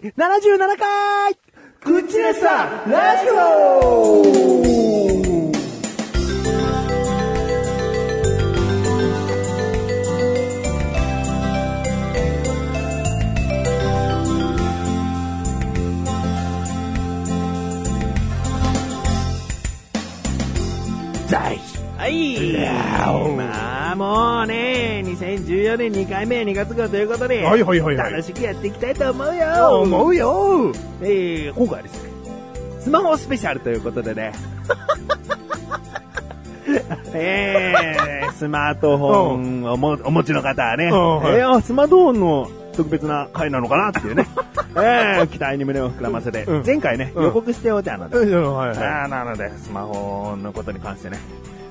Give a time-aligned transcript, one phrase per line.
[0.00, 1.34] 第77回
[1.80, 4.48] クッチレッサラジオ。
[21.28, 21.58] 大
[21.96, 23.67] はい。
[23.98, 28.12] もうね、2014年2回目2月号ということで、はいはいはいはい。
[28.12, 29.80] 楽しくやっていきたいと思うよ。
[29.82, 30.72] 思うよ。
[31.02, 32.10] えー、今回はですね、
[32.78, 34.32] スマホスペシャルということでね、
[37.12, 41.16] えー、スマートフォンをもお持ちの方はね、うん。
[41.18, 41.34] はい。
[41.34, 44.28] えースマートフォンの特別な回なのかなっていうね、
[44.78, 46.62] えー、期待に胸を膨らませて、うん。
[46.64, 49.10] 前回ね、うん予告しておいたので、うん、はいはい。
[49.10, 51.18] なので、スマホのことに関してね、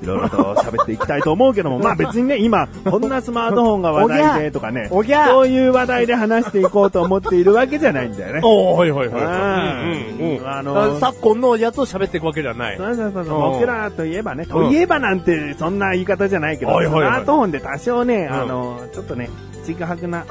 [0.01, 8.41] いろいろと喋っていきたいと思うけども、 まあ別にね、今、こんなスマートフォンが話題でとかね、おぎゃそういう話題で話していこうと思っているわけじゃないんだよね。
[8.45, 10.19] おー、はいはいはい。
[10.19, 10.47] うんうんうん。
[10.47, 12.77] あの昨今のやつを喋っていくわけではない。
[12.77, 19.29] そうそうそう僕らといえばね、といえばなんてそんな言い方じゃないけど、スマートフォンで多少ね、んあの、ちょっとね、
[19.65, 20.25] ちぐはぐな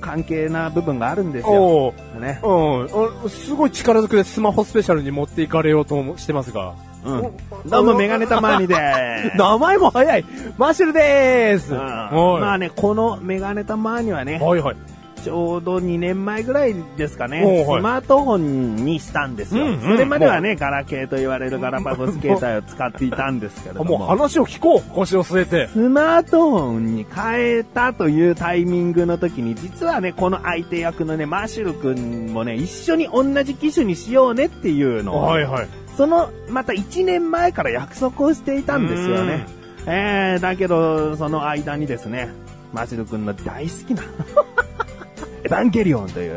[0.00, 1.52] 関係な部分があるんですよ。
[1.52, 2.20] おー。
[2.20, 2.40] ね。
[2.42, 3.28] うんあ。
[3.28, 6.74] すごい力ずくでスマホスペシャルに持っていかれようともしてますが。
[7.04, 7.68] うん。
[7.68, 9.36] どうも、メガネたまーにでーす。
[9.38, 10.24] 名前も早い
[10.56, 14.76] マッシュルでーすうんはいまあね、このメガネたまーにはね、はいはい。
[15.22, 19.64] ちょうど2年前ぐらいですかね、はいスマートフォンにしたんですよ。
[19.64, 23.98] うんうんそれまではね、ガラケーと言われるガラパゴス携帯を使っていたんですけれども。
[23.98, 25.68] もう話を聞こう腰を据えて。
[25.68, 35.68] スマートフォンに変えたというタイミングの時に、実はね、この相手役のね、マーシュル君もね、一緒に同じ機種にしようねっていうのを、はいはい。
[35.96, 39.46] その、また1年前から約束をしていたんですよね。
[39.86, 42.30] えー、だけど、その間にですね、
[42.72, 44.02] マシル君の大好きな、
[45.44, 46.36] エヴァンゲリオンという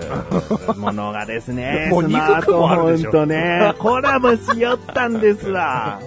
[0.78, 6.00] ものがですね、 もうスマートフォンとね、コラボしよったんですわ。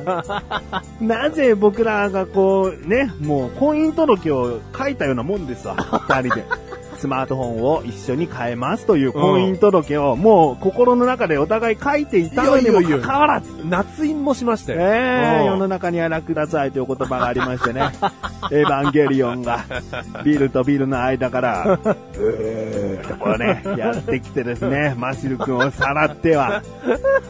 [1.01, 5.77] なぜ僕らがこう、ね、もう婚姻届を書いたようなもんですわ、
[6.09, 6.45] 二人で。
[6.99, 14.81] スマートフォンを一緒に変えますという婚姻届を、もう心の中でお互い書いていたのにもかかわらず、夏印もしましたよ。
[14.81, 17.91] え世の中には楽ださいという言葉がありましてね。
[18.51, 19.65] エヴァンゲリオンが
[20.25, 26.63] ビルとビルの間から、 うーっとこうね、やってきてですね、マシル君をさらっては、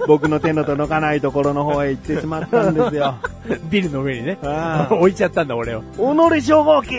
[0.07, 3.17] 僕の手の届かないところの方へ行ってしまったんですよ。
[3.71, 4.39] ビルの上にね。
[4.43, 5.83] ああ置いちゃったんだ、俺を。
[5.83, 6.95] 己称号機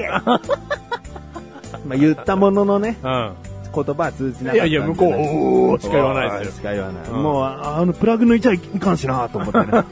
[1.86, 3.34] まあ言ったもののね、うん。
[3.74, 6.54] 言葉は通じなかったいやいや、向こう、おーしか言わないですよ。
[6.54, 7.04] しか言わない。
[7.10, 9.84] うんもう、ああの、プラグ抜いちゃいかんしなと思ってね。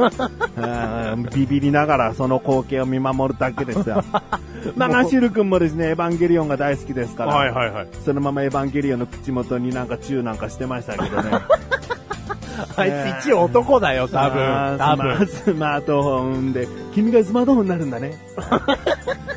[1.13, 4.03] う んビビりながらその光景を見守るだけですよ。
[4.75, 7.87] まあ、ナシュル君もですね、エヴァンゲリオンが大好きですから、はいはいはい。
[8.03, 11.31] そのままエヴァンゲリオンの口元になんかチューなんかしてましたけどね。
[12.75, 12.91] あい
[13.21, 14.41] つ一応男だよ、多あ分。
[14.41, 15.27] ー多分。
[15.27, 18.13] スマートフォンで、君がスマートフォンになるんだね。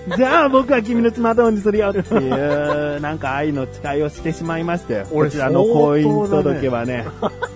[0.16, 2.28] じゃあ僕は君のスマートフォンにするよってい
[2.97, 5.06] う、なんか愛の誓いをしてしまいましたよ。
[5.12, 7.04] 俺こちらの婚姻届はね、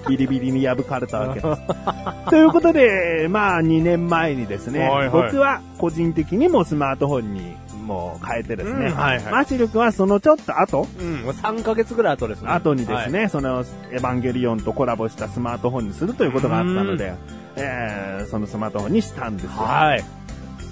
[0.09, 1.63] ビリビリに破かれたわけです。
[2.31, 12.49] ということで、まあ2年前にですね、僕は個人的にもスマートフォンにもう変えてですね、うんはいはいマシル君はそのちょっと後、うん、3ヶ月ぐらい後ですね。
[12.51, 13.31] 後にですね、はい。
[13.31, 13.61] その
[13.93, 17.15] エヴァンゲリオンとコラボしたスマートフォンにするということがあったので、
[17.57, 19.51] えーそのスマートフォンにしたんですよ。
[19.53, 20.05] はい。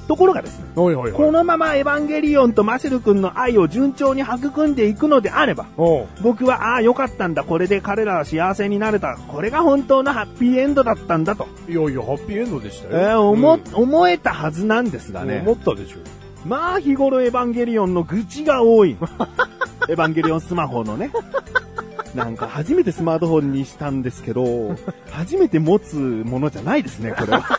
[0.09, 1.17] ところがですね、おいおいおい。
[1.17, 13.21] このままエヴァンゲリオンとマシル君の愛を順調に育んでいくのであれば、おう僕は、ああ、よかったんだ、これで彼らは幸せになれた、これが本当のハッピーエンドだったんだと、いやいや、ハッピーエンドでしたえよ。
[13.21, 15.99] ー思、うん思えたはずなんですがね思、ったでしょ。
[16.45, 18.97] まあ日頃エヴァンゲリオンの愚痴が多い。
[19.89, 21.11] エヴァンゲリオンスマホのね。
[22.15, 24.77] なんか初めてスマートフォンにしたんですけど、
[25.11, 27.59] 初めて持つものじゃないですね、これは。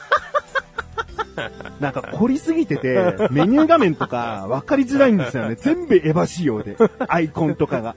[1.80, 5.56] なんか凝りすぎてて、メニュー画面とか分かりづらいんですよね。
[5.56, 6.78] 全部エヴァ仕様で。
[7.08, 7.96] アイコンとかが。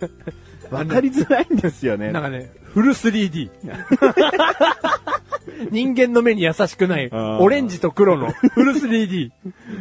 [0.71, 2.11] 分かりづらいんですよね。
[2.11, 3.51] なんかね、フル 3D。
[5.71, 9.31] 人間の目に優しくない、オレンジと黒のフル 3D。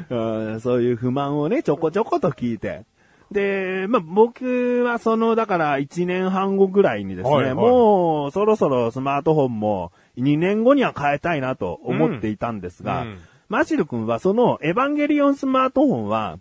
[0.10, 0.16] う
[0.56, 2.86] んそういう不満をね、ちょこちょこと聞いて。
[3.32, 13.18] で、まあ、僕はその、だから1年半後ぐらいにですね、はいはいもうそろそろスマートフォンも2年後には変えたいなと思っていたんですが、うんうん
[13.48, 16.40] マシル君はそのエヴァンゲリオンスマートフォンは、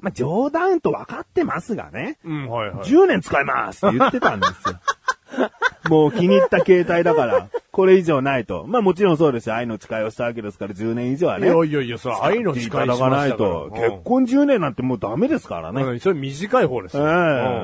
[0.00, 2.88] まあ、冗談と分かってますがね、うん、はいはい。
[2.88, 4.80] 10年使えますって言ってたんですよ。
[5.88, 8.64] もう気に入った携帯だから、これ以上ないと。
[8.66, 9.54] まあもちろんそうですよ。
[9.54, 11.48] 愛の誓いをしたわけですから10年以上はいね。
[11.48, 13.70] やいやいや、それ愛の誓いしましたかないと。
[13.74, 15.82] 結婚10年なんてもうダメですからね。
[15.82, 17.04] うん、それ短い方ですええ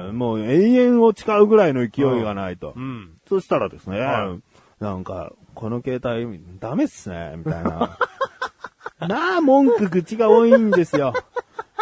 [0.09, 0.13] よ。
[0.13, 2.75] もう永遠を誓うぐらいの勢いがないと。
[2.77, 3.11] うん。
[3.29, 4.37] そしたらですね、は
[4.81, 7.99] なんか、この携帯、ダメっすね、みたいな。
[9.09, 11.13] まあ、文句口が多いんですよ。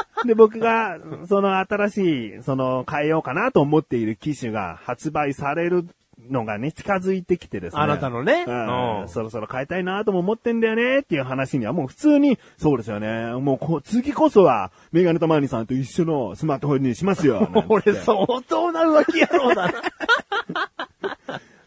[0.27, 0.99] で、僕が、
[1.29, 5.87] その新しい、その、変えようかなと思っている機種が発売される
[6.29, 7.83] のがね、近づいてきてですね。
[7.83, 13.33] あなたのねうんうんそろそろ変えたいなとも思ってんだよねっていう話にはもう普通に、そうですよね。
[13.41, 17.49] もうこ、次こそは、メガネたまにさんと一緒のスマートフォンにしますよ。
[17.69, 19.73] 俺相当な浮気野郎だな。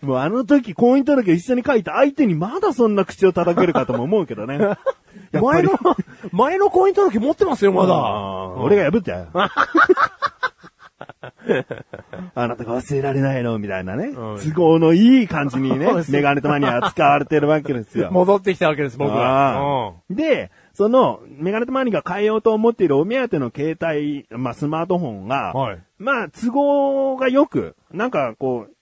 [0.04, 4.60] もうあの時婚姻届一緒に書いた相手にまだそんな口を叩けるかとも思うけどね。
[5.32, 5.72] 前の、
[6.32, 7.96] 前の婚姻届持ってますよ、まだ。
[8.58, 9.28] 俺が破ったよ。
[12.36, 14.08] あなたが忘れられないのみたいなね。
[14.08, 18.10] うん都合のいい感じにねメガネとマニアは使われてるわけですよ。
[18.12, 19.94] 戻ってきたわけです、僕あは。
[20.12, 28.73] ーで、その、メガネとマニが変えようと思っているお目当ての携帯、まあスマートフォンが、はいまあ都合がよく、なんかこう、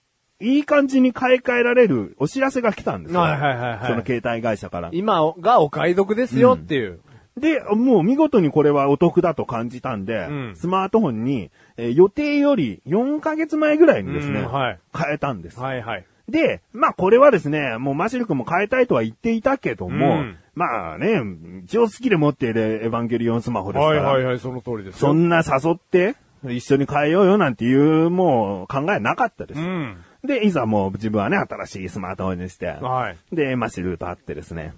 [0.42, 3.20] いい感じに買い替えられるお知らせが来たんですよ。
[3.20, 4.90] はいはいはいはいその携帯会社から。
[4.92, 7.00] 今がお買い得ですよっていう。
[7.36, 15.58] で、もう見事にこれはお得だと感じたんで、うんスマートフォンに、えー予定より4ヶ月前ぐらいにですね、うんはい変えたんです。
[15.58, 16.06] はいはい。
[16.28, 21.22] で、まあこれはですね、もうマシル君も変えたいとは言っていたけども、うんまあね、
[21.64, 24.98] 一応好きで持っているエヴァンゲリオンスマホですから、はいはいはい、その通りですよ。
[24.98, 29.60] そんな誘って、一緒に変えようよなんていう、もう考えなかったです。
[29.60, 29.96] うん。
[30.24, 33.34] で、いざもう自分はね、新しいスマートフォンにして、はい。
[33.34, 34.72] で、マシルと会ってですね、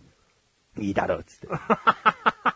[0.79, 1.49] いいだろうっつって。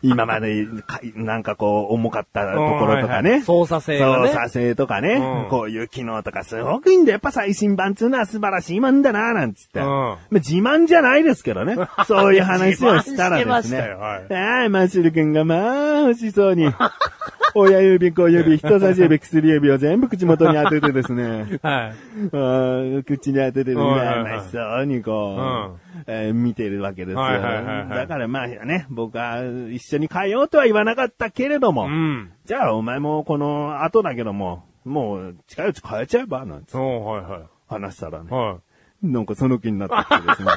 [0.02, 3.20] 今までか、なんかこう、重かったところとかね。
[3.20, 7.14] うんはいはい操作性がね操作性とかね、うんこういう機能とかすごくいいんだよ。
[7.14, 9.80] やっぱ最新版っていうのは素晴らしいもんだな、なんつって。
[9.80, 11.76] うんまあ自慢じゃないですけどね。
[12.06, 13.80] そういう話をしたらですね。
[13.80, 16.72] はいああ、マシル君がまあ、欲しそうに。
[17.54, 21.58] 親指、小指、人差し指、薬指を全部口元に当ててですね。
[21.62, 23.04] はい。
[23.04, 27.20] 口に当ててる、はいはいはいまあそうにこう、えー見てるわけですよ。
[27.20, 32.32] はいはいはいはいだからまあね、僕は一緒に変えようとは言わなかったけれども、うん。
[32.44, 36.44] じゃあお前もこの後だけども、もう近いうち変えちゃえば？
[36.46, 37.42] なんておはいはい。
[37.68, 38.58] 話したらね、は
[39.02, 40.48] なんかその気になってきてですね。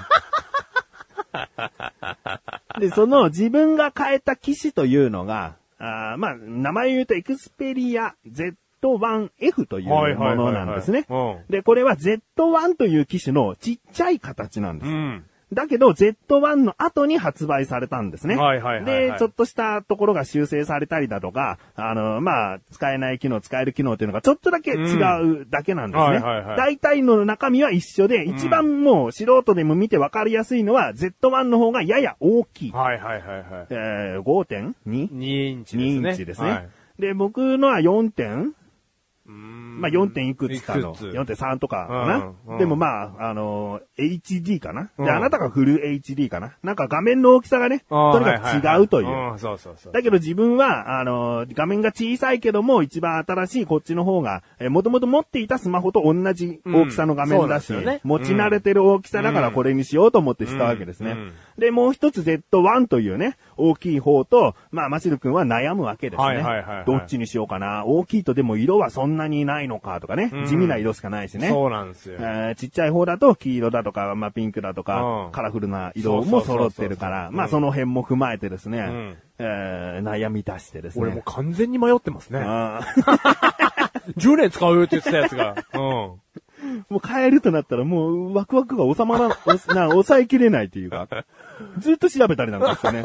[2.80, 11.38] で、その自分が変えた機種というのが、あーまあ、名前言うとエクスペリア Z1F というものなんですねうん。
[11.50, 14.90] で、これは Z1 という機種のちっちゃい形なんでい。
[14.90, 14.92] す。
[14.94, 15.26] うん。
[15.54, 18.36] だけど Z1 の後に発売されたんですね。
[18.36, 26.04] はいはいはいはいで、ちょっとしたところが修正されたりだとか、あの、まあ、使えない機能、使える機能っていうのがちょっとだけ違うだけなんですね。
[26.04, 32.72] はいはいはい大体の中身は一緒で、一番もう素人でも見てわかりやすいのは Z1 の方がやや大きい。
[32.72, 33.68] はいはいはいはい。
[33.70, 34.74] えー、5.2?
[34.88, 36.10] 2インチです2ね。
[36.10, 36.50] インチですね。
[36.50, 36.70] はい
[37.00, 38.32] で、僕のは4点？
[38.32, 38.54] うん
[39.82, 40.12] まあ、4.
[40.12, 42.16] 点いくつかの、いくつ？4.3とかかな。
[42.18, 49.08] うんうんでもまあ、あのー HD かな、うんで、あなたがフル HD かななんか画面の大きさがね、とにかく違うという。
[49.08, 49.94] ははんそうそうそう。
[49.94, 61.16] だけど自分は、あのー画面が小さいけども、一番新しいこっちの方が、えー、もともと持っていたスマホと同じ大きさの画面だし、ね持ち慣れてる大きさだからこれにしようと思ってしたわけですね。
[61.58, 66.26] で、もう一つ Z1 というね、大きい方と、まあ、マシル君は悩むわけですね。
[66.26, 67.86] はいはいはいはいどっちにしようかな。
[67.86, 70.30] 大きいとでも色はそんなにないのかとかね。
[70.34, 71.50] うん地味な色しかないしね。
[71.50, 72.18] そうなんですよ。
[72.20, 81.04] えーちっちゃい方だと黄色だとか、まあ、ピンクだとか、うんカラフルな色も揃ってるから、まあその辺も踏まえてですね、んえー悩み出してですね。
[81.04, 82.40] 俺もう完全に迷ってますね。
[82.44, 83.82] あー
[84.18, 85.56] 10年使うよって言ってたやつが。
[85.74, 85.82] うん。
[86.90, 89.30] もう変えるとなったらもうワクワクが収まら
[89.76, 91.08] な抑えきれないというか、
[91.80, 93.04] ずっと調べたりなんかしてね。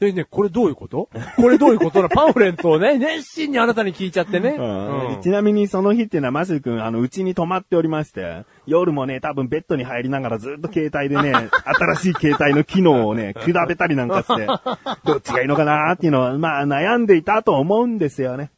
[0.00, 1.10] でね、これどういうこと？
[1.36, 4.56] これどういうことなパンフレットをね、 熱心にあなたに聞いちゃってね。
[4.58, 14.46] うんちなみにその日っていうのはマシル君、あの、うちに泊まっておりまして、夜もね、多分ベッドに入りながらずっと携帯でね、 新しい携帯の機能をね、比べたりなんかして、
[15.04, 18.50] どっちがいいのかなっていうのは、まあ悩んでいたと思うんですよね。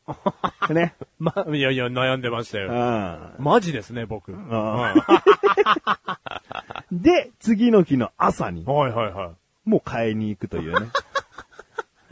[0.71, 0.95] ね。
[1.19, 2.73] ま、いやいや、悩んでましたうよ。
[2.73, 4.31] んマジですね、僕。
[4.33, 4.95] んは
[6.93, 9.33] で、次の日の朝にい、はいは
[9.65, 10.89] もう買いに行くというね。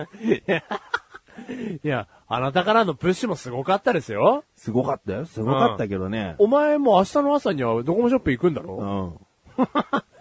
[0.02, 1.80] い。
[1.82, 4.44] いや、あなたからのプッシュもすごかったですよ。
[4.56, 5.26] すごかったよ。
[5.26, 6.34] すごかったけどね。
[6.38, 9.26] お前も明日の朝にはドコモショップ行くんだうろん。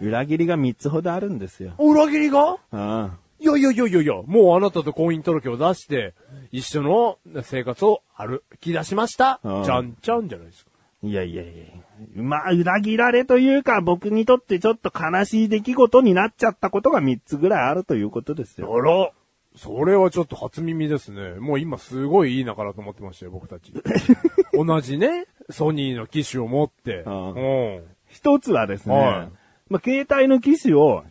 [0.00, 1.72] 裏切りが3つほどあるんですよ。
[1.78, 2.56] 裏切りが？
[2.72, 3.12] うん。
[3.38, 6.14] いやいやいやいやいや、もうあなたと婚姻届を出して、
[6.52, 9.40] 一緒の生活を歩き出しました。
[9.42, 10.70] うんちゃんちゃんじゃないですか。
[11.02, 11.64] いやいやいや。
[12.14, 18.74] まあ、裏切られというか、僕にとってちょっと悲しい出来事になっちゃったことが3つぐらいあるということですよ。
[18.74, 19.10] あら
[19.56, 21.34] それはちょっと初耳ですね。
[21.40, 23.72] もう今すごいいい仲だと思ってましたよ、僕たち。
[24.54, 27.02] 同じね、ソニーの機種を持って。
[27.06, 27.82] うん。
[28.06, 29.28] 一つはですね、はい
[29.68, 31.04] まあ、携帯の機種を、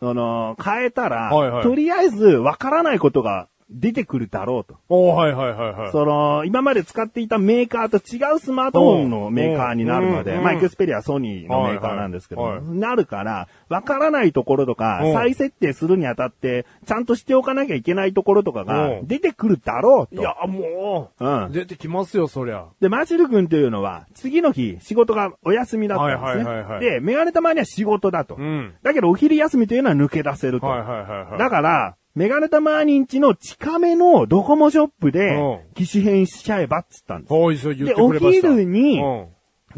[0.00, 4.78] あのー変えたら、はいはいとりあえずわからないことが出てくるだろうと。
[4.88, 5.92] おはいはいはいはい。
[5.92, 20.22] その、今まで使っていたメーカーと違うスマートフォンのメーカーになるので、うんまあ、エクスペリア、ソニーのメーカーなんですけど、はいはいなるから、わからないところとかう、ん再設定するにあたって、ちゃんとしておかなきゃいけないところとかがうん出てくるだろうと。
[20.22, 22.66] いや、もう、うん出てきますよ、そりゃ。
[22.80, 26.44] で、マシル君というのは、次の日、仕事がお休みだったんですね。
[26.44, 28.36] はいはいはいはいで、メガネたまには仕事だと。
[28.36, 28.74] うん。
[28.82, 30.66] だけど、お昼休みというのは抜け出せると。
[30.66, 31.38] はいはいはいはい。
[31.38, 37.32] だから、メガネたまにんちの近めのドコモショップでう、機種変しちゃえばっつったんです。
[37.32, 38.48] はい、そう言ってで、おくれました。
[38.48, 39.28] 昼に、うん。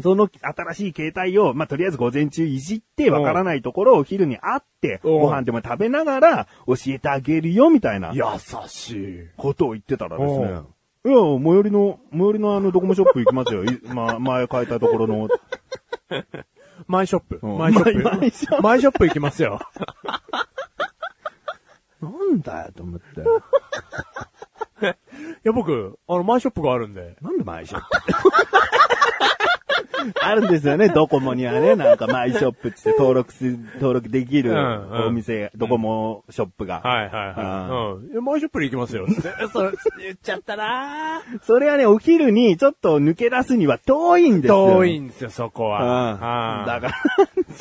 [0.01, 8.23] その新しい携帯を、まあ、とりあえず午前中いじって、わからないところをお昼に会って、うんご飯でも食べながら教えてあげるよ、みたいな優
[8.67, 9.27] しい。
[9.37, 10.45] ことを言ってたらですね。
[10.45, 10.63] いや、
[11.03, 13.63] 最寄りの、最寄りのあのドコモショップ行きますよ。
[13.65, 15.29] いまあ、前変えたところの。
[16.87, 17.39] マイショップ。
[17.45, 19.59] マイショップマイショップ行きますよ。
[22.01, 23.21] なんだよ、と思って。
[24.87, 24.93] い
[25.43, 27.15] や、僕、あの、マイショップがあるんで。
[27.21, 27.87] なんでマイショップ？
[30.19, 36.81] あるんですよね、ドコモにはね、なんかマイショップって登録す、登録できるうんうんお店、ドコモショップが。
[36.81, 38.15] はいはいはい。
[38.15, 38.23] うん。
[38.23, 39.05] マイショップに行きますよ。
[39.53, 44.65] そう、言っちゃったなぁそれはね、お昼にちょっと抜け出すには遠いんですよ。
[44.71, 45.69] 遠いんですよ、そこうん。
[45.71, 46.63] は。
[46.65, 46.93] だから、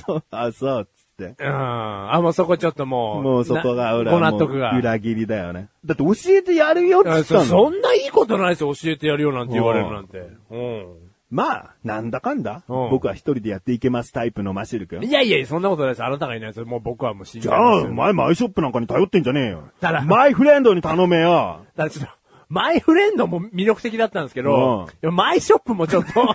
[0.06, 0.88] そう、あ、そう。
[1.26, 2.12] うん。
[2.12, 3.22] あ、もうそこちょっともう。
[3.22, 4.76] もうそこが俺ご納得が。
[4.76, 5.68] 裏切りだよね。
[5.84, 7.44] だって教えてやるよっいやそつったの。
[7.44, 10.18] そんないいことないですよ、教えてやるよなんて言われるなんて。
[10.18, 15.04] うまあ、なんだかんだ、うん僕は一人でやっていけますタイプのマシル君ん。。
[15.04, 16.04] いやいや、そんなことないです。
[16.04, 16.64] あなたがいないです。
[16.64, 17.84] もう僕はもう信じじゃあ。
[17.86, 19.62] 前マイショップなんかに頼ってんじゃねえよ。
[19.80, 21.60] だからマイフレンドに頼めよ。
[21.76, 22.12] だからちょっと、
[22.50, 26.34] マイフレンドも魅力的だったんですけうんど、いやマイショップもちょっと、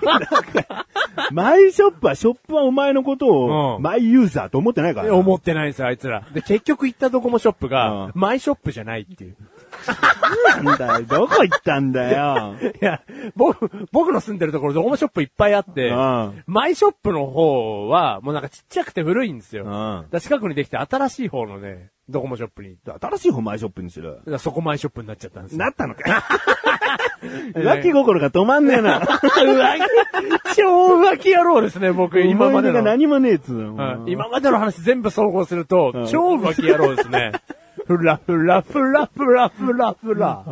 [1.32, 5.16] マイショップは、ショップはお前のことを、うんマイユーザーと思ってないからな。
[5.16, 6.24] 思ってないんですよ、あいつら。
[6.34, 9.36] で、結局行ったドコモショップうんが、マイショップじゃないっていう。
[10.64, 12.56] なんだよ、どこ行ったんだよ。
[12.82, 13.02] いや、
[13.36, 19.66] 僕、僕の住んでるところドコモショップいっぱいあってうん、マイショップの方は、もうなんかちっちゃくて古いんですよ。
[19.66, 22.78] うん近くにできて新しい方のね、ドコモショップに。
[22.86, 24.22] 新しい方マイショップにする。
[24.40, 25.60] そこマイショップになっちゃったんですよ。
[25.60, 26.24] なったのか
[27.56, 29.00] 浮気心が止まんねえな。
[29.06, 29.20] 浮
[30.54, 32.82] 気、超浮気野郎ですね、僕、今までの。
[32.82, 34.02] 何もねえっつうの。
[34.04, 37.32] うん今までの話全部総合すると、うん超浮気野郎ですね。
[37.86, 40.44] ふらふらふらふらふらふら。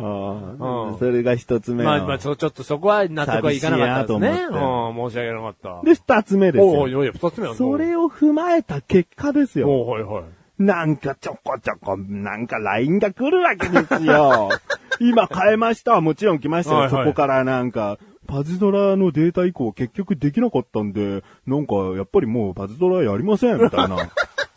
[0.98, 1.90] それが一つ目の。
[1.90, 4.28] まあまあ、ちょ、ちょっとそこは納得はいかなかったですね。
[4.50, 5.82] うん、申し訳なかった。
[5.84, 6.80] で、二つ目ですよ。
[6.80, 9.68] おいおい、二つ目はそれを踏まえた結果ですよ。
[9.70, 10.24] おうはいはい。
[10.58, 14.50] なんかちょこちょこ、なんか LINE が来るわけですよ。
[15.00, 16.00] 今変えました。
[16.00, 16.80] もちろん来ましたよ。
[16.82, 23.96] はいはいそこからなんか、パズドラのデータ移行結局できなかったんで、なんかやっぱりもうパズドラやりません、みたいな。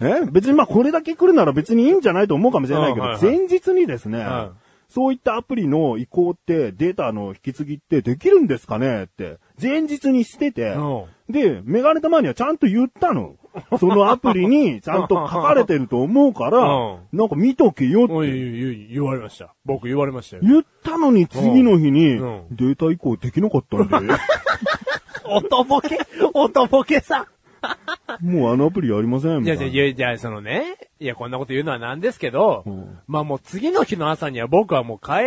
[0.00, 4.50] え 別にまあこれだけ来るなら別にいいんじゃないと思うかもしれないけど、うんはいはい前日にですね、ん
[4.88, 13.34] そういったアプリの移行ってデータの引き継ぎってできるんですかねって、前日にしてて、うんで、メガネたまにはちゃんと言ったの。
[13.80, 19.54] そのアプリにちゃんと書かれてると思うから、うなんか見とけよっておいおいおい言われました。
[19.64, 20.42] 僕言われましたよ。
[20.44, 24.14] 言ったのに次の日にうんデータ移行できなかったんで、
[25.24, 25.98] おとぼけ、
[26.34, 27.26] おとぼけさん。
[28.20, 29.72] もうあのアプリやりませんみいや、たいな。
[29.72, 32.98] いや、いや、そのね、いや、こんなこと言うのはなんですけど、うん。
[33.06, 35.22] まあもう次の日の朝には僕はもう帰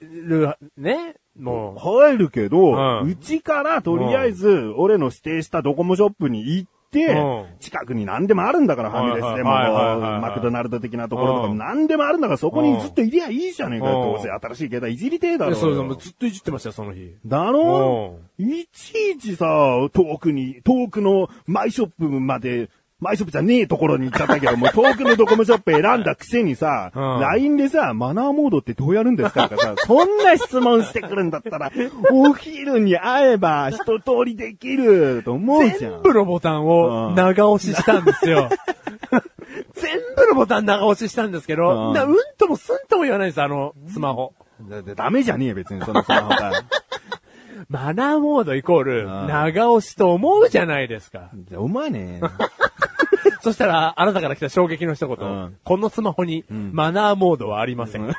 [0.00, 3.10] る、ね、もう、帰るけど、うん。
[3.10, 11.58] うちからとりあえず、俺の指定したドコモショップに行って、うん近くに何でもあるんだから、ファミレスでも、マクドナルド的なところとかもうん。
[11.58, 13.98] 何でもあるんだから、そこにずっといりゃいいじゃねえかよ。
[13.98, 14.12] うん。
[14.14, 17.14] どうせ新しい携帯いじりてえだろそうずっといじってましたよ、その日。
[17.26, 19.46] だろいちいちさ、
[19.92, 29.48] 遠くに、遠くのマイショップまで、マイショップじゃねえところに行っちゃったけど、もう遠くのドコモショップ選んだくせにさ、うん LINE でさ、マナーモードってどうやるんですか？
[29.48, 31.70] とかさ、そんな質問してくるんだったら、
[32.10, 35.78] お昼に会えば一通りできると思うじゃん。
[35.78, 38.48] 全部のボタンを長押ししたんですよ。
[39.74, 44.32] 全部のボタン長押ししたんですけど、うんなうんともすんとも言わないんです、あの、スマホ。
[44.68, 46.52] だってダメじゃねえよ、別に、そのスマホが。
[47.68, 51.30] マナーモードイコール、うん長押しと思うじゃないですか。
[51.34, 52.20] じゃあ、お前ね。
[53.42, 55.16] そしたら、あなたから来た衝撃の一言。
[55.16, 58.08] うんこのスマホに、マナーモードはありません。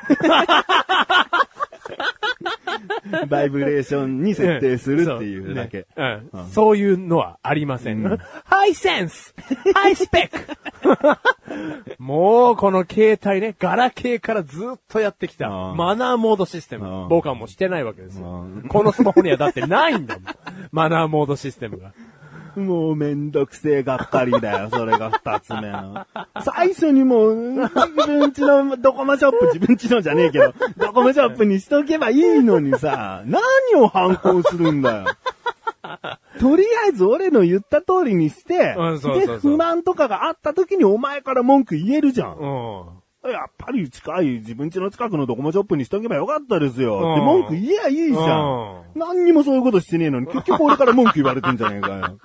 [3.28, 5.86] バイブレーションに設定するっていうだけ。
[5.94, 8.18] そう,、ねうんそういうのはありません。
[8.44, 9.34] ハイセンス
[9.74, 17.08] ハイスペックもうこの携帯ね、ガラケーからずっとやってきたうんマナーモードシステムうん。
[17.08, 18.68] 僕はもうしてないわけですようん。
[18.68, 20.24] このスマホにはだってないんだもん。
[20.72, 21.92] マナーモードシステムが。
[22.56, 26.06] もうめんどくせえがっかりだよ、 それが二つ目の。
[26.42, 33.42] 最初にもう、自分ちのドコモショップ、自分ちのじゃねえけど、ドコモショップにしとけばいいのにさ、何
[33.80, 35.04] を反抗するんだよ。
[36.38, 42.36] とりあえず俺の言った通りにして、で、不満とかがあった時にお前から文句言えるじゃん。
[42.36, 42.99] うん。
[43.22, 46.98] やっぱり近い自分家の近くのドコモショップにしとけばよかったですよ。
[46.98, 48.82] うんって文句言えやいいじゃん。
[48.94, 52.18] 何にもそういうことしてねえのに、結局俺から文句言われてんじゃねえかよ。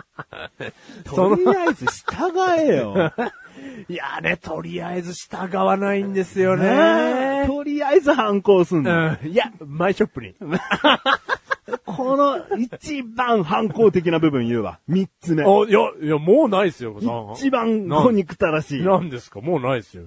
[1.06, 3.12] とりあえず従えよ。
[3.90, 7.48] いやね、とりあえず従わないんですよねえね。
[7.48, 9.18] とりあえず反抗すんの。
[9.22, 9.28] うん。
[9.28, 10.34] いや、マイショップに。
[11.86, 14.80] この一番反抗的な部分言うわ。
[14.88, 15.44] 三つ目。
[15.44, 16.96] あ、いや、いや、もうないですよ、
[17.36, 18.84] 一番小憎たらしい。
[18.84, 19.42] 何ですか？
[19.42, 20.04] もうないですよ。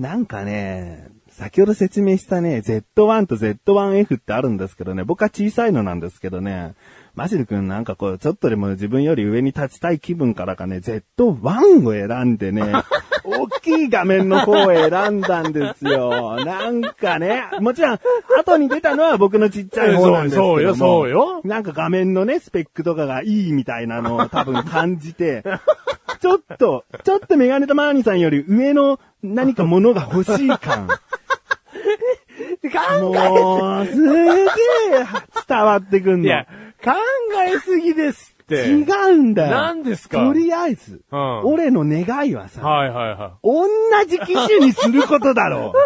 [0.00, 6.74] なんかね、先ほど説明したね、Z1 と Z1F ってあるんですけどね、僕は小さいのなんですけどね、
[7.14, 12.62] マシル君なんかこう、ちょっとでも自分より上に立ちたい気分からかね、Z1 を選んでね、
[13.24, 16.42] 大きい画面の方を選んだんですよ。
[16.46, 17.98] なんかね、もちろん、
[18.38, 20.54] 後に出たのは僕のちっちゃい方なんですけども。
[20.54, 25.44] そうよそうよなんか画面のね、スペックとかがいいみたいなのを多分感じて、
[26.20, 30.88] ちょっと、ちょっとメガネとマーニさんより上の何かものが欲しい感。
[33.00, 34.46] もう、すげえ
[35.48, 36.26] 伝わってくんの。
[36.26, 36.46] いや、
[36.82, 36.92] 考
[37.46, 38.66] えすぎですって。
[38.66, 39.50] 違うんだよ。
[39.50, 40.18] 何ですか？
[40.18, 43.66] とりあえず、うん俺の願いはさ、はいはいは同
[44.08, 45.78] じ機種にすることだろう。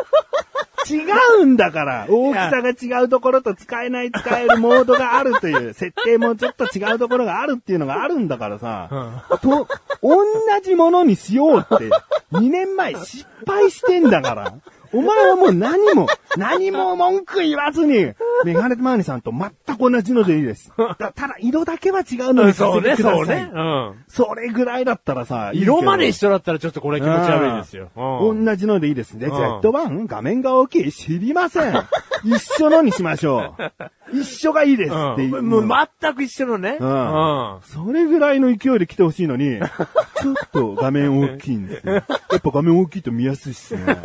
[0.89, 1.05] 違
[1.41, 2.07] うんだから。
[2.09, 9.69] 大きさが違うところと使えない使えるモードがあるという、設定もちょっと違うところがあるっていうのがあるんだからさ、と、
[10.03, 10.25] 同
[10.63, 11.91] じものにしようって、
[12.33, 14.55] 2年前失敗してんだから。
[14.95, 16.07] お前はもう何も、
[16.39, 18.13] 何も文句言わずに、
[18.45, 20.73] メガネマーニさんと全く同じのでいいです。
[20.99, 22.47] だ ただ、色だけは違うのい。
[22.47, 23.19] にさそうね、せてください。
[23.19, 23.51] そうね。
[23.53, 23.95] うん。
[24.07, 27.91] それぐらいだったらさ、いい色まで一緒だったらちょっとこれ気持ち悪いですよ。
[27.97, 29.27] うん同じのでいいですね。
[29.27, 30.07] ん Z1?
[30.07, 31.75] 画面が大きい知りません。
[32.25, 34.17] 一緒のにしましょう。
[34.17, 35.39] 一緒がいいですっていう。
[35.39, 35.49] うん。
[35.49, 35.69] もう
[36.01, 36.79] 全く一緒のね。
[36.81, 37.59] ううんん。
[37.63, 41.95] それぐらいの勢いで来てほしいのに、ちょっと画面大きいんですよ。
[41.95, 43.97] やっぱ画面大きいと見やすいっすね。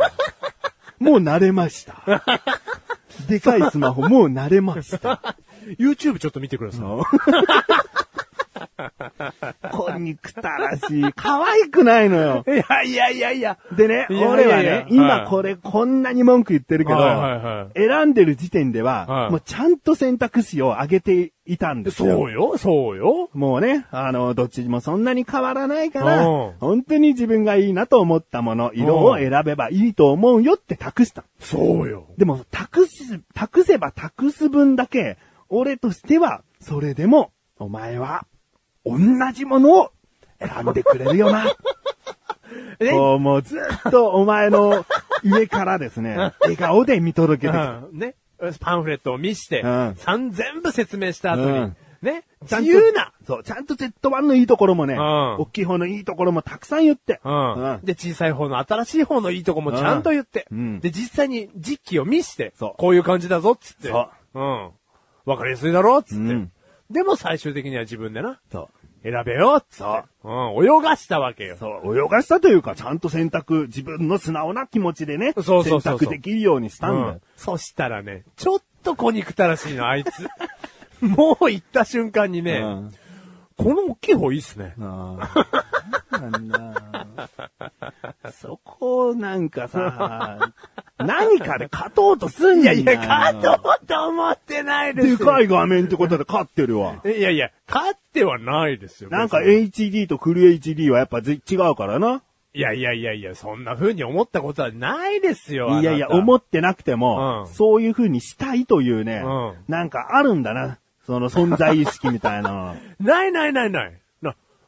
[1.00, 2.22] もう慣れました。
[3.26, 5.34] でかいスマホもう慣れました。
[5.78, 6.80] YouTube ちょっと見てください。
[9.70, 11.12] こんにくたらしい。
[11.14, 12.44] 可愛くないのよ。
[12.48, 13.58] いやいやいやいや。
[13.76, 22.16] でね、いやいやいや俺はね、はい今これこんなに文句言ってるけど、はいはいはい選んでる時点では、はいもうちゃんと選択肢を上げていたんですよ。
[22.16, 23.28] そうよ、そうよ。
[23.32, 31.24] もうね、あの、どっちもそんなに変わらないからうん、本当に自分がいいなと思ったもの、色を選べばいいと思うよって託した。
[31.40, 32.06] そうよ。
[32.18, 38.26] でも、託す、託せば託す分だけ、俺としては、それでも、お前は、
[38.84, 38.98] 同
[39.32, 39.90] じものを
[40.38, 41.46] 選んでくれるよな。
[42.80, 44.84] え こうもうずっとお前の
[45.22, 47.82] 上からですね、笑顔で見届けてきた。
[47.90, 48.14] うんね。
[48.60, 52.24] パンフレットを見して、うんさん全部説明した後に、うんね。
[52.42, 53.12] 自由な。
[53.26, 57.20] そう、ちゃんと Z1 のいいところもね、ん大きい方のいいところもたくさん言って。
[57.22, 60.46] うんうんで、小さい方の新しい方のいいとこもちゃんと言って。
[60.50, 63.88] うんで、実際に実機を見して、こういう感じだぞっつって。。
[63.88, 64.70] そうん。
[65.26, 66.52] わかりやすいだろっつって、うん
[66.90, 68.80] でも最終的には自分でな、そう。
[69.02, 69.82] 選べよっつって。
[70.22, 70.66] そううん。
[70.66, 71.56] 泳がしたわけよ。
[71.56, 77.06] そう、泳がしたというか、ちゃんと選択、自分の素直な気持ちでね、そうそうそうそう選択できるようにしたんだよ。
[77.08, 80.28] うんそしたらね、ちょっと小憎たらしいの、あいつ。
[81.00, 82.94] もう行った瞬間にね、うん
[83.56, 84.74] この大きい方いいっすね。
[84.80, 85.16] あ
[86.10, 86.89] あなんだ。
[88.32, 90.52] そこをなんかさ、
[90.98, 93.00] 何かで勝とうとすんいやいだよ。
[93.00, 93.52] や、勝と
[93.82, 95.18] うと思ってないですよ。
[95.18, 97.00] でかい画面ってことで勝ってるわ。
[97.04, 99.10] いやいや、勝ってはないですよ。
[99.10, 102.22] なんか HD とフル HD はやっぱぜ違うからな。
[102.52, 105.80] いやいやいやいや、そんな風に思ったことはないですよ。
[105.80, 110.78] いやいや、思ってなくても、うんそういう風にしたいというね、うんなんかあるんだな。
[111.06, 112.74] その存在意識みたいな。
[113.00, 113.99] ないないないない。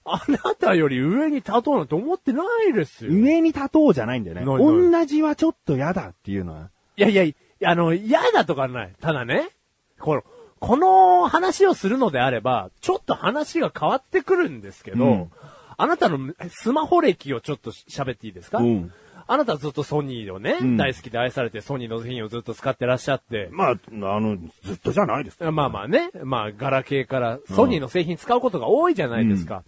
[0.05, 3.11] な、あなたより上に立とうなんて思ってないですよ。
[3.11, 4.45] い上に立とうじゃないんだよね。
[4.45, 6.71] ないない同じはちょっと嫌だっていうのは。
[6.97, 8.93] やいや、あの、嫌だとかない。
[9.01, 9.49] ただね、
[9.99, 10.25] この、
[10.61, 15.31] この話をするのであれば、ちょっと話が変わってくるんですけど、うん
[15.79, 18.93] あなたのスマホ歴をちょっと喋っていいですか、うん
[19.27, 23.77] あなたはずっとソニーをね、ん大好きで愛されてソニーの製品をずっと使ってらっしゃって、まあ、あ
[24.21, 25.39] の、ずっとじゃないです。
[25.41, 29.63] まあまあね、まあ、ガラケーからソニーの製品使うことが多いじゃないですか。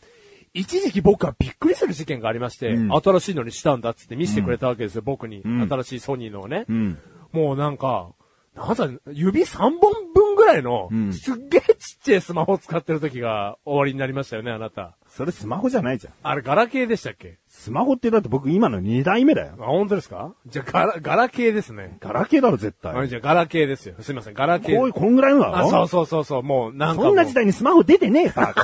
[0.55, 5.39] 一時期僕はびっくりする事件がありまして、うん新しいのにしたんだっつって見せてくれたわけですよ、僕に。
[5.47, 6.65] ん新しいソニーのをね。
[6.69, 6.99] うん。
[7.33, 8.11] もうなんか、
[8.55, 9.81] なんだ、指3本
[10.15, 14.95] 分ぐらいの、んすっげえちっちゃいスマホを使ってる時が終わりになりましたよね、あなた。
[15.09, 16.15] それスマホじゃないじゃん。
[16.23, 17.39] あれ、ガラケーでしたっけ？
[17.49, 19.55] スマホってだって僕今の2代目だよ。
[19.59, 20.35] あ、本当ですか？
[20.47, 21.97] じゃあ、ガラ、ガラケーですね。
[21.99, 23.09] ガラケーだろ、絶あ対。
[23.09, 23.97] じゃあ、ガラケーですよ。
[23.99, 24.77] すいません、ガラケー。
[24.77, 25.57] こういう、こんぐらいのだろ？
[25.57, 27.05] あ、そうそうそうそう、もう、なんかもう。
[27.07, 28.55] そんな時代にスマホ出てねえさ。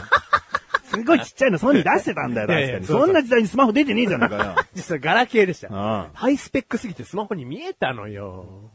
[0.90, 2.82] すごいちっちゃいのソニー出してたんだよ、いやい確かに。
[2.82, 4.54] やそうそうそんな時代にスマホ出てねえじゃないかよ。
[4.74, 5.68] 実はガラケーでした。
[6.12, 8.70] ハイスペックすぎてスマホに見えたのよ。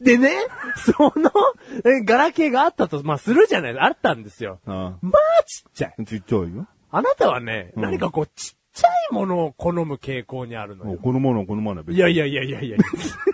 [0.00, 0.30] でね、
[0.76, 1.30] その、
[1.84, 4.60] えガラケーがあったと、まあ、するじゃない、あったんですよ。
[4.66, 5.94] あまあ、ちっちゃい。
[5.98, 6.04] あ。
[6.04, 6.66] ちっちゃいよ。
[6.90, 10.98] あなたはね、ん何かこう、ちっちゃいものを好む傾向にあるのよ。
[11.02, 11.82] このもの、このもの。
[11.88, 12.76] いやいやいやいやいや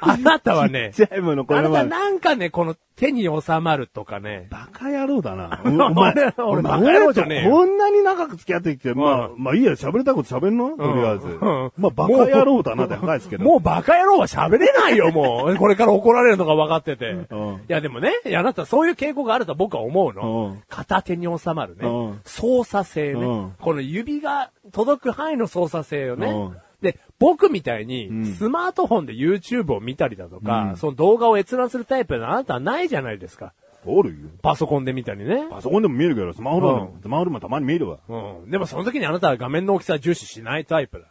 [0.01, 1.91] あなたはね、ちっちゃいもの、こあなたのもの。
[1.91, 4.47] なんかね、この手に収まるとかね。
[4.51, 5.61] バカ野郎だな。
[5.67, 10.77] 俺俺バカ野郎じゃねえよこんなに長く付き合ってきて、まあ、うまあいいや、喋りたいこと喋んの？
[10.77, 11.27] とりあえず。
[11.27, 13.45] うんまあ、バカ野郎だなって高いですけど。
[13.45, 15.57] もうバカ野郎は喋れないよ、もう。
[15.59, 17.07] これから怒られるのが分かってて。
[17.07, 20.51] いうんや、でもね、いや、あなたそういう傾向があると僕は思うの。
[20.53, 21.89] うん片手に収まるね。
[21.89, 26.29] うん操作性ね、うんこの指が届く範囲の操作性よね。
[26.29, 33.55] うんで、僕みたいに、んスマートフォンで YouTube を見たりだとか、うんその動画を閲覧するタイプのあなたはないじゃないですか。
[33.85, 34.17] おるよ。
[34.43, 35.47] パソコンで見たりね。
[35.51, 37.99] パソコンでも見えるけど、スマホでもう、スマホでもたまに見えるわ。
[38.09, 38.51] うん。
[38.51, 41.07] でもその時にあなたは画面の大きさは重視しないタイプだ。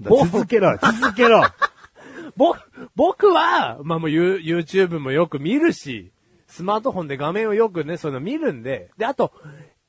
[0.00, 1.42] だ続けろ、続けろ。
[2.36, 2.54] ぼ、
[2.96, 6.12] 僕は、まあもうユ YouTube もよく見るし、
[6.46, 9.32] スマートフォンで画面をよくね、そういうの見るんで、で、あと、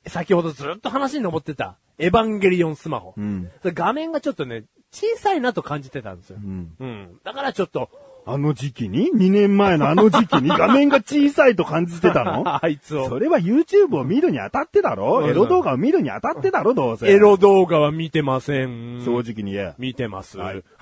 [0.07, 3.13] 先ほどずっと話に上ってた、エヴァンゲリオンスマホ。
[3.19, 6.37] んそれ画面がちょっとね、小さいなと感じてたんですよ。
[6.39, 7.17] んうん。
[7.23, 7.89] だからちょっと、
[8.27, 12.43] あの時期に ?2 年前のあの時期に画面が小さいと感じてたの？
[12.63, 15.19] あいつをそれは YouTube を見るにあたってだろ？
[15.23, 16.73] うんエロ動画を見るにあたってだろ？
[16.73, 17.07] どうせ。
[17.11, 19.03] エロ動画は見てません。
[19.05, 19.73] 正直に言え。
[19.77, 20.37] 見てます。
[20.39, 20.63] はい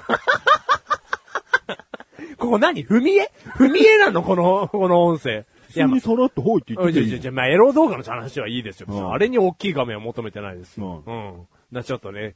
[2.37, 2.85] ここ何？
[2.85, 3.31] 踏み絵？
[3.57, 4.23] 踏み絵なの？
[4.23, 5.45] この、この音声。
[5.75, 8.87] いや、ま普通にさらっとほいって言あ、ってていいじゃじゃじゃ、まあ、エロ動画の話はいいですよ。
[8.89, 11.03] うんあれに大きい画面を求めてないですよ。
[11.05, 11.47] ううん。
[11.71, 12.35] な、ちょっとね。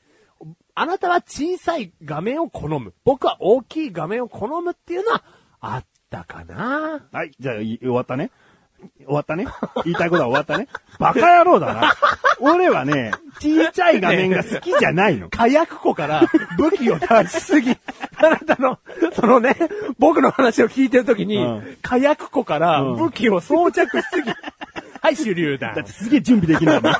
[0.75, 2.93] あなたは小さい画面を好む。
[3.03, 5.23] 僕は大きい画面を好むっていうのは、
[5.59, 8.31] あったかなはい、じゃあ、い終わったね。
[9.05, 9.47] 終わったね。
[9.85, 10.67] 言いたいことは終わったね。
[10.99, 11.93] バカ野郎だな。
[12.39, 15.29] 俺はね、小さい画面が好きじゃないの。
[15.29, 16.23] 火薬庫から
[16.57, 17.71] 武器を出しすぎ。
[18.17, 18.79] あなたの、
[19.13, 19.55] そのね、
[19.97, 24.29] 僕の話を聞いてるときに、うん火薬庫からうん武器を装着しすぎ。
[25.01, 25.91] はい、手榴弾だって。
[25.91, 26.93] すげえ準備できないもん。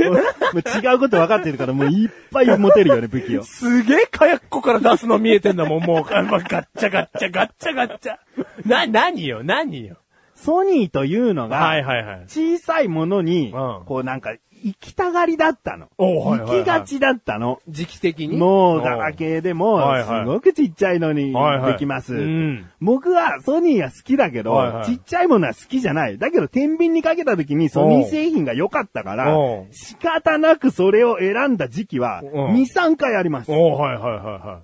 [0.00, 0.18] 俺 も
[0.54, 3.44] う違うこと分かってるから、もういっぱい持てるよね、武器を。
[3.44, 6.04] すげえ火薬庫から出すの見えてんだもん、もう。
[6.04, 8.16] ガッチャガッチャガッチャガッチャ。
[8.66, 9.96] な、何よ、何よ。
[10.34, 11.70] ソニーというのが。
[12.26, 15.88] 小さいものに、うんこうなんか、行きたがりだったの。
[15.98, 17.60] 行きがちだったの。
[17.68, 18.38] 時期的に？
[18.38, 22.14] もう、ガラケーでも、すごくちっちゃいのにできます。
[22.14, 26.16] うん僕はソニーは好きだけど、ちっちゃいものは好きじゃない。
[26.16, 29.36] だけど、天秤にかけた時にソニー製品が良かったから
[29.70, 33.52] 仕方なくそれを選んだ時期は、うん2、3回あります。
[33.52, 34.62] おはいはいはいは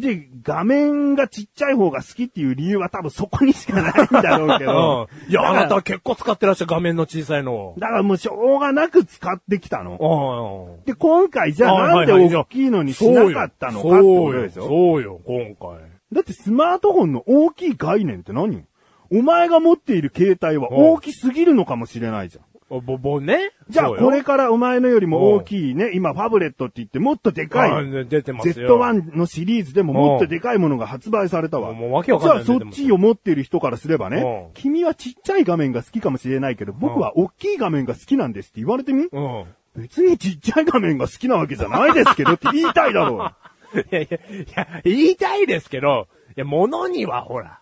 [0.00, 4.66] で、画面がちっちゃい方が好きっていう理由は多分そこにしかないんだろうけい。
[4.66, 5.30] ど うん。
[5.30, 7.74] いや、あなたは結構使ってらっしゃる画面の小さいのを。
[7.78, 9.92] だからもうしょうがなく使ってきたの。
[9.94, 15.80] おで、今回じゃあはいなんで大きいのにしなかったのかってことでしょそうよ、今回。
[16.12, 18.64] だってスマートフォンの大きい概念って何？
[19.10, 22.44] お前が持っている携帯は大きすぎるのかもしれないじゃん。
[22.70, 23.52] おぼ、ぼね。
[23.70, 28.06] じゃあこれからお前のよりも大きいね、今ファブレットって言ってもっとでかあい。
[28.06, 28.78] 出てますよ。
[28.78, 31.72] Z1 のシリーズでももっとでかいものが発売されたわ。
[31.72, 39.04] もうわけわかんないじゃあそっちを持っている人からすればねうん、君はちっちゃい画面が好きかもしれないけど、僕は大きい画面が好きなんですって言われてみ？
[39.10, 39.44] うん。
[39.76, 43.32] 別にちっちゃい画面が好きなわけじゃないですけどって言いたいだろ
[43.74, 43.78] う。
[43.78, 47.60] いやいや、いや、言いたいですけど、いや、物にはほら、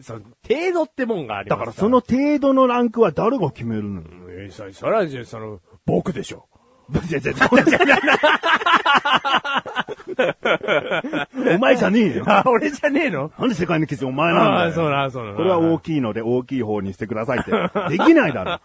[0.00, 4.02] その、程度ってもんがありますだからその、程度のランクは誰が決めるの？
[4.30, 6.46] えーそそれはじゃあ、その、僕でしょ。
[6.92, 7.32] いやいや
[11.54, 12.24] お前じゃねえよ。
[12.28, 13.30] あ、俺じゃねえの？
[13.38, 14.52] なんで世界の基準お前なんだよ。
[14.56, 15.34] ああ、そうな、そうな。
[15.34, 17.50] これは大きいので大きい方にしてくださいって。
[17.96, 18.58] できないだろ。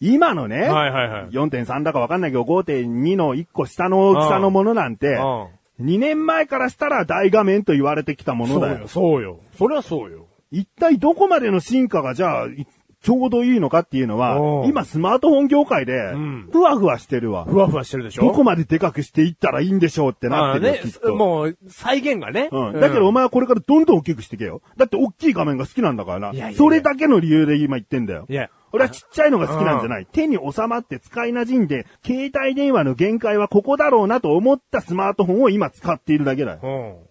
[0.00, 5.46] 今のね、はいはいはい4.3だかわかんないけど5.2の1個下の大きさのものなんて、うん
[5.78, 9.20] 2年前からしたら大画面と言われてきたものだよそうよ、。
[9.20, 9.38] そうよ。
[9.58, 10.25] それはそうよ。
[10.50, 12.66] 一体どこまでの進化がじゃあ、い
[13.02, 17.44] ちょうどいいのかっていうのおは、う今スマートフォン業界でん、ふわふわしてるわ。
[17.44, 18.22] ふわふわしてるでしょ？
[18.22, 21.14] どこまででかくしていったらいいんでしょうってなってるねきっと。
[21.14, 22.48] もう、再現がね。
[22.50, 22.80] うん。
[22.80, 24.60] だけどお前はこれからどんどん大きくしてけよ。
[24.76, 26.30] だって大きい画面が好きなんだからな。
[26.30, 28.26] いやいやいやそれだけの理由で今言ってんだよ。
[28.28, 30.06] いや、俺はちっちゃいのが好きなんじゃない。
[30.10, 37.05] 手に収まって使い馴染んで、携帯電話の限界はここだろうなと思ったスマートフォンを今使っているだけだよ。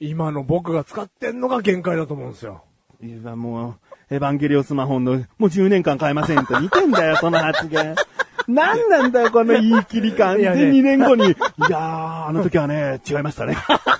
[0.00, 2.64] 今の僕が使ってんのが限界だと思うんですよ。
[3.02, 3.76] いや、も
[4.10, 7.94] う、エヴァンゲリオンスマホの、もう10年間買えませんと似てんだよ、その発言。
[8.46, 10.36] 何なんだよ、この言い切り感。
[10.36, 13.56] で、いやね2年後に、いやー、あの時はね、違いましたね。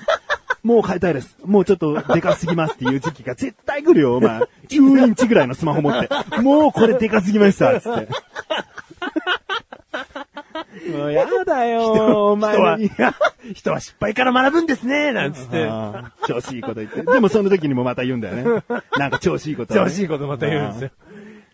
[0.63, 1.37] もう変えたいです。
[1.45, 4.41] もうちょっとでかすぎますっていう時期が絶対来るよ、お前。
[4.69, 6.09] 10インチぐらいのスマホ持って。
[6.41, 8.09] もうこれでかすぎました、つって。
[10.91, 12.91] もうやだよ、お前人はに。、
[13.55, 15.69] 人は失敗から学ぶんですね、なんつって。
[16.27, 17.03] 調子いいこと言って。
[17.11, 18.65] でもその時にもまた言うんだよね。
[18.99, 19.81] なんか調子いいこと、ね。
[19.81, 20.91] 調子いいことまた言うんですよ。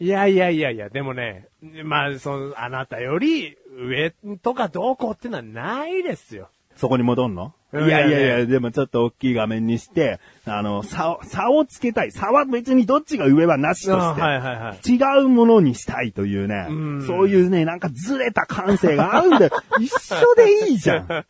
[0.00, 1.48] いやいやいやいや、でもね、
[1.84, 6.48] まあ、その、あなたより上とかどうこうってのはないですよ。
[6.76, 7.52] そこに戻んの？
[7.74, 10.18] いうんやいやいや、でもちょっと大きい画面にして、
[10.50, 12.12] あの、差を、差をつけたい。
[12.12, 14.90] 差は別にどっちが上はなしとあして、はいはいはい。
[14.90, 19.50] 違うものにしたいというね、うんそういうね、なんかずれた感性があるんだよ。
[19.80, 21.24] 一緒でいいじゃん。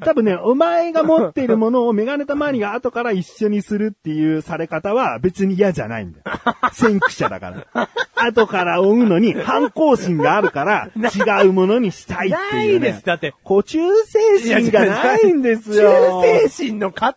[0.00, 6.24] 多分ね、お前が持っているものをメガネたまわりが後から一緒にするっていうされ方は別に嫌じゃないんだよ。
[6.72, 7.88] 先駆者だから。
[8.14, 12.80] 後から追うのに反抗心があるから違うものにしたいっていう、ね。
[12.80, 13.04] ないです。
[13.04, 15.90] だって、固中精神がないんですよ。
[16.22, 17.12] 忠誠心の塊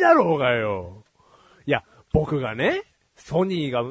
[0.00, 0.57] だろうがよ。
[1.66, 2.82] いや、僕がね、
[3.16, 3.82] ソニーが、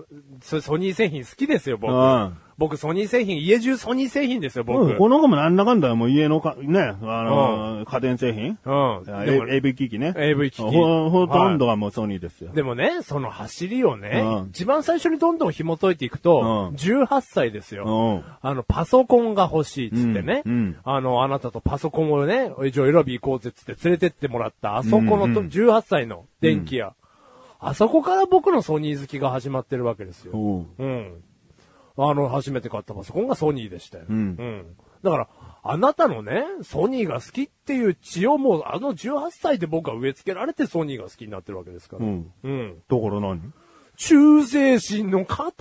[0.42, 1.94] ソニー製品好きですよ、僕。
[1.94, 4.84] うん僕、ソニー製品、家中ソニー製品ですよ、僕。
[4.84, 9.50] うん、この子もなんだかんだもう家のか、ね、あの、家電製品うん。
[9.50, 10.14] AV 機器ね。
[10.18, 12.52] AV 機器ほほとんどはもうソニーですよ。
[12.54, 17.86] でもね、その走りをね、うん一番最初にどんどん紐解いていくと、うん18歳ですよ。
[17.86, 18.34] うん。
[18.42, 26.94] あの、パソコンが欲しいっつってね、うんうんあの、あなたとパソコンをね、一応選び行こうぜっつって連れてってもらった、あそこのと、うんうん18歳の電気屋、
[27.60, 30.32] あそこから僕のソニー好きが始まってるわけですよ。
[30.34, 31.24] おううん。
[31.98, 34.06] あの、初めて買ったパソコンがソニーでしたよ。
[34.10, 35.30] うんだから、
[35.64, 42.06] あなたのね、ソニーが好きっていう血をもう、あの18歳で僕は植え付けられてソニーが好きになってるわけですから。
[42.06, 42.32] うん。
[42.44, 42.84] うん。
[42.90, 43.54] だから何？
[43.98, 45.52] 忠誠心の塊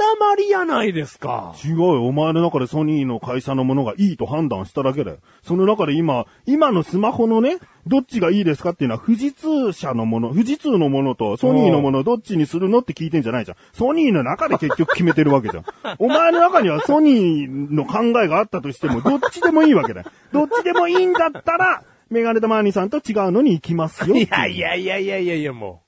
[0.51, 1.55] やないですか。
[1.64, 2.07] 違うよ。
[2.07, 5.18] お前の中でソニーの会社のものがいいと判断しただけだよ。
[5.42, 13.57] その中で今、今のスマホのね、どっちがいいですかっていうのは富士通社のもの、富士通のものとソニーのものどっちにするのって聞いてんじゃないじゃん。
[13.72, 15.64] ソニーの中で結局決めてるわけじゃん。
[15.99, 20.11] お前の中にはソニーの考えがあったとしても、どっちでもいいわけだよ。
[20.33, 24.14] どっちでもいいんだったら、メガネタマーニさんと違うのに行きますよ。
[24.14, 25.86] いやいやいやいやいやいや、もう。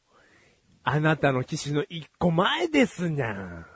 [0.90, 3.66] あなたの機種の一個前ですにゃん。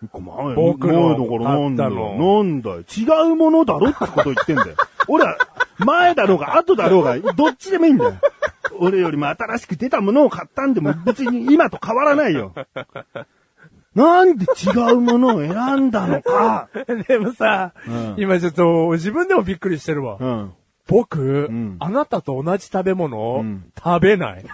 [0.00, 0.54] 一個前？
[0.54, 1.90] 僕の前だからなんだよ。
[1.90, 2.78] のなんだよ。
[2.80, 4.76] 違うものだろってこと言ってんだよ。
[5.08, 5.36] 俺は、
[5.78, 8.14] 前だろうが後だろうが、どっちでもいいんだよ。
[8.78, 12.52] 俺よりも新しく出たものを買ったんでも別に今と変わらないよ。
[13.96, 16.68] なんで違うものを選んだのか？
[17.08, 20.16] でもさ、うん今ちょっと自分でもびっくりしてるわ。
[20.20, 20.52] うん。
[20.86, 24.44] 僕、んあなたと同じ食べ物をうん食べない。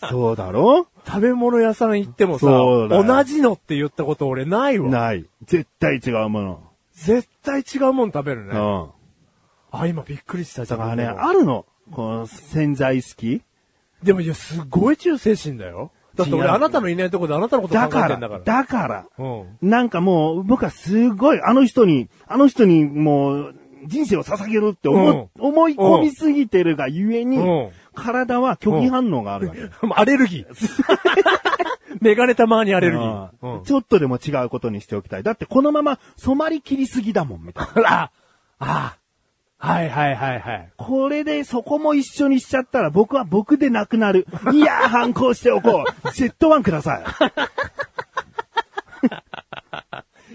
[0.08, 0.86] そうだろ？
[1.06, 4.88] 食べ物屋さん行ってもさ、同じのって言ったこと俺ないわ。
[4.88, 5.26] ない。
[5.44, 6.60] 絶対違うもの。
[6.94, 8.50] 絶対違うもん食べるね。
[8.52, 8.86] うん。
[9.72, 10.80] あ、今びっくりしたじゃん。
[10.80, 11.66] だからね、あるの。
[11.90, 13.42] この潜在好き
[14.02, 15.90] でもいや、すごい忠誠心だよ。
[16.14, 18.40] だって俺あなたのいないとこであなたのこと考だから、えてんだから。
[18.40, 19.06] だから。
[19.18, 19.58] うん。
[19.62, 23.54] なんかもう、僕はすごい、あの人に、あの人にもう、
[23.86, 29.60] 人生を捧げるって思,、思い込みすぎてるがゆえに、うん体は拒否反応があるわけ。
[29.94, 30.54] アレルギー。
[32.00, 33.28] メガネたまにアレルギー。
[33.42, 35.22] うんうんちょっとでも違うことにしておきたい。
[35.22, 38.10] だってこのまま染まりきりすぎだもん、みたいな。
[38.60, 38.96] あ、あ、
[39.58, 40.72] はいはいはいはい。
[40.76, 44.26] これでそこも一緒にしちゃったら僕は僕でなくなる。
[44.52, 46.08] いやー、反抗しておこう。
[46.08, 47.04] Z1 ください。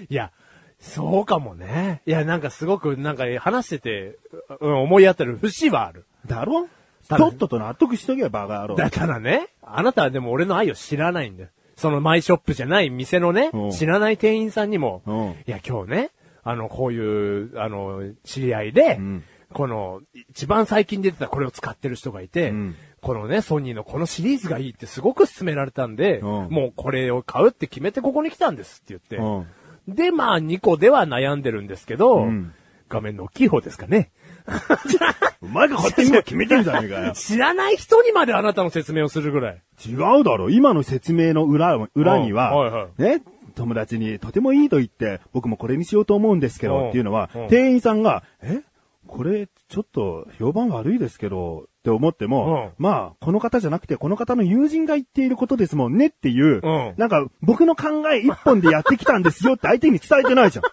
[0.10, 0.32] いや、
[0.80, 2.02] そうかもね。
[2.06, 4.18] いや、なんかすごく、なんか話してて、
[4.60, 6.06] うん、思い当たる節はある。
[6.28, 6.68] だろ？
[7.08, 8.76] とっとと納得しとけよ、バカ野郎。
[8.76, 11.50] だからね、あなたはでも俺の愛を知らないんだよ。
[11.76, 15.02] そのマイショップじゃない店のねうん、知らない店員さんにも。
[15.06, 16.12] うん、いや今日ね、
[16.44, 19.24] あの、こういう、あの、知り合いで、ん。
[19.52, 22.76] この、一番最近出てたこれを使ってる人がいて、ん。
[23.02, 26.28] このね、ソニーのこのシリーズがいいってすごく勧められたんで、うん。
[26.50, 29.96] もうこれを買うって決めてここに来たんですって言って、うん。
[29.96, 32.54] で、まあ2個では悩んでるんですけど、ん。
[32.90, 34.12] 画面の大きい方ですかね。
[35.42, 37.14] お前が勝手に今決めてんじゃねえかよ。
[37.16, 39.62] 知らない人にまであなたの説明をするぐらい。
[39.86, 40.50] 違うだろ。
[40.50, 43.22] 今の説明の裏、裏には、はいはいね、
[43.56, 48.62] 友達にとてもいいと言って、僕もこれにしようと思うんですけうんど、っていうのはうん、店員さんが、え？
[49.08, 60.66] これ、ちょっと評判悪いですけど、って思っても、まあ、この方じゃなくて、この方の友人が言っていることですもんねっていう、うんなんか、僕の考え一本でやってきたんですよって相手に伝えてないじゃん。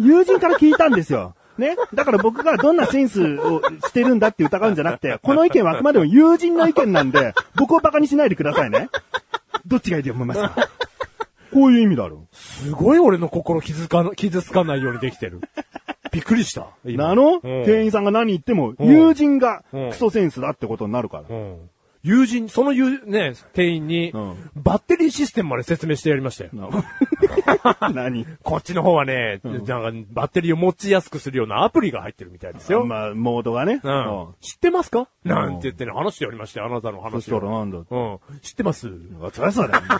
[0.02, 1.35] 友人から聞いたんですよ。
[1.58, 1.76] ね。
[1.94, 8.88] だから僕がどんなセンスをしてるんだって疑うんじゃなくて、この意見はあくまでも友人の意見なんで、 僕をバカにしないでくださいね。
[9.66, 10.68] どっちがいいと思いますか？
[11.52, 15.40] こういう意味だろすごい俺の心傷つかな、傷つかないようにできてる。
[16.12, 16.68] びっくりした。
[16.84, 21.24] なの、うん店員さんが何言っても、うん友人がうんクソセンスだってことになるから。
[21.28, 21.56] うん
[22.02, 26.50] 友人、その友、ね、店員に、うんバッテリーシステムまで説明してやりましたよ。
[27.80, 28.26] な 何？
[28.42, 29.80] こっちの方はね、なんか
[30.12, 32.84] バッテリーを持ちやすくするようなアプリが入ってるみたいですよ。
[32.86, 33.80] まあ、モードがね。
[33.82, 35.08] うんうん知ってますか？
[35.24, 37.20] なんて言ってね、話してやりましたよ、あなたのそ話を。
[37.20, 38.18] したらなんだうん。
[38.42, 38.88] 知ってます？
[39.32, 39.82] そりゃそうだよ。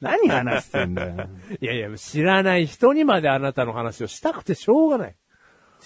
[0.00, 1.28] 何話してんだよ。
[1.60, 5.14] いやいや、知らない人にまであなたの話をしたくてしょうがない。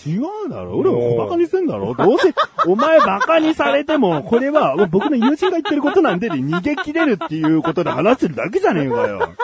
[0.07, 0.79] 違うだろ？
[0.79, 1.95] 俺をバカにしてんだろ？
[1.95, 2.33] どうせ、
[2.67, 9.35] お前バカにされても、これは僕の友人が言ってることなんでで逃げ切れるっていうことで話してるだけじゃねえかよ。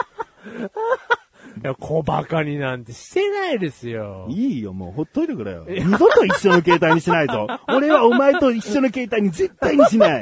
[1.63, 4.27] いや、小馬鹿になんてしてないですよ。
[4.29, 5.65] いいよ、もうほっといてくれよ。
[5.67, 7.47] 二度と一緒の携帯にしないと。
[7.67, 10.21] 俺はお前と一緒の携帯に絶対にしない。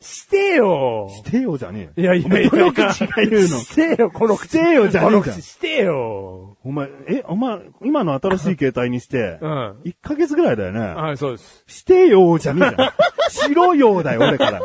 [0.00, 2.02] してよしてよじゃねえ。
[2.02, 3.46] いやいやいやお前どの口が言うの？
[3.48, 4.48] してよ、この口。
[4.48, 6.47] してよじゃねえじゃんこの口してよ。
[6.68, 9.80] お前、え、お前、今の新しい携帯にして、うん。
[9.86, 10.80] 1ヶ月ぐらいだよね。
[10.80, 11.64] はい、そうです。
[11.66, 12.92] してよじゃねえじゃん。
[13.48, 14.60] しろよだよ、俺から。
[14.60, 14.62] い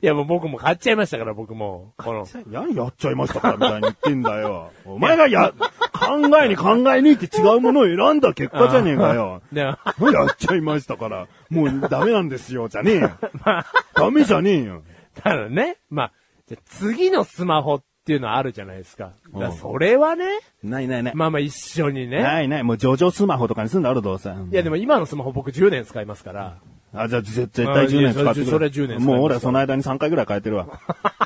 [0.00, 1.94] や、もう僕も買っちゃいましたから、僕も。
[1.96, 2.28] この。
[2.46, 4.70] 何やっちゃいましたかみたいに言ってんだよ。
[4.84, 5.52] お前がや、
[5.92, 9.42] 考えに考え抜いて違うものを選んだ結果じゃねえかよ。
[9.50, 13.10] で、 やっちゃいましたから、もうダメなんですよ、じゃねえよ。
[13.96, 14.82] ダメじゃねえよ。
[15.16, 16.12] ただね、まあ、
[16.46, 19.12] じゃあ次のスマホっていうのはあるじゃないですか。
[19.32, 20.24] だからそれはね、
[20.64, 21.14] ないないない。
[21.14, 22.22] まあまあ一緒にね。
[22.22, 24.30] ないない、もう上場スマホとかにすんだろ、どうせ。
[24.30, 26.56] いやでも今のスマホ僕10年使いますから。
[26.94, 28.44] あ、じゃあ絶絶対10年使ってくれ。
[28.44, 30.66] それそれ10年もう俺はその間に3回ぐらい変えてるわ。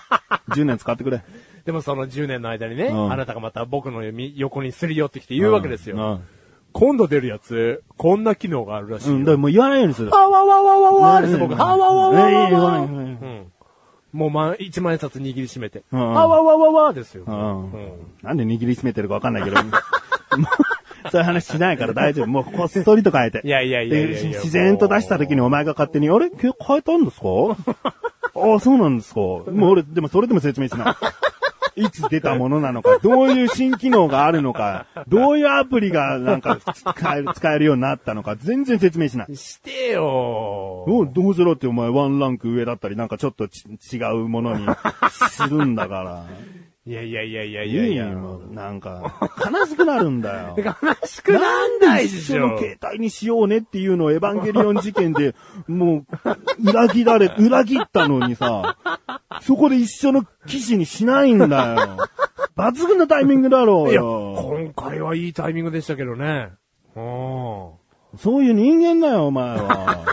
[0.50, 1.22] 10年使ってくれ。
[1.64, 5.96] でもその10年の間にね、うんあなたがまた僕の横にすり寄ってきて言うわけですよ。
[5.96, 6.20] うん
[6.72, 9.14] 今度出るやつ、こんな機能があるらしいよ。
[9.14, 10.10] うん、だからもう言わないようにする。
[10.10, 11.52] はわわわわわですよ、僕。
[11.52, 12.80] うんはわわわわいやいやわ。
[12.80, 13.52] いううんん。
[14.16, 15.82] もうま、一万円札握りしめて。
[15.92, 17.24] うんはわわわわですよ。
[17.26, 19.56] うんうんなんで握りしめてるかわかんないけど。
[21.12, 22.26] そういう話しないから大丈夫。
[22.26, 23.40] もうこっそりと変えて。
[23.44, 26.30] いやいやいや自然と出した時にお前が勝手に、あれ？
[26.36, 27.26] 変えたんですか？
[28.34, 29.20] あ あ、そうなんですか。
[29.20, 30.94] もう俺、でもそれでも説明しない。
[31.76, 39.36] いつ出たものなのか、 どういう新機能があるのか、どういうアプリがなんか使える、使えるようになったのか、全然説明しない。
[39.36, 44.66] してよどうどうしろってお前ワンランク上だったりなんかちょっとち違うものに
[45.30, 46.24] するんだから。
[46.88, 48.06] いやいやいやいやいいやいや。
[48.06, 50.54] もうなんか、悲しくなるんだよ。
[50.62, 50.72] 悲
[51.04, 52.58] しくなんないでしょ一緒の。
[52.58, 55.34] 携帯にしようねっていうのをエヴァンゲリオン事件で、
[55.66, 56.04] も
[56.64, 58.76] う、裏切られ、裏切ったのにさ、
[59.40, 61.96] そこで一緒の機種にしないんだよ。
[62.56, 64.36] 抜群のタイミングだろういや、よ。
[64.48, 66.52] 今回はいいタイミングでしたけどね。
[66.94, 67.70] うん。
[68.16, 70.04] そういう人間だよ、お前は。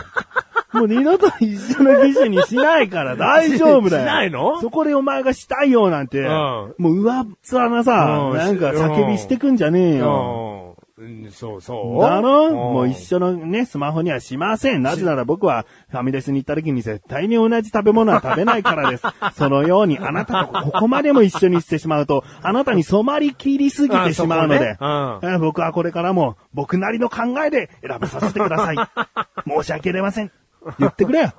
[0.74, 4.02] もう二度と一緒の機種にしないから 大丈夫だよ。
[4.02, 4.60] しないの？
[4.60, 10.60] そこでお前がしたいよなんて、んもう上っ面なさ、うんなんか叫びしてくんじゃねえよ。
[10.96, 12.02] うん、そうそう。
[12.02, 12.50] だろ？
[12.50, 14.82] んもう一緒のね、スマホにはしません。
[14.82, 19.02] なぜなら僕はファミレスに行った時に絶対に同じ食べ物は食べないからです。
[19.34, 28.76] そのようにあなたとここまでも一緒にしてしまうと、あなたに染まりきりすぎてしまうので、ねえー僕はこれからも僕なりの考えで選べさせてください。
[29.48, 30.30] 申し訳ありません。
[30.78, 31.32] 言ってくれよ。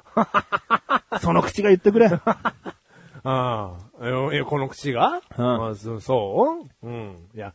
[1.21, 2.07] その口が言ってくれ。
[2.17, 2.21] あ
[3.23, 6.87] あ、え、えこの口が、うんあそそう？
[6.87, 7.15] うん。
[7.33, 7.53] いや、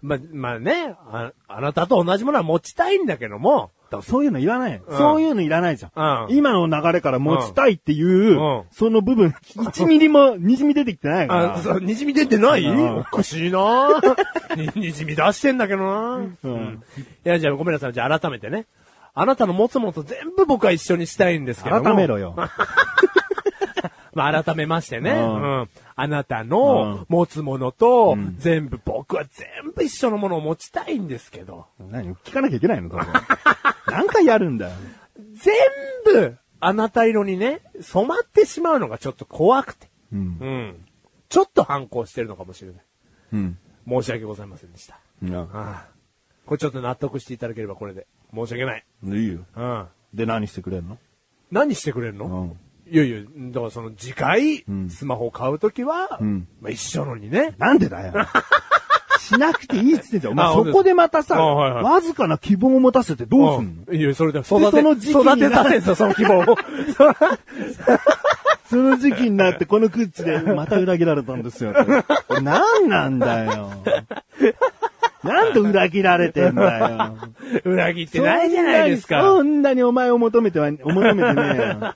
[0.00, 3.70] ま、まあねあ、あなたと同じものは持ちたいんだけども、
[4.02, 6.24] そういうのいらない、うんそういうのいらないじゃん。
[6.26, 11.54] うん今の流れから持ちたいっていう、うんその部分、1ミリも、滲み出てきてないから。
[11.54, 12.64] あ、そう、滲み出てない？
[12.64, 13.90] うんおかしいな
[14.56, 16.82] に、滲み出してんだけどなうん。
[17.24, 17.92] いや、じゃあごめんなさい。
[17.92, 18.66] じゃあ改めてね。
[19.14, 21.82] あなたの持つものと全部僕は一緒にしたいんですけども。
[21.82, 22.34] 改めろよ。
[24.14, 25.10] まあ改めましてね。
[25.12, 25.68] ううんん。
[25.96, 31.66] あなたうのん持つものと、全部僕は全部一緒のものを持ちたいんですけど。
[31.78, 32.14] 何？
[32.16, 32.90] 聞かなきゃいけないの？
[33.86, 34.72] 何回やるんだよ。
[35.34, 35.54] 全
[36.04, 39.88] 部、あなた色にね、染まってしまうのがちょっと怖くて。
[40.12, 40.18] うん。
[40.40, 40.86] うん。
[41.28, 42.82] ちょっと反抗してるのかもしれない。
[43.32, 43.58] うん。
[43.88, 44.98] 申し訳ございませんでした。
[45.22, 45.86] いやああ
[46.44, 48.06] これちょっと納得していただければこれで。
[48.34, 48.84] 申し訳ない。
[49.04, 49.40] いいよ。
[49.56, 49.86] うん。
[50.14, 50.98] で、何してくれんの？
[51.50, 52.94] 何してくれるの、うん。
[52.94, 53.20] いやいや、
[53.52, 57.54] だからその次回、んスマホを買うときは、んまあ一緒のにね。
[57.58, 58.12] なんでだよ。
[59.20, 60.32] しなくていいっつってんじゃん。
[60.32, 63.84] お前あそこでまたさ、あはいはいわずかな希望を持たせてどうすんの？
[63.86, 66.56] うんいや、それで育て、その時期に育てたんですよ、その希望を。
[68.68, 71.74] その時期になって このクッチでまた裏切られたんですよ。
[72.42, 73.70] 何なんだよ。
[75.22, 77.16] なんで裏切られてんだよ。
[77.64, 79.20] 裏切ってないじゃないですか。
[79.22, 81.94] そんなにお前を求めては、 求めてねえよ。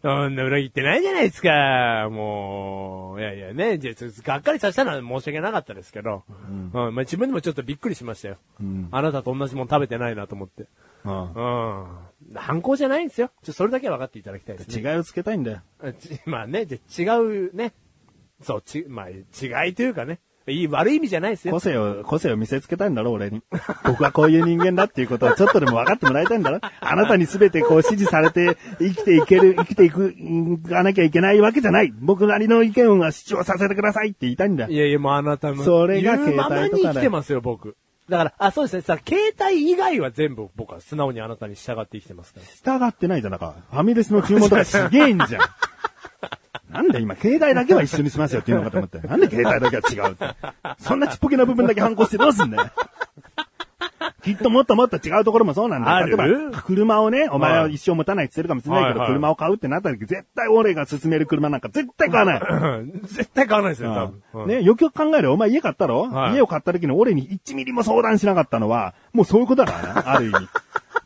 [0.00, 2.08] そんな裏切ってないじゃないですか。
[2.10, 8.36] もう、いやいやね、じゃあがっかりさせたのは申し訳なかったですけど、うんまあ、自分でもちょっとびっくりしましたよ。
[8.62, 10.66] んあなたと同じもの食べてないなと思って。
[11.04, 11.40] うんう
[11.84, 11.86] ん。
[12.34, 13.30] 反抗じゃないんですよ。
[13.42, 14.90] ちょそれだけは分かっていただきたいです、ね。
[14.90, 15.62] 違いをつけたいんだよ。
[16.26, 17.72] まあね、じゃあ違うね。
[18.42, 20.20] そう、ち、まあ、違いというかね。
[20.50, 21.60] いい、悪い意味じゃないですよ個。
[21.60, 23.42] 性を、個性を見せつけたいんだろ、俺に。
[23.84, 26.60] 僕はこういう人間だっていうことをちょっとでも分かってもらいたいんだろ。
[26.80, 31.92] あなたに全てこう指示されて生きていける、生きていく、いかなきゃいけないわけじゃない。
[32.00, 34.76] 僕なりの意見は主張させてくださいって言いたいんだよい。
[34.76, 35.62] やいや、もうあなたの。
[35.62, 37.76] それが携帯とかだよ生きてますよ、僕。
[38.08, 38.82] だから、あ、そうですね。
[38.82, 42.78] さ、携帯以外は全部僕は素直にあなたに従って生きてますから。
[42.78, 43.54] 従ってないじゃん、なんか。
[43.70, 45.42] ファミレスの注文とかすげえんじゃん。
[46.70, 48.98] なんで今、携帯だけは一緒にしますよっていうのかと思って。
[49.00, 50.26] なんで携帯だけは違うって。
[50.78, 52.70] そんなちっぽけな部分だけ反抗してどうすんだよ。
[54.22, 56.06] きっともっともっと違うところもそうなんだよ。
[56.06, 62.40] 例えば、車をね、お前は一生持たないって言ってるかもしれないけど、はいはい車を買うってなった時、絶対俺が勧める車なんか絶対買わない。
[62.40, 64.42] う ん絶対買わないですよ、多分。
[64.42, 65.32] うんね、よくよく考えるよ。
[65.32, 70.48] お前家買ったろ、はい家を買った時に俺に1ミリも相談しなかったのは、もうそういうことだからな、ある意味。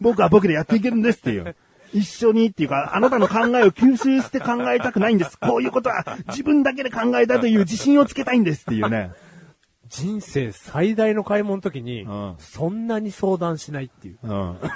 [0.01, 1.55] 僕は僕でやっていけるんですっていう。
[1.93, 5.39] 一緒にっていうか、あなたの考えを吸収して考えたくないんです。
[5.39, 9.13] こういうことは自分だけで考えたという 自信をつけたいんですっていうね。
[9.89, 14.19] 人生最大の買い物の時に、うんそんなに相談しないっていう。
[14.23, 14.57] うん。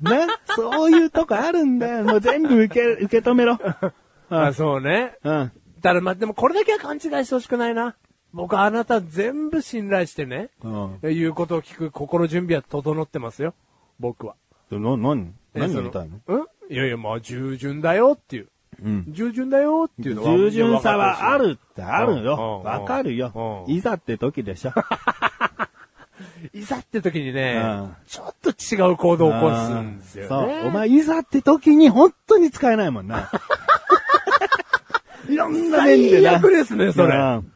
[0.00, 2.04] ね、そういうとこあるんだよ。
[2.04, 3.58] もう全部受け、受け止めろ。
[4.30, 5.16] あ、そうね。
[5.24, 5.52] うん。
[5.82, 7.96] ただまあ、でもこれだけは勘違いしてほしくないな。
[8.32, 10.98] 僕はあなた全部信頼してね、うん。
[11.02, 13.54] 言うことを聞く心準備は整ってますよ。
[13.98, 14.36] 僕は。
[14.78, 16.20] な、なにえそ何言いたいの？
[16.26, 16.46] うん？
[16.70, 18.48] いやいや、まあ、従順だよっていう。
[18.82, 19.04] うん。
[19.08, 20.30] 従順だよっていうのは。
[20.36, 22.62] 従順さはあるってあるうんよ。
[22.64, 23.64] うんわかるよ。
[23.66, 24.72] うんいざって時でしょ。
[26.54, 30.28] いざって時にね、うんちょっと違う行動を起こすんですよね。
[30.28, 30.68] そう。
[30.68, 33.30] お前、いざって時に本当に使えないもんな。
[35.28, 36.30] いろんな面でな。
[36.30, 37.52] 最悪ですねそれうん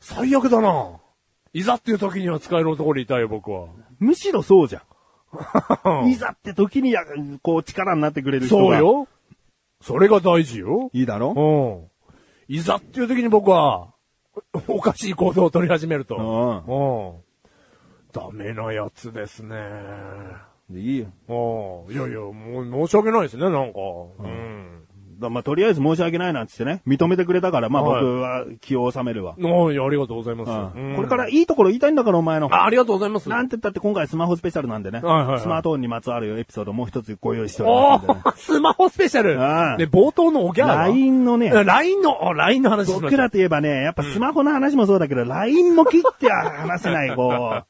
[0.00, 0.86] 最悪だな。
[1.52, 3.66] いざっていう時には使える男でいたいよ、僕は。
[3.98, 4.82] むしろそうじゃん。
[6.06, 7.04] いざって時にや、
[7.42, 8.78] こう力になってくれる人が。
[8.78, 8.86] そう。
[8.86, 9.08] よ。
[9.80, 10.90] それが大事よ。
[10.92, 11.90] いいだろ？
[12.48, 12.54] うん。
[12.54, 13.94] いざっていう時に僕は、
[14.68, 16.16] おかしい行動を取り始めると。
[16.16, 17.20] うんうん。
[18.12, 19.56] ダメなやつですね。
[20.70, 21.06] いいよ。
[21.88, 21.94] うん。
[21.94, 23.78] いやいや、もう申し訳ないですね、なんか。
[24.18, 24.81] うん。
[24.81, 24.81] だ
[25.30, 29.34] まあ、とりあえず申し訳ないなっつってね、認めてくれたから、まあはい僕は気を収めるわ。
[29.38, 30.50] はい、ありがとうございます。
[30.50, 32.52] うんうんこれからいいところ言いたいんだから、お前の。
[32.52, 33.28] あありがとうございます。
[33.28, 35.00] なんて言ったって今回スマホスペシャルなんでね。
[35.00, 38.20] はいはいはいスマートフォンにまつわるエピソードもう一つご用意しておりますんでね。
[38.36, 39.34] スマホスペシャル。
[39.34, 43.00] うんで、冒頭のおギャラは LINE のね、LINE の、あ LINE の話しました。
[43.02, 47.62] 僕らといえばね、やっぱスマホの話もそうだけど、LINE も切っては話せない、こ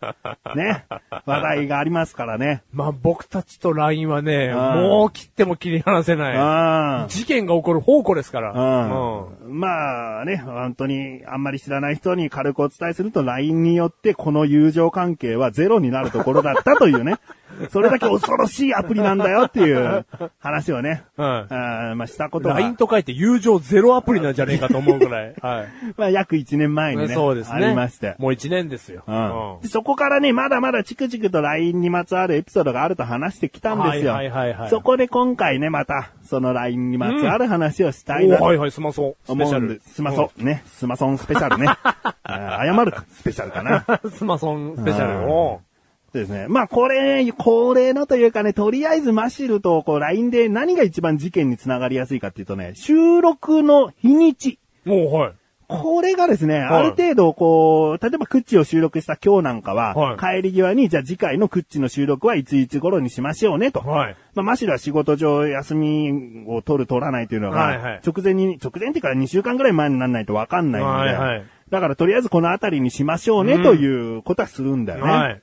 [0.55, 0.85] う、ね、
[1.27, 2.63] 話題がありますからね。
[2.73, 7.07] まあ僕たちと LINE はね、んもう切っても切り離せうない。
[7.07, 7.09] ん。
[7.09, 8.53] 事件が起こる宝庫ですから。
[8.53, 9.59] うん。
[9.61, 17.17] まあね、本当にあんまり知らない人に軽くお伝えすると LINE によってこの友情関係はゼロになるところだったというね。
[17.71, 20.07] それだけ恐ろしいアプリなんだよっていう
[20.39, 21.05] 話をね。
[21.17, 22.55] はいあーまあしたことが。
[22.55, 25.35] LINE と書いて友情ゼロアプリなんじゃねえかと思うぐらい。
[25.41, 25.69] はい。
[25.97, 27.15] まあ約1年前にね。
[27.15, 27.67] そうですね。
[27.67, 28.17] ありまして。
[28.19, 29.03] もう一年ですよ。
[29.07, 34.13] うんでそこからね、まだまだチクチクと LINE にまつわるエピソードがあると話してきたんですよ。
[34.13, 39.17] はいはいはいはいそこで今回ね、また、その LINE にまつわる話をしたいおなとはいはい、スマソ。
[39.25, 39.81] スペシャル。
[39.85, 41.69] スマソ、ね、スマソンスペシャルね。
[42.27, 43.85] 謝るスペシャルかな。
[44.03, 44.11] うん。
[44.11, 45.27] スマソンスペシャル。
[45.27, 45.61] うんお
[46.19, 46.47] ですね。
[46.49, 54.59] まあ、これ、恒例のというかね、とりあえずマシルとこう LINE で何が一番事件につながりやすいかっていうとね、収録の日にち。
[54.85, 55.33] もうはい。
[55.69, 63.81] これがですね、ある程度こう、例えばクッチを収録した今日なんかは、はい帰り際に、じゃあ次回のクッチの収録はいついつ頃にしましょうねと。
[63.81, 64.17] はい。
[64.35, 75.11] まあ、マシルは仕事上休みを取る取らないというのが、はいはい直前に、直前っていうか2週間ぐらい前にならないとわかんないので、はいはいだからとりあえずこのあたりにしましょうね、うんということはするんだよね。
[75.11, 75.43] はい。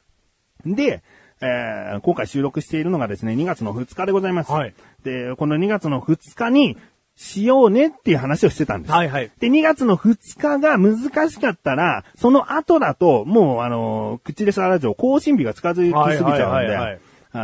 [0.66, 1.04] で、
[1.42, 4.52] えー今回収録しているのがですね、2月の2日でございます。
[4.52, 6.78] はいで、この2月の2日に、
[7.22, 8.94] しようねっていう話をしてたんです。
[8.94, 9.30] はいはい。
[9.40, 16.98] で、2月の2日が難しかったら、その後だと、もうあの、口でさラジオ更新日が近づきすぎちゃうんはいは
[17.34, 17.38] あ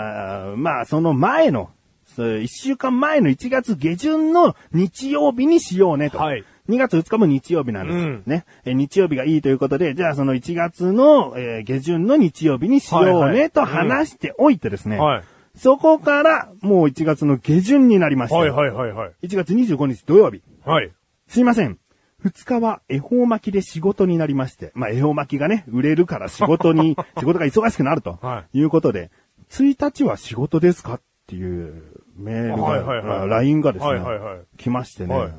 [0.54, 1.72] ーまあその前の、
[2.06, 6.20] そう1週間前の1月下旬の日曜日にしようねと。
[6.20, 7.98] はい2月2日も日曜日なんです。
[7.98, 8.46] うんね。
[8.66, 14.98] え日曜日がいいということで、じゃあその1月の、えー下旬の日曜日にしようはいはいねと話しておいてですね。
[14.98, 15.24] はい。
[15.56, 18.38] そこからもう1月の下旬になりました。
[18.38, 19.12] はいはいはいはい。
[19.24, 20.42] 1月25日土曜日。
[20.66, 20.92] はい。
[21.28, 21.80] すいません。
[22.20, 29.12] 二日は恵方巻きで仕事になりまして、まあ恵方巻きがね、売れるから仕事に、 仕事が忙しくなると、、はいうことで、
[29.52, 31.84] 1日は仕事ですかっていう
[32.18, 35.34] メールが、はいはいはいあ LINE がですね、はいはいはい来ましてね、はい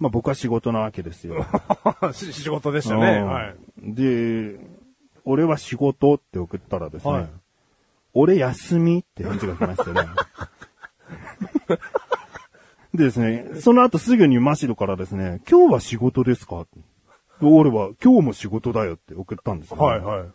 [0.00, 1.46] まあ僕は仕事なわけですよ。
[2.12, 3.18] し仕事でしたね。
[3.18, 3.54] うんはい。
[3.94, 4.58] で、
[5.24, 7.28] 俺は仕事って送ったらですね、はい
[8.12, 10.00] 俺休みって返事が来ましてね。
[12.92, 16.66] でですね、その後すぐにマシルからですね、今日は仕事ですか？
[17.40, 19.82] 俺は今日も仕事だよって送ったんですよ、ね。
[19.84, 20.28] はいはい。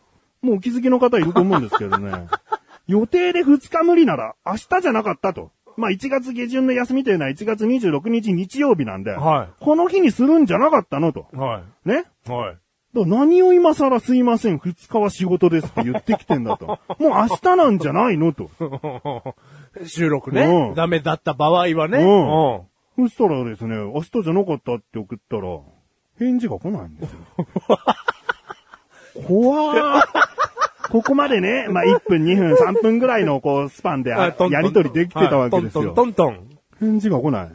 [0.45, 2.28] もうお気づきの方いると思うんですけどね。
[2.88, 5.51] 予定で2日無理なら明日じゃなかったと。
[5.78, 11.28] まあ1月下旬の休みというのは1月26日日曜日なんで、はいこの日にするんじゃなかったのと。
[11.34, 12.05] はね？
[12.28, 12.32] い。
[12.32, 12.57] はい。
[12.93, 16.65] 何を今更すいません、2日は仕事ですって言ってきてんだと。
[16.67, 18.49] もう明日なんじゃないのと。
[19.86, 20.43] 収録ね。
[20.45, 21.97] うんダメだった場合はね。
[22.97, 25.41] うんそしたらですね、明日じゃなかったって送ったら、
[26.17, 27.19] 返事が来ないんですよ。
[29.28, 30.07] 怖ー。
[30.95, 34.29] ここまでね、 まあ1分、2分、3分ぐらいのこうスパンでや
[34.61, 35.93] りとりできてたわけですはいよ。
[35.93, 37.47] トントン返事が来ない。
[37.47, 37.51] あ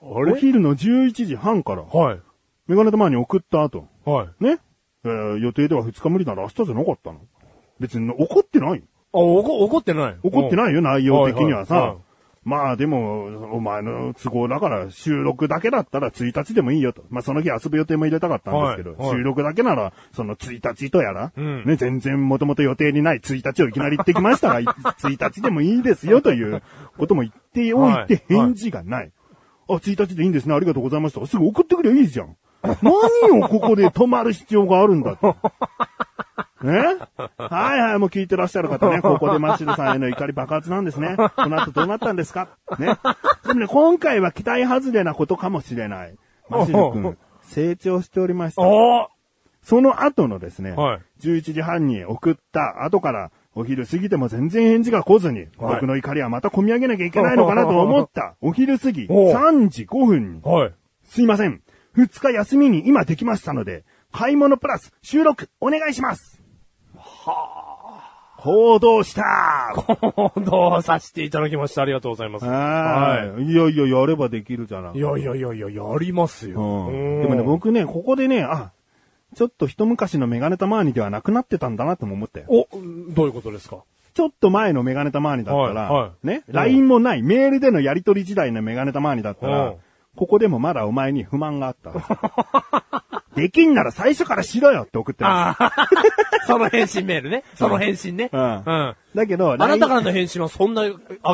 [0.00, 2.20] おれ昼の11時半から、はい。
[2.66, 4.44] メガネ玉に送った後、はい。
[4.44, 4.58] ね、
[5.04, 7.20] えー予定では2日無理なら明日じゃなかったの。
[7.78, 8.82] 別に怒ってない。
[9.12, 11.94] あ、怒怒ってない怒ってないよ、内容的にはさ。
[12.46, 17.04] はいはいはいまあでも、お前の都合だから収録だけだったら1日でもいいよと。
[17.10, 26.62] まあその日遊ぶ予定も入れたかったんですけど、はいはい収録だけならその1日とやら、うんね、全然もともと予定にない1日をいきなり言ってきましたが、 い1日でもいいですよという
[26.96, 29.12] ことも言っておいてはい返事がない。
[29.68, 31.26] あ、1日でいいんですね、ありがとうございました。
[31.26, 32.36] すぐ送ってくればいいじゃん。
[32.62, 35.36] 何をここで止まる必要があるんだと。
[36.66, 36.96] ね？
[37.36, 41.16] はいはい、もう聞いてらっしゃる方ね、 ここでマッシュルさんへの怒り爆発なんですね。
[41.16, 42.48] この後どうなったんですか？
[42.78, 42.98] ね？
[43.46, 46.14] でもね、今回は期待外れなことかもしれない。
[46.48, 48.62] マッシュル君、成長しておりました。
[48.62, 49.08] お
[49.62, 58.36] その後のですね、はい11時半に送った後から、お昼過ぎても全然返事が来ずに、はい僕の怒りはまた込み上げなきゃいけないのかなと思った。
[58.42, 60.72] お昼過ぎ、おう3時5分に、はい。
[61.04, 61.60] すいません。
[61.96, 66.39] 2日休みに今できましたので、買い物プラス収録お願いします。
[67.30, 68.40] はあ。
[68.42, 71.82] 行動した行動させていただきました。
[71.82, 72.46] ありがとうございます。
[72.46, 73.42] はい。
[73.44, 74.98] いやいや、やればできるじゃない。
[74.98, 76.60] いやいやいやいや、やりますよ。
[76.60, 77.22] うん。
[77.22, 78.70] でもね、僕ね、ここでね、あ、
[79.36, 82.46] ちょっと一昔のメガネタマーニではなくなってたんだなとも思ったよ。
[82.48, 82.66] お、
[83.14, 83.84] どういうことですか？
[84.14, 89.74] ちょっと前のメガネタマーニだったら、はいはいね、うん LINE もない、メールでのやり取り時代のメガネタマーニだったら、うん
[90.16, 91.92] ここでもまだお前に不満があった。
[93.34, 95.88] できんなら最初からしろよって送ってまああ。
[96.46, 97.44] その返信メールね。
[97.54, 98.30] その返信ね。
[98.32, 98.94] うんうん。
[99.12, 99.16] す。
[99.16, 100.84] だけど、あなたからの返信はそんな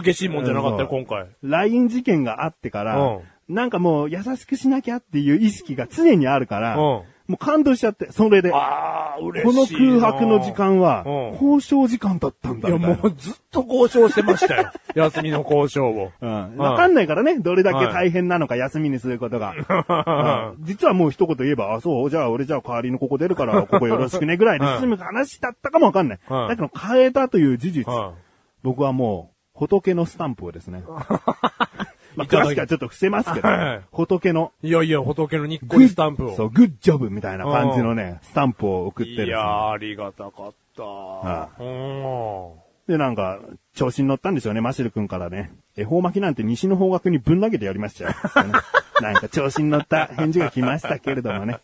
[0.02, 1.28] 激しいもんじゃなかったよ、うん今回。
[1.42, 8.50] LINE 事件があってから、うんなんかもう優しくしなきゃっていう意識が常にあるから、うんもう感動しちゃって、それで。
[8.50, 10.00] こああ、嬉のしいな。
[10.00, 12.78] 空白の時間は、うん交渉時間だったんだいや。
[12.78, 14.70] もうずっと交渉してましたよ。
[14.94, 16.10] 休みの交渉を。
[16.20, 16.56] うん。
[16.56, 19.54] わかんないからね、どれだけ大変なのか休みにすることが。
[20.56, 26.18] うん実はもう一言言えば、あ、そう、じゃあ俺じゃあ代わりにここ出るから、ここよろしくねぐらいで済む話だったかもわかんない。
[26.28, 28.12] はいだけど変えたという事実、は
[28.62, 30.82] 僕はもう、仏のスタンプをですね。
[32.16, 36.34] まあ、詳しくはちょっと伏せますけどはい、仏の、いやいや、仏のにっこりスタンプを。
[36.36, 40.82] そう、グッジョブみたいな感じのね、スタンプを送っていですねやー、ありがたかった。
[40.82, 42.66] はうん。
[42.92, 43.40] で、なんか、
[43.74, 45.52] 調子に乗ったんでしょうね、マシル君からね。
[45.76, 48.10] 恵方巻きなんて西の方角にぶん投げてやりましたよ。
[48.10, 48.16] ね
[49.02, 51.58] なんか調子に乗った返事が来ましたけれどもね。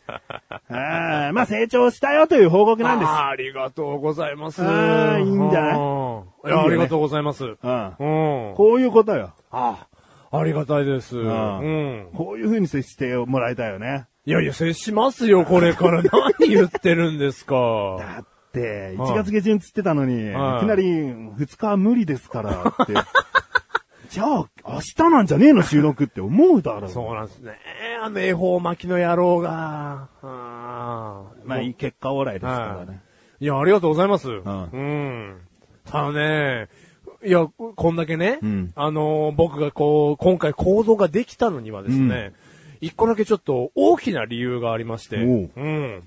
[0.69, 3.09] あーまあ成長したよという報告なんです。
[3.09, 4.63] あーありがとうございます。
[4.63, 5.73] あーいいんじゃない？
[5.73, 7.45] うんいや、ありがとうございます。
[7.45, 7.53] うん。
[7.53, 8.51] うん。
[8.53, 9.33] あこういうことよ。
[9.51, 9.87] あ、
[10.33, 11.18] ありがたいです。
[11.18, 12.09] うんん。
[12.14, 14.07] こういう風に接してもらいたいよね。
[14.24, 16.03] いやいや、接しますよ、これから。
[16.41, 17.55] 何言ってるんですか。
[17.99, 22.95] だって、1月下旬つってたのに、いきはいなり2日は無理ですからって。
[24.09, 26.91] じゃあ、明日なんじゃねえの収録って思うだろう。
[26.91, 27.59] そうなんですね。
[28.03, 30.09] あの恵方巻きの野郎が。
[30.22, 33.01] あーまあいい結果オーライですからね。
[33.41, 34.28] いや、ありがとうございます。
[34.28, 35.41] んうん。
[35.85, 36.68] ただね、
[37.25, 38.73] いや、こんだけね、うん。
[38.75, 42.33] あのー僕がこう、今回行動ができたのにはですね、
[42.81, 45.51] 一個だけちょっと大きな理由がありまして、おう。
[45.57, 46.03] うん。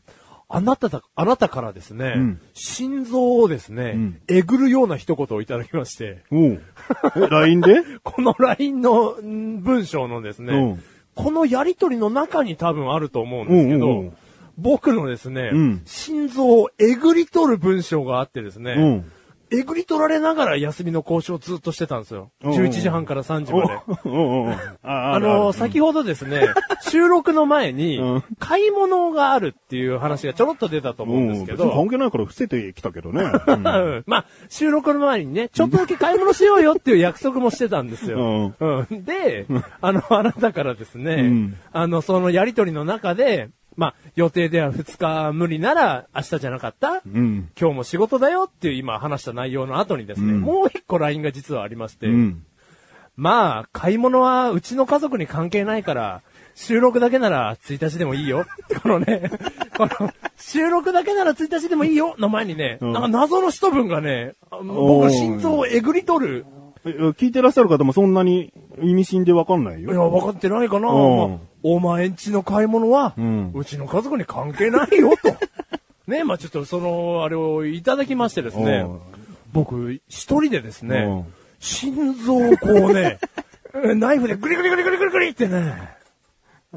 [0.47, 2.41] あなただ、あなたからですね、ん。
[2.53, 4.21] 心臓をですね、ん。
[4.27, 6.23] えぐるような一言をいただきまして、
[7.15, 7.81] LINE で？
[8.03, 10.83] この LINE のん文章のですね、うん。
[11.15, 14.09] このやりとりの中に多分あると思うんですけど、うんうんう。
[14.09, 14.13] ん
[14.57, 15.81] 僕のですね、うん。
[15.85, 19.11] 心臓をえぐり取る文章があってですね、うん。
[19.51, 22.31] えぐり取られながら休みの交渉をずっとしてたんですよ。
[22.43, 22.51] うん。
[22.51, 23.73] うん11時半から3時まで。
[24.83, 26.47] ああの、先ほどですね、
[26.89, 33.23] 収録の前にうん、買い物があるっていう話がちょろっと出たと思うんですけど、関係ないから伏せてきたけどね。
[34.05, 38.53] まあ、収録の前にね、ちょっとだけ買い物しようよっていう約束もしてたんですよ。
[38.59, 39.03] うん。
[39.03, 39.45] で、
[39.81, 41.57] あの、あなたからですね、うん。
[41.71, 47.49] あの、そのやりとりの中で、まあ、予定では2日無理なら明日じゃなかった、うん。
[47.59, 52.45] 今日も仕事だよっていう今話した内容の後にですね、うんもう一個 LINE が実はありまして、うん。
[53.17, 56.21] まあ、買い物はうちの家族に関係ないから、
[56.53, 58.45] 収録だけなら1日でもいいよ。
[58.81, 59.29] このね、
[59.77, 66.45] この、収録だけなら1日でもいいよの前にね、うんなんか謎の一文がね、あ僕の心臓をえぐり取る。
[66.85, 70.09] え聞いてらっしゃる方もそんなに意味深でわかんないいや、よ。
[70.11, 70.89] 分かってないかな、
[71.67, 73.25] お前んちの買い物は、うう
[73.61, 75.35] んちの家族に関係ないよ、と。
[76.05, 78.85] ね、まあちょっとその、あれをいただきましてですね。
[78.85, 78.99] うん、
[79.51, 81.25] 僕、一人でですねうん、
[81.59, 83.17] 心臓をこうね、
[83.95, 85.95] ナイフでグリグリグリグリグリグリってね、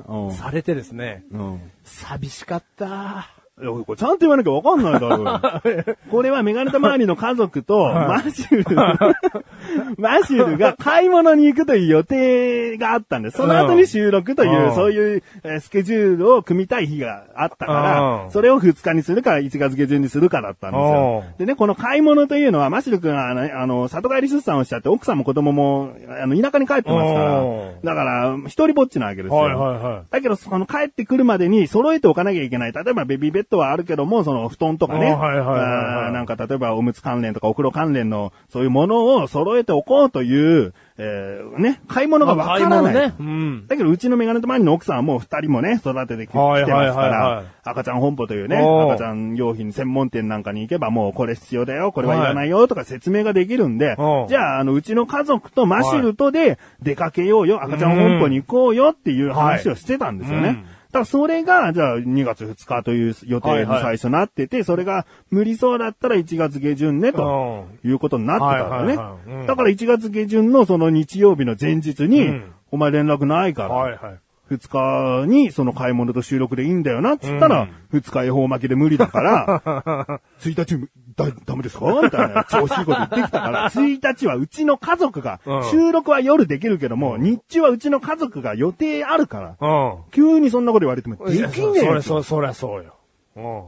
[0.08, 0.32] うん。
[0.32, 1.70] されてですね、うん。
[1.84, 3.28] 寂しかった。
[3.60, 5.98] いやこれちゃんと言わなきゃわかんないだろう。
[6.10, 8.76] これはメガネタ周りの家族と、マシュル、
[9.98, 13.38] マシュルが買い物に行くという予定があったんです。
[13.38, 17.82] その後に収録というう、んそういうえースケジュールを組みたい日があったかうん
[18.26, 21.36] ら、それを2日にするか1月下旬にするかだったんですようん。
[21.38, 25.90] でね、この買い物というのは、マシュル君はね、あの、里帰り出産をしちゃって、奥さんも子供も、
[26.22, 29.38] あの、田舎に帰ってますからうん、だから、一人ぼっちなわけですよ。
[29.38, 30.12] はいはいはい。
[30.12, 32.72] だけど、その帰ってくるまでに揃えておかなきゃいけない。
[32.72, 35.10] 例えばベビーベッドはあるけども、その布団とかね。
[35.10, 35.64] あはいはいはいはい
[36.06, 42.94] あーなんか例えばおむつ関連とかお風呂関連のそういうものを揃えておこうという、えーね、買い物がわからない。
[42.94, 43.14] ね。
[43.18, 43.66] うん。
[43.68, 53.96] だけど、うちのメガネと周りの奥さんはもう二人もね、育ててきてはいますからい、赤ちゃん本舗というね、赤ちゃん用品専門店なんかに行けばもうこれ必要だよ、これはいらないよとか説明ができるんで
[54.28, 60.66] じゃあ、あの、うちの家族とマシュルとで出かけようよ、赤ちゃん本舗に行こうよっていう話をしてたんですよねはいうん。
[60.90, 69.46] だからそれが、じゃあ2月2日という予定に最初なってて、それが無理そうだったら1月下旬ね、ということになってたんだはいはいはいうんね。
[69.46, 72.52] だから1月下旬のその日曜日の前日に、うん。
[72.70, 74.18] お前連絡ないから、はいはい。
[74.50, 79.60] 二日にその買い物と収録でいいんだよな、っつったら、二日恵方巻きで無理だから、
[80.40, 81.86] 1日だ、ダメですか？
[82.02, 89.98] みたいな調子いいこと言ってきたから、 1日はうちの家族がうん、収録は夜できるけども、日中はうちの家族が予定あるから、うん。
[90.12, 91.48] 急にそんなこと言われてもできね
[91.82, 92.94] えよそれ、それ、そりゃそうよ。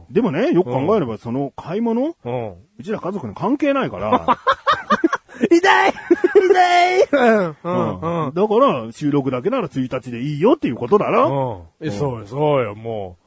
[0.09, 2.09] でもね、よく考えればその買い物。
[2.09, 4.37] うちら家族に関係ないから、
[5.49, 5.93] 痛い
[6.33, 7.55] 痛い うん。
[7.63, 8.25] うん。
[8.27, 8.33] うん。
[8.33, 11.65] だから収録だけなら1日でいいよっていうことだろ？
[11.81, 11.87] うん。
[11.87, 13.21] え、そうよ、そうよ、もう。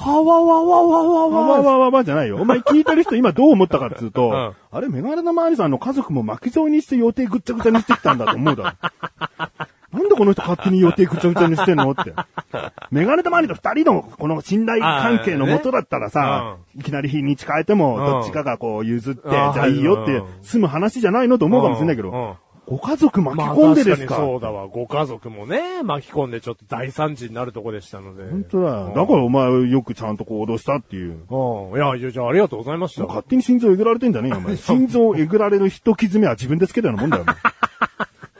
[0.00, 2.36] はわわわわわわわわわわじゃないよ。
[2.36, 9.48] お前聞いてる人今どう思ったかっつうと、 んあれ、メガネの周りさんの家族も巻き添えにして予定ぐっちゃぐちゃにしてきたんだと思うだろ。
[9.92, 12.12] なんでこの人勝手に予定ぐちゃぐちゃにしてんのって。
[12.90, 22.36] メガネと周りと二人のこの信頼関係のもとだったらさ、いきなり日にち変えても、うんどっちかがこう譲って、じゃあいいよって済む話じゃないのと思うかもしれないけど、
[22.66, 24.16] ご家族巻きまあ込んでですか？
[24.16, 24.66] そうだわ。
[24.66, 28.24] ご家族もね、巻き込んでちょっと大惨事になるとこでしたので。
[28.30, 28.92] 本当だよ。
[28.94, 31.18] だからお前よくちゃんと行動したっていう。
[31.30, 31.78] うん。
[31.78, 33.04] いや、じゃあありがとうございました。
[33.06, 34.56] 勝手に心臓えぐられてんじゃねえよ、お前。
[34.60, 37.24] 心臓えぐられる人傷めは自分でつけたようなもんだよ、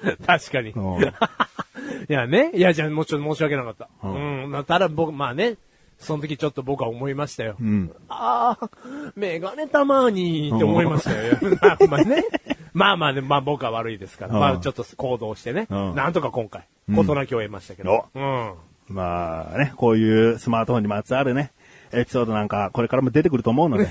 [0.26, 0.70] 確かに。
[2.08, 2.50] いやね。
[2.54, 3.88] いや、じゃあもうちょっと申し訳なかった。
[4.02, 5.56] ううんただ僕、まあね、
[5.98, 7.56] その時ちょっと僕は思いましたよ。
[7.60, 7.90] うん。
[8.08, 8.70] ああ、
[9.16, 11.36] メガネたまにって思いましたよ。
[11.60, 12.24] まあまあね。
[12.72, 14.34] まあまあね、まあ僕は悪いですから。
[14.34, 15.66] うんまあちょっと行動してね。
[15.70, 18.06] うんなんとか今回、事なきを得ましたけど。
[18.14, 18.52] うん。
[18.88, 21.52] まあね、こういうスマートフォンにまつわるね、
[21.92, 23.88] エピソードなんかこれからも出てくると思うので、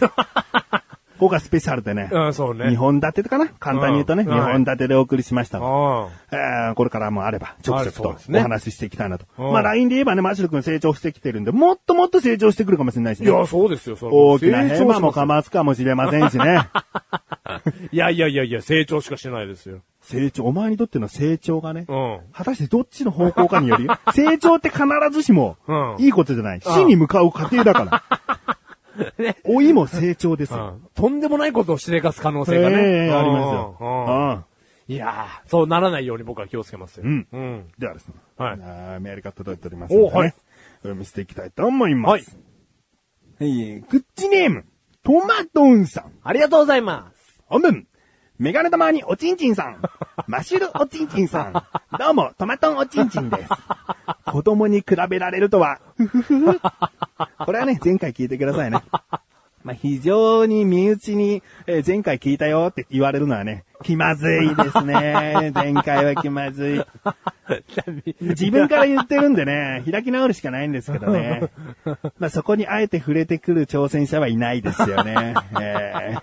[1.20, 2.65] 今回スペシャルでね、うん、そうね。
[2.65, 3.47] 2本立てかな？
[3.59, 9.26] 簡単に言うとね、うん2本立てでお送りしましたのえーこれからもあれば、ちょくちょくとお話ししていきたいなと。
[9.38, 13.24] うんまあ LINE で言えばね、マシル君成長してきてるんで、もっともっと成長してくるかもしれないしん。
[13.24, 13.34] いね。
[13.38, 16.68] や、そうですよ、それ大きなヘマもかますかもしれませんしね。
[17.91, 19.80] いやいやいやいや、成長しかしてないですよ。
[20.01, 22.20] 成長、お前にとっての成長がね、うん。
[22.32, 26.61] 果たしてどっちの方向かにより、 成長って必ずしもうんいいことじゃない。
[26.61, 28.36] 死に向かう過程だから。
[29.20, 29.38] ね。
[29.45, 30.80] 老いも成長ですよ。
[30.82, 32.76] うんとんでもないことをしでかす可能性がね。
[32.76, 33.78] うんええありますよ。
[33.80, 34.43] うんうん
[34.89, 37.03] いやーそうならないように僕は気をつけますよ。
[37.05, 37.72] うんうん。
[37.78, 40.34] ではですね、はいあーメールが届いておりますので、ね、おはいお
[40.84, 42.11] 読みしていきたいと思います。
[42.11, 42.24] はい。
[43.39, 44.65] えー、グッチネーム、
[45.03, 46.13] トマトンさん。
[46.24, 47.43] ありがとうございます。
[47.47, 47.88] 本文、
[48.39, 49.81] メガネ玉におちんちんさん。
[50.27, 51.53] マシュルおちんちんさん。
[51.97, 53.49] どうも、トマトンおちんちんです。
[54.25, 56.59] 子供に比べられるとは、ふふふ。
[57.39, 58.79] これはね、前回聞いてくださいね。
[59.63, 65.51] まあ、非常に身内に、えー前回聞いたよって言われるのはね、気まずいですね。
[65.55, 66.85] 前回は気まずい。
[68.21, 71.49] 自分から言ってるんでね、開き直るしかないんですけどね。
[72.19, 75.33] まあ、そこにあえて触れてくる挑戦者はいないですよね。
[75.59, 76.21] えー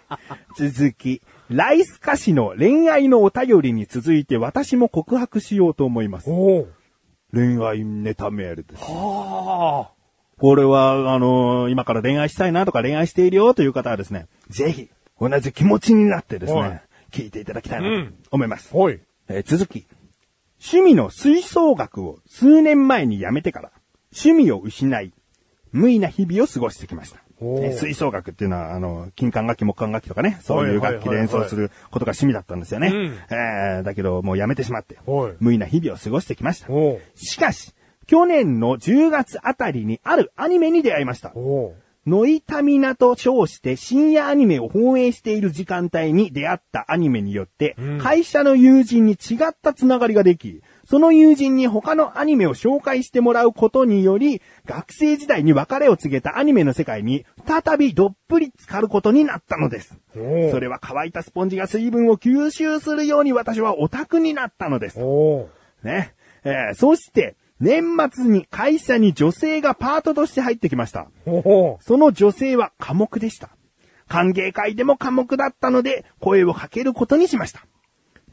[0.56, 1.20] 続き、
[1.50, 6.30] ライス歌詞の恋愛のお便りに続いて私も告白しようと思います。
[7.32, 8.82] 恋愛ネタメールです。
[8.82, 9.90] は
[10.38, 14.90] これは、あのー今から恋愛したいなとか恋愛しているよという方はですね、ぜひ、
[15.20, 18.70] 同じ気持ちになってですはいね、聞いていただきたいなとうん思います。
[18.74, 18.76] あ。
[18.76, 19.00] はい。
[19.28, 19.86] えー続き。
[20.60, 23.72] 趣味の吹奏楽を数年前に辞めてから、
[24.12, 25.12] 趣味を失い、
[25.72, 27.23] 無意な日々を過ごしてきました。
[27.40, 32.88] 吹奏楽っていうのは、あの、金管楽器、木管楽器とかね、そういう楽器で演奏することが趣味だったんですよね。
[32.88, 33.18] うん。
[33.30, 36.70] えーだけど、もう辞めてしまってはい、無意な日々を過ごしてきました。
[36.70, 37.74] おしかし、
[38.06, 41.32] 去年の10月あたりにあるアニメに出会いました。
[42.06, 47.98] ノイタミナと称して深夜アニメを放映している時間帯に出会ったアニメによって、うん。
[47.98, 59.98] 会社の友人に違ったつながりができ、その友人に他のアニメを紹介してもらうことにより、学生時代に別れを告げたアニメの世界に再びどっぷり浸かることになったのです。
[60.16, 65.00] おそれは乾いたスポンジが水分を吸収するように私はオタクになったのです。
[65.00, 65.48] お
[65.82, 66.14] ね。
[66.44, 71.06] えーそして、年末に会社に女性がパートとして入ってきました。
[71.24, 73.50] おその女性は寡黙でした。
[74.08, 77.64] 歓迎会でも寡黙だったので、声をかけることにしました。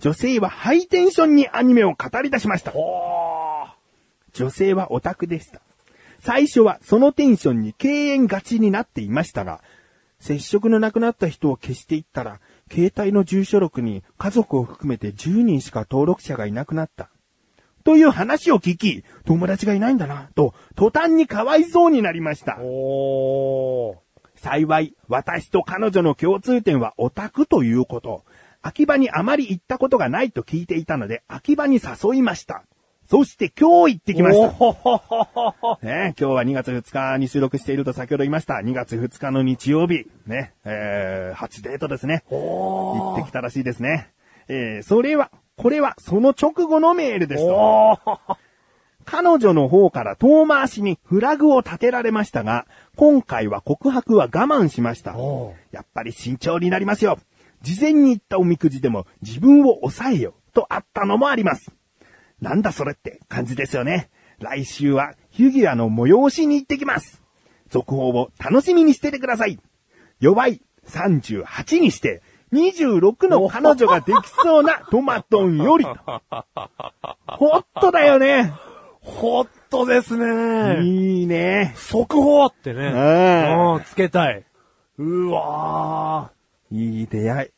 [0.02, 2.74] 女性はハイテンションにアニメを語り出しました。
[4.34, 5.62] 女性はオタクでした。
[6.20, 9.62] 最初はそのテンションに敬遠がちになっていましたが、
[10.20, 12.40] 接触のなくなった人を消していったら、
[12.72, 17.12] 携帯の住所録に家族を含めて10人しか登録者がいなくなった。
[17.84, 22.58] という話を聞き、友達がいないんだな、と、途端にかわいそうになりました。
[22.60, 24.02] お
[24.36, 28.24] 幸い、私と彼女の共通点はオタクということ。
[28.62, 32.64] 秋葉にあまり行ったことがないと聞いていたので、秋葉に誘いました。
[33.10, 34.48] そして今日行ってきました。
[35.86, 38.56] ね、今日は2月2日に収録していると先ほど言いました。
[38.56, 40.06] 2月2日の日曜日。
[40.28, 42.24] ね、えー、初デートですね。
[42.30, 44.12] 行ってきたらしいですね。
[44.48, 48.00] えー、それは、これはその直後のメールですと。
[49.04, 55.54] 彼女の方から遠回しにフラグを立てられましたが、今回は告白は我慢しましたお。
[55.72, 57.18] やっぱり慎重になりますよ。
[57.62, 61.72] 事前に言ったおみくじでも自分を抑えよとあったのもあります。
[62.42, 64.10] なんだそれって感じですよね。
[64.40, 67.22] 来週はフィギュアの催しに行ってきます。
[67.70, 69.60] 続報を楽しみにしててください。
[70.20, 75.96] 弱い38にして26の彼女ができそうなトマトンよりと。
[77.28, 78.52] ホットだよね。
[79.00, 80.84] ホットですね。
[80.84, 81.74] いいね。
[81.76, 82.88] 速報ってね。
[82.88, 84.44] うんうん、つけたい。
[84.98, 86.32] うわ
[86.72, 87.50] いい出会い。
[87.50, 87.52] ー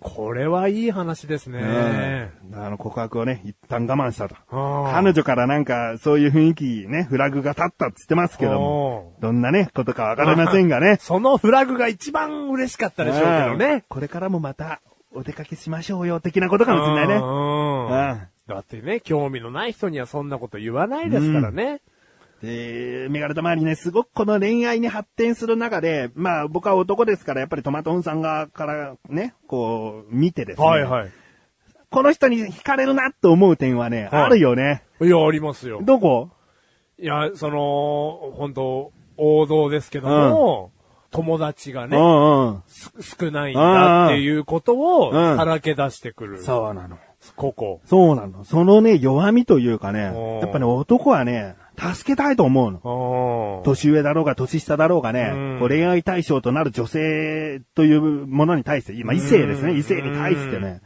[0.00, 2.30] これはいい話ですね。
[2.54, 4.36] あの告白をね、一旦我慢したと。
[4.52, 10.98] うん彼女からなんかそういう雰囲気ね、フラグが立ったって言ってますけども、どんなね、ことかわかりませんがね。
[11.02, 13.84] そのフラグが一番嬉しかったでしょうけどうんね。
[13.88, 14.80] これからもまた
[15.12, 17.14] お出かけしましょうよ、的なことかもしれないね。
[17.16, 21.80] うんうんだってね、興味のない人にはそんなこと言わないですからね。
[22.42, 30.66] で、メガネたまにね、すごくこの恋愛に発展する中で、まあ僕は男ですから、やっぱりトマトンさん側からね、こう、見てですね。
[30.66, 31.10] はいはい。
[31.88, 34.82] この人に惹かれるなと思う点はね、はいあるよね。
[35.00, 35.80] いや、ありますよ。
[35.82, 36.30] どこ？
[36.98, 40.72] いや、その、本当王道ですけども、
[41.10, 42.62] 友達がね、うんうん。
[42.66, 46.42] す少ないんだっていうことを、うんさらけ出してくる。
[46.42, 46.98] そうなの。
[47.34, 47.80] ここ。
[47.86, 48.44] そうなの。
[48.44, 53.60] そのね、弱みというかねお、ーやっぱね、男はね、助けたいと思うの。
[53.60, 60.80] うん年上だろうが年下だろうがね、うん恋愛対象となる女性というものに対して、今異性ですね、うん異性に対してね、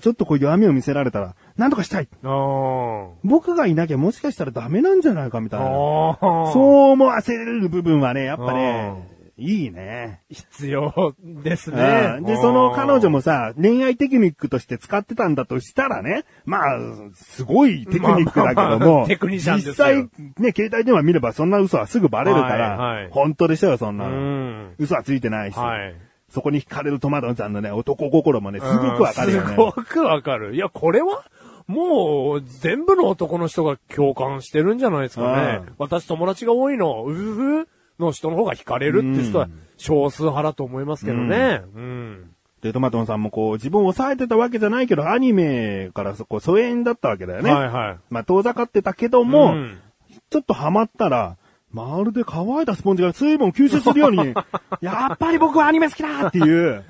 [0.00, 2.08] ちょっとこう弱みを見せられたら、なんとかしたい。
[2.22, 5.66] あ僕がいなきゃもしかしたらダメなんじゃないかみたいな。
[5.66, 5.70] あ。
[5.70, 10.20] そう思わせる部分はね、やっぱね、いいね。
[10.30, 12.20] 必要ですねう。
[12.20, 16.78] んで、その彼女もさ、恋愛テクニックとして使ってたんだとしたらね、まあ、
[17.14, 20.02] すごいテクニックだけどまあまも、あテクニシャン実際、
[20.38, 24.10] ね、携帯電話見ればそんな嘘はすぐバレるから、はいはい本当でしょよ、そんうなの。
[24.10, 24.74] ん。
[24.78, 25.56] 嘘はついてないし。
[25.56, 25.94] はい。
[26.30, 29.44] そこに惹かれるトマトンさんのね、男心もね、すごくわかるよね。
[29.44, 30.54] うんすごくわかる。
[30.54, 31.24] いや、これは、
[31.66, 35.60] もう、全部の男の人が共感してるんじゃないですかね。
[35.68, 37.34] うん私友達が多いの、うふ
[37.64, 37.68] ふ
[37.98, 41.62] の人の方が惹かれるって人は少数派だと思いますけどね。
[41.74, 42.30] うん。
[42.62, 47.52] で、トマトンさんもこう、自分を抑えてたわけじゃないけど、アニメからそこ、疎遠だったわけだよね。
[47.52, 47.98] はいはい。
[48.10, 49.78] まあ、遠ざかってたけども、うん
[50.30, 51.36] ちょっとハマったら、
[51.72, 54.34] まるで乾いたスポンジが水分を吸収するように、
[54.80, 56.84] やっぱり僕はアニメ好きだっていう、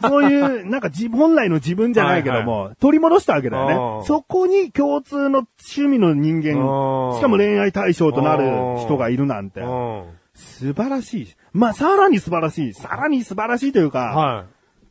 [0.00, 4.02] そういう、なんか自本来の自分じゃないけども、取り戻したわけだよあねー。
[4.04, 8.44] そこに共通の趣味の人間、しかも恋愛対象となる
[8.80, 10.04] 人がいるなんて、うん。
[10.38, 11.28] 素晴らしい。
[11.52, 12.74] まあ、さらに素晴らしい。
[12.74, 14.46] さらに素晴らしいというか、は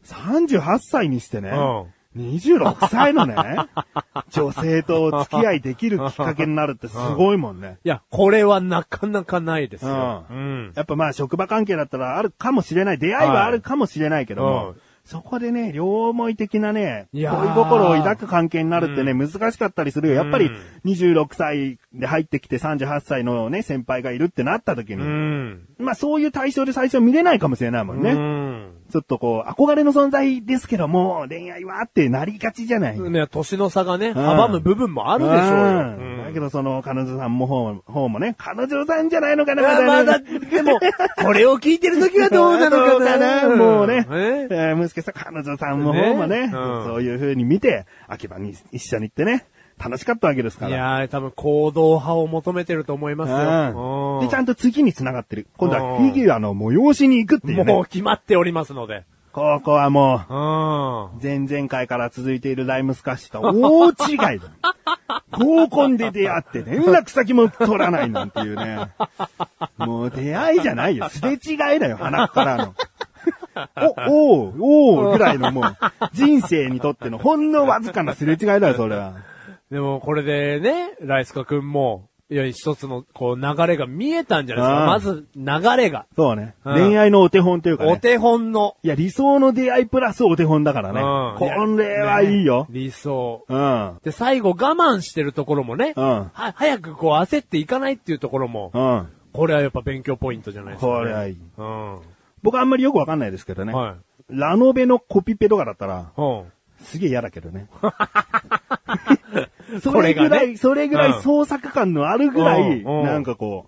[0.06, 1.54] 38歳にしてね、う
[1.88, 3.36] ん26歳のね、
[4.32, 7.78] 女性とお付き合いできるきっかけになるってすごいもんね。
[7.84, 7.88] い。
[7.88, 10.26] いや、これはなかなかないですよ。
[10.30, 10.74] ううん。
[10.76, 12.98] やっぱまあ職場関係だったらあるかもしれない。
[12.98, 14.76] 出会いはあるかもしれないけども、うん
[15.08, 20.16] そこでね、両思い的なね、恋心を抱く関係になるってね、難しかったりするよ。
[20.16, 25.66] やっぱりうん26歳で入ってきて38歳のね、先輩がいるってなった時に、うん。
[25.80, 28.12] まあそういう対象で最初見れないかもしれないもんね。
[28.12, 28.74] うん。
[28.92, 33.00] ちょっとこう、憧れの存在ですけども、恋愛はってなりがちじゃない。
[33.00, 35.54] ね、年の差がね、阻む部分もあるでしょうよ。
[36.00, 40.78] うんだけどその彼女さんも方方もね、彼女さんじゃないのかな、まだ、でも、
[41.24, 43.56] これを聞いてるときはどうなのどうかな。
[43.56, 44.48] もうね、え？
[44.52, 49.46] えーもしかしたら彼女さんの方もね、ねうんそういう風に見て、秋葉に一緒に行ってね、
[49.80, 50.72] 楽しかったわけですから。
[50.72, 54.18] いやー、多分行動派を求めてると思いますよ。
[54.18, 55.48] うんで、ちゃんと次に繋がってる。
[55.58, 57.64] 今度はうんフィギュアの催しに行くっていうね。
[57.64, 59.04] もう決まっておりますので。
[59.32, 60.16] ここはも
[61.20, 63.92] う前々回から続いているライムスカッシュと大
[64.32, 64.48] 違いだ。
[65.30, 68.90] 合コンで出会って連絡先も取らないなんていうね。
[69.78, 71.08] もう出会いじゃないよ。
[71.10, 72.74] すれ違いだよ、鼻っからの。
[74.10, 75.78] お、おう、おうぐらいのもう、
[76.14, 79.14] 人生にとってのほんのわずかなすれ違いだよ、それは。
[79.72, 84.66] でも、これでね、ライスカ君も、いや、一つの、こう、流れが見えたんじゃない
[85.00, 85.44] ですか。
[85.44, 86.08] うんまず、流れが。
[86.16, 86.56] そうね。
[86.66, 87.92] うん恋愛のお手本というかね。
[87.94, 88.76] お手本の。
[88.84, 91.00] いや、理想の出会いプラスお手本だからね。
[91.00, 92.80] うんこれはいいよね。
[92.82, 93.46] 理想。
[93.48, 93.98] うん。
[94.04, 99.08] で、最後我慢してるところもね、うんは、早くこう焦っていかないっていうところも、うん。
[99.32, 100.94] これはやっぱ勉強ポイントじゃないですか、ね。
[100.98, 101.38] これはいい。
[101.58, 102.00] うん。
[102.44, 103.74] 僕あんまりよくわかんないですけどね。
[103.74, 103.96] はい。
[104.30, 106.44] ラノベのコピペとかだったら、うん。
[106.82, 107.68] すげえ嫌だけどね。
[109.80, 111.22] そこれぐらい、それぐらいうん。
[111.22, 113.68] 創作感のあるぐらい、なんかこ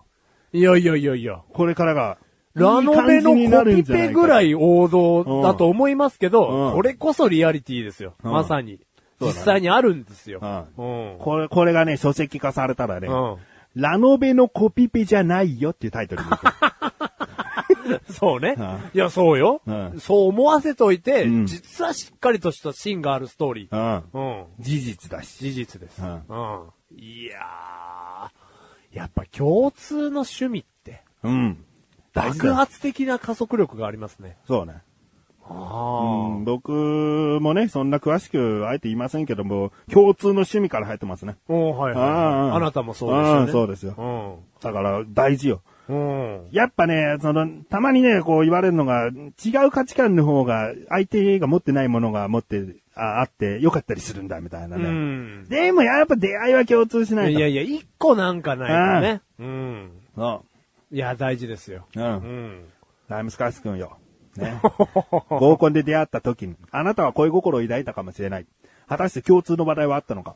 [0.51, 1.34] いやいやいやいや。
[1.36, 2.18] う、これからが、
[2.55, 6.74] ラノベのコピペぐらい王道だと思いますけど、うん。
[6.74, 8.16] これこそリアリティですよ。
[8.24, 8.32] うん。
[8.32, 8.80] まさに。
[9.22, 10.39] 実際にあるんですよ。
[11.20, 13.38] これ、これがね、書籍化されたらね、うん。
[13.76, 16.30] ラノベのコピペじゃないよっていうタイトルに。
[18.11, 18.91] そうねうん。
[18.93, 19.99] いや、そうようん。
[19.99, 24.03] そう思わせといてうん、実はしっかりとした芯があるストーリー。
[24.13, 24.21] うん。
[24.21, 24.45] うん。
[24.59, 25.39] 事実だし。
[25.39, 26.01] 事実です。
[26.01, 26.19] ううんん。
[26.97, 31.65] いやー、やっぱ共通の趣味って、うん。
[32.13, 34.37] 爆よ発的な加速力がありますね。
[34.47, 34.81] そうね。
[35.51, 36.71] あうん、僕
[37.41, 41.37] もね、そんな詳しくあえて言いませんけども、共通の趣味から入ってますね。
[41.47, 42.57] おはいはいああはい。
[42.57, 43.47] あなたもそうですよ。
[43.47, 45.61] そうですようだから、大事よ。
[45.93, 46.43] ん。
[46.43, 46.51] うん。
[46.51, 52.63] やっぱね、その、たまにね、こう言われるのが、違う価値観の方が、相手が持ってないものが持って、
[52.95, 54.89] ああって、良かったりするんだ、みたいなうね。
[54.89, 55.45] ん。
[55.49, 57.39] でもやっぱ出会いは共通しないと。
[57.39, 59.21] いやいや、一個なんかないとね。
[59.39, 59.91] うん。
[60.15, 60.45] そ
[60.91, 61.87] いや、大事ですよ。
[61.95, 61.99] う。
[61.99, 62.03] う。
[62.03, 62.65] うんん。
[63.07, 63.97] ライムスカイス君よ。
[64.37, 64.59] ね。
[65.29, 68.45] 合コンで出会った時に、あなたは恋心を抱いたかもしれない。
[68.87, 70.35] 果たして共通の話題はあったのか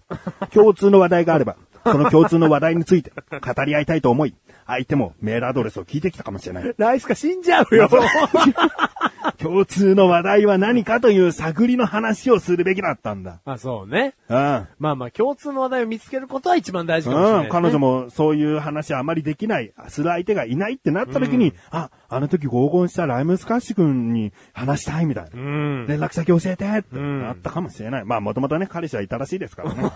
[0.51, 4.35] 共通の話題があれば、その共通の話題について語り合いたいと思い、
[4.65, 6.73] 相手もメールアドレスを聞いてきたかもしれない。
[6.77, 7.89] ライスか死んじゃうよ。
[9.37, 13.39] 共通の話題は何かという探りの話をするべきだったんだ。
[13.45, 14.13] あ、そうね。
[14.29, 14.67] うん。
[14.79, 17.49] まあまあ、共通の話題を見つけることは一番大事かもしれないうん。
[17.49, 25.29] 彼女もそういう話あまりできない、する相手がいないってなった時に、あ、あの時合コンしたライムスカッシュ君に話したいみたいな。
[25.33, 25.87] うん。
[25.87, 28.05] 連絡先教えてってんなったかもしれない。
[28.05, 29.91] まあもともとね、彼氏はいたらしいですからね。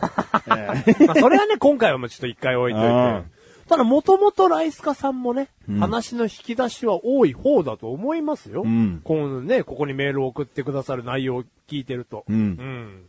[0.47, 2.87] え えまあ、それはね、今回はもうちょっと一回置いという
[3.19, 3.36] んて。
[3.67, 8.63] ただ、もともとライスカさんもね、ん話の引き出しは多い方だと思いますよ。
[8.63, 12.23] うんこのね、ここにメールを送ってくださる内容を聞いてると。
[12.27, 13.03] うんうん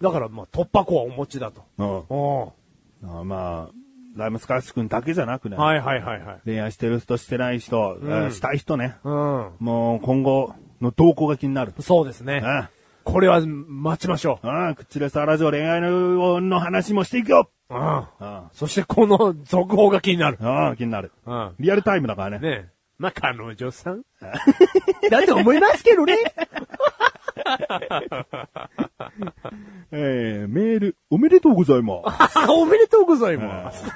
[0.00, 1.64] だから、まあ、突破口はお持ちだと。
[1.78, 2.52] うんお
[3.02, 3.74] あまあ、
[4.16, 6.40] ライムスカッシュ君だけじゃなくね、はいはいはいはい。
[6.44, 9.50] 恋愛してる人してない人、えーしたい人ね、うん。
[9.58, 11.74] もう今後の動向が気になる。
[11.80, 12.40] そうですね。
[12.44, 12.70] あ
[13.08, 17.74] これは待ちましょあ、クッチレスアラジオ恋愛のの話もしていくよう。
[17.74, 17.80] うん。
[17.80, 20.36] あそしてこの続報が気になる。
[20.42, 21.10] あ、ああ気になる。
[21.24, 21.54] うん。
[21.58, 22.46] リアルタイムだからね。
[22.46, 22.68] ねえ。
[22.98, 24.02] まあ、彼女さん
[25.10, 26.18] だと思いますけどね。
[29.90, 32.38] えー、メール、おめでとうございます。
[32.50, 33.86] おめでとうございます。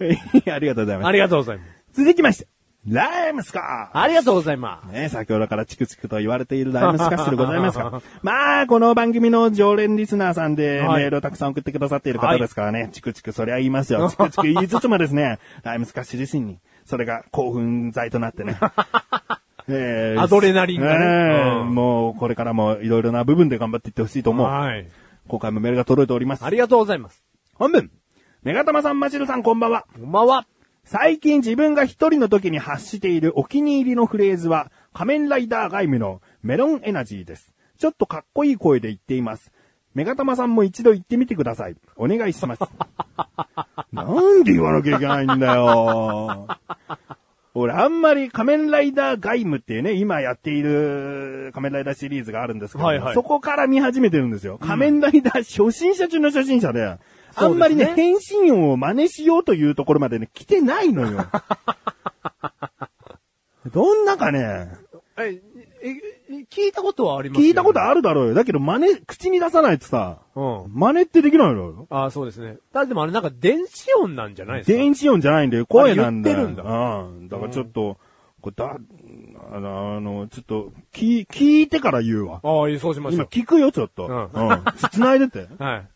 [0.00, 1.06] えーありがとうございます。
[1.08, 2.02] ありがとうございます。
[2.04, 2.48] 続きまして、
[2.86, 4.92] ライムスカありがとうございます。
[4.92, 8.00] ね、先ほどからチクチクと言われているライムスカッシュでございますが。
[8.22, 14.08] まあ、この番組の常連リスナーさんではいメールをたくさん送ってくださっている方ですからね、チクチクそりゃ言いますよ。
[14.10, 18.58] チクチク言いつつもですね、ライムスカッシュ自身に、それが興奮剤となってね。
[19.70, 24.46] えーアドレナリンがねえーうんもうこれからもいろいろな部分で頑張っていってほしいと思う。
[24.46, 24.88] はい。
[25.26, 26.48] 今回もメールが届いておりますあ。
[26.48, 27.22] りがとうございます。
[27.54, 27.90] 本文。
[28.42, 29.84] メガタマさん、マシルさん、こんばんは。
[30.00, 30.46] こんばんは。
[30.90, 37.52] 最近自分が一人の時に発しているお気に入りのフレーズは、仮面ライダーガイムのメロンエナジーです。
[37.76, 39.52] ちょっとかっこいい声で言っています。
[39.92, 41.76] メガタマさんも一度言ってみてください。
[41.96, 42.62] お願いします。
[43.92, 46.48] なんで言わなきゃいけないんだよ。
[47.52, 54.56] 俺、あんまり仮面ライダーガイムっていうね、今やっている仮面ライダーシリーズがあるんですけど、はいはいそこから見始めてるんですよ。
[54.56, 56.96] 仮面ライダー初心者中の初心者で、
[57.44, 61.26] あんまりね、そうです変身音を真似しようというところまでね、来てないのよ。
[63.72, 64.68] どんなかね、
[65.18, 65.40] え、
[65.82, 67.86] え、聞いたことはあります聞いたことる。
[67.86, 68.34] あるだろうよ。
[68.34, 70.72] だけど真似、口に出さないとさ、うん。
[70.72, 71.86] 真似ってできないのよ。
[71.90, 72.56] あそうですね。
[72.72, 74.78] ただでもあれなんか電子音なんじゃないですか？
[74.78, 75.66] 電子音じゃないんだよ。
[75.66, 76.36] 声なんだよ。
[76.38, 77.28] あ言ってるんだうん。
[77.28, 77.98] だからちょっと、
[78.40, 78.76] これだ、
[79.52, 82.40] あの、あのちょっと、聞、聞いてから言うわ。
[82.42, 83.26] ああ、そうしましょ今う。
[83.26, 84.06] 聞くよ、ちょっと。
[84.06, 84.64] うんうん。
[84.92, 85.48] 繋いでて。
[85.58, 85.88] はい。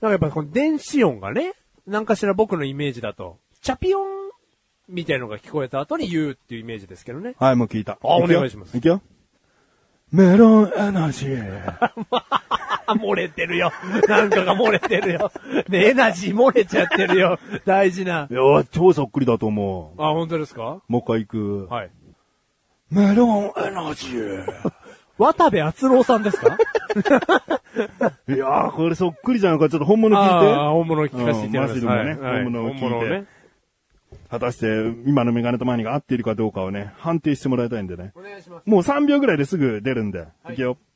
[0.00, 1.52] なんかやっぱこの電子音がね、
[1.86, 4.30] なんかしら僕のイメージだと、チャピオン
[4.88, 7.34] みたいのが聞こえた後に言うっていうイメージですけどね。
[7.38, 7.92] はい、もう聞いた。
[7.94, 9.02] あお願いしますいくよ。
[10.10, 11.76] メロンエナジー。
[11.80, 11.92] あ、
[12.94, 13.70] 漏れてるよ。
[14.08, 15.30] なんかが漏れてるよ。
[15.68, 17.38] ね、エナジー漏れちゃってるよ。
[17.66, 18.26] 大事な。
[18.30, 18.40] いや、
[18.70, 20.02] 超そっくりだと思う。
[20.02, 20.80] あ、本当ですか？
[20.88, 21.66] もう一回行く。
[21.66, 21.90] はい。
[22.90, 24.72] メロンエナジー。
[25.18, 26.56] 渡部篤郎さんですか？
[28.28, 29.68] いやー、これそっくりじゃんか。
[29.68, 30.54] ちょっと本物聞いああ、て。
[30.54, 31.80] 本物聞かせていただきます。
[31.80, 33.24] でもねはいはい本物を聞いて本物をね。
[34.30, 34.66] 果たして、
[35.06, 38.12] 今のメガネとマニが合っているかどうかをね、判定してもらいたいんでね。
[38.14, 38.66] お願いします。
[38.68, 40.26] もう3秒ぐらいですぐ出るんで。
[40.50, 40.76] い、くよ。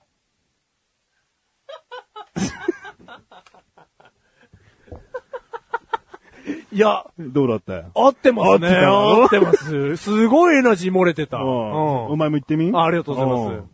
[6.72, 7.74] いや、どうだった？
[7.74, 7.90] よ。
[7.94, 8.68] 合ってますね。
[8.84, 9.96] 合っ合ってます。
[9.96, 11.36] すごいエナジー漏れてた。
[11.38, 11.44] うん。
[11.46, 12.70] おうん前も言ってみ？
[12.74, 13.71] あありがとうございます。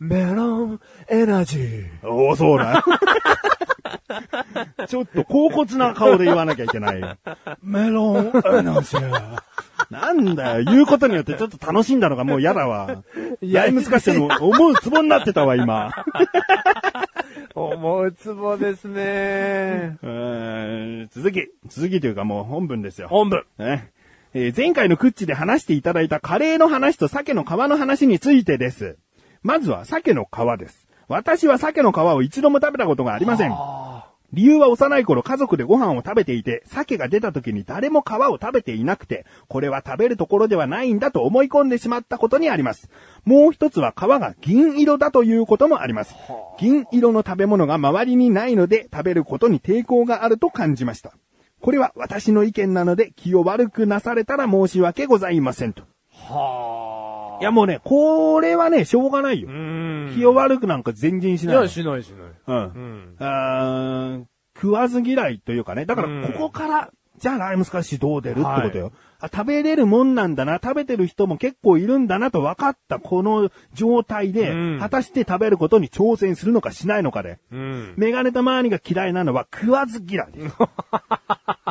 [0.00, 1.86] メロンエナジー。
[2.02, 2.10] うん。
[2.10, 2.82] おお、そうだ。
[4.88, 7.02] ちょっと高骨な顔で言わなきゃいけない。
[7.62, 8.30] メロンエ
[8.62, 9.38] ナジー。
[9.90, 13.02] なんだよ、言うことによってちょっと楽しんだのがもう嫌だわ。
[13.42, 15.90] いやライムスカッシュの思うツボになってたわ、今。
[17.54, 19.98] 思うツボですね。
[20.02, 23.08] えー続き、続きというかもう本文ですよ。
[23.08, 23.44] 本部。
[23.58, 23.90] ね
[24.32, 28.96] えー前回のクッチで話していただいたカレーの話と鮭の皮の話についてです。
[29.42, 30.86] まずは鮭の皮です。
[31.08, 33.54] 私は鮭の皮を一度も食べたことがありません。
[34.32, 42.90] 理由は幼い頃家族でご飯を食べていて、鮭が出た時に誰も皮を食べていなくて、これは食べるところではないんだと思い込んでしまったことにあります。
[43.24, 46.14] もう一つは皮が銀色だということもあります。
[46.58, 51.12] 銀色の食べ物が周りにないので食べることに抵抗があると感じました。
[51.60, 55.82] これは私の意見なので気を悪くなされたら申し訳ございませんと。
[56.12, 57.19] はあ。
[57.40, 59.52] いやもうね、これはね、しょうがないよう。
[59.52, 60.12] ん。
[60.14, 61.56] 気を悪くなんか全然しない。
[61.56, 62.30] いや、しないしない。
[62.46, 62.56] うん。
[62.56, 63.16] うん。
[63.18, 64.24] あー
[64.54, 65.86] 食わず嫌いというかね。
[65.86, 68.40] だから、ここから、じゃあライムスカッシュどう出る？
[68.40, 68.92] ってことよ。
[69.20, 77.38] あ、食べれるもんなんだな、食べてる人も結構いるんだなと分かったこの状態で、うん果たして食べることに挑戦するのかしないのかで。
[77.52, 77.94] うん。
[77.96, 80.56] メガネたまーにが嫌いなのは食わず嫌いです。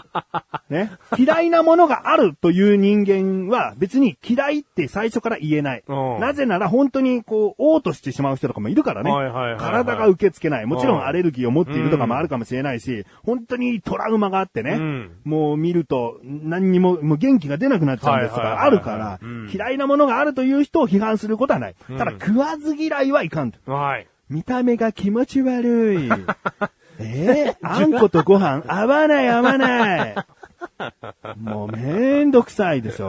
[0.69, 0.91] ね。
[1.17, 5.83] 嫌いなものがあるという人間は別に嫌いって最初から言えない。
[5.87, 9.11] うんなぜなら本当にこう、嘔吐してしまう人とかもいるからね。
[9.11, 10.65] はいはいはいはい体が受け付けない。
[10.65, 14.71] もちろうんんアレルギーを持っているとかもあるかもしれないし、本当にトラウマがあってね。
[14.71, 21.75] うんもう見ると何にも、もう元気が出なくなっちゃうんですとかあるからうん、嫌いなものがあるという人を批判することはない。
[21.97, 23.71] ただ食わず嫌いはいかんと。
[23.71, 24.07] はい。
[24.29, 26.09] 見た目が気持ち悪い。
[27.01, 30.15] えー、あんことご飯合わない合わない。
[31.37, 33.07] もうめんどくさいでしょ？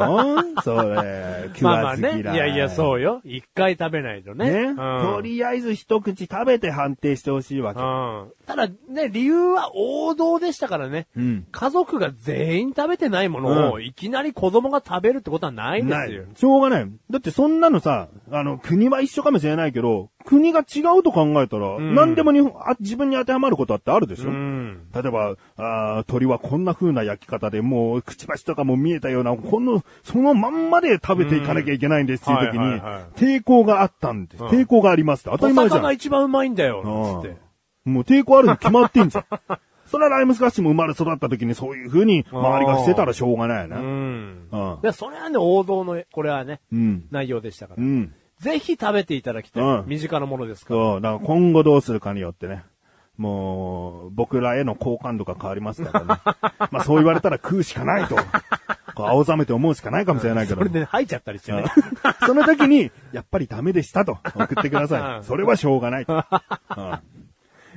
[0.63, 1.97] それ、食まあまあ。
[1.97, 2.21] ね。
[2.21, 3.21] いやいや、そうよ。
[3.25, 4.51] 一回食べないとね。
[4.51, 4.61] ね。
[4.69, 7.81] うんとりあえず一口食べて判定してほしいわけ。
[7.81, 8.33] うん。
[8.47, 11.07] ただね、理由は王道でしたからね。
[11.17, 16.25] うん家族が全員食べてないものを、うんいきなり子供が食べるってことはないでないすよ。。
[16.35, 16.91] しょうがない。
[17.11, 24.89] だってそんなのさ、あの、国は一緒かもしれないけど、国が違うと考えたら、ん何でもにあ自分に当てはまることだってあるでしょ、うん。
[24.95, 32.81] 例えば、あー鳥はこんな風な焼き方で、もう、くちばしとかも見えたような、この、そのまんまで食べていかなきゃいけないんですっていう時に、
[33.17, 34.43] 抵抗があったんです。
[34.43, 35.31] うん抵抗がありますって。
[35.31, 35.81] 当たおり前じゃん。
[35.81, 37.37] 魚一番うまいんだよ、つって。
[37.85, 39.25] もう抵抗あるに決まってんじゃん。
[39.91, 43.77] それはライムスカッシュも生まれ育った時にそういう風に周りがしてたらしょうがないようね。
[43.77, 44.49] ん。
[44.53, 44.81] うん。
[44.83, 47.07] で、それはね、王道の、これはね、うん。
[47.11, 47.83] 内容でしたから。
[47.83, 48.15] うん。
[48.41, 49.63] ぜひ食べていただきたい。
[49.63, 50.81] うん身近なものですから。
[50.81, 52.65] そう、だから今後どうするかによってね。
[53.17, 56.07] もう、僕らへの好感度が変わりますからね。
[56.73, 58.17] まあそう言われたら食うしかないと。
[58.95, 60.61] こう青ざめて思うしかないかもしれないけど。
[60.61, 61.59] それで吐いちゃったりしてね。
[61.59, 65.17] うんその時に、やっぱりダメでしたと送ってください。
[65.19, 66.15] うんそれはしょうがないと。
[66.15, 66.19] う
[66.81, 66.99] ん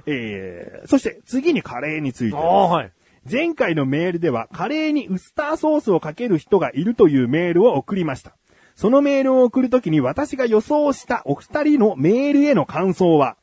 [0.05, 2.49] えー、そして次にカレーについてあです。
[2.49, 2.91] あ、はい。
[3.29, 8.35] 前回のメールではカレーにウスターソースをかける人がいるというメールを送りました。
[8.75, 13.37] そのメールを送るときに私が予想したお二人のメールへの感想は、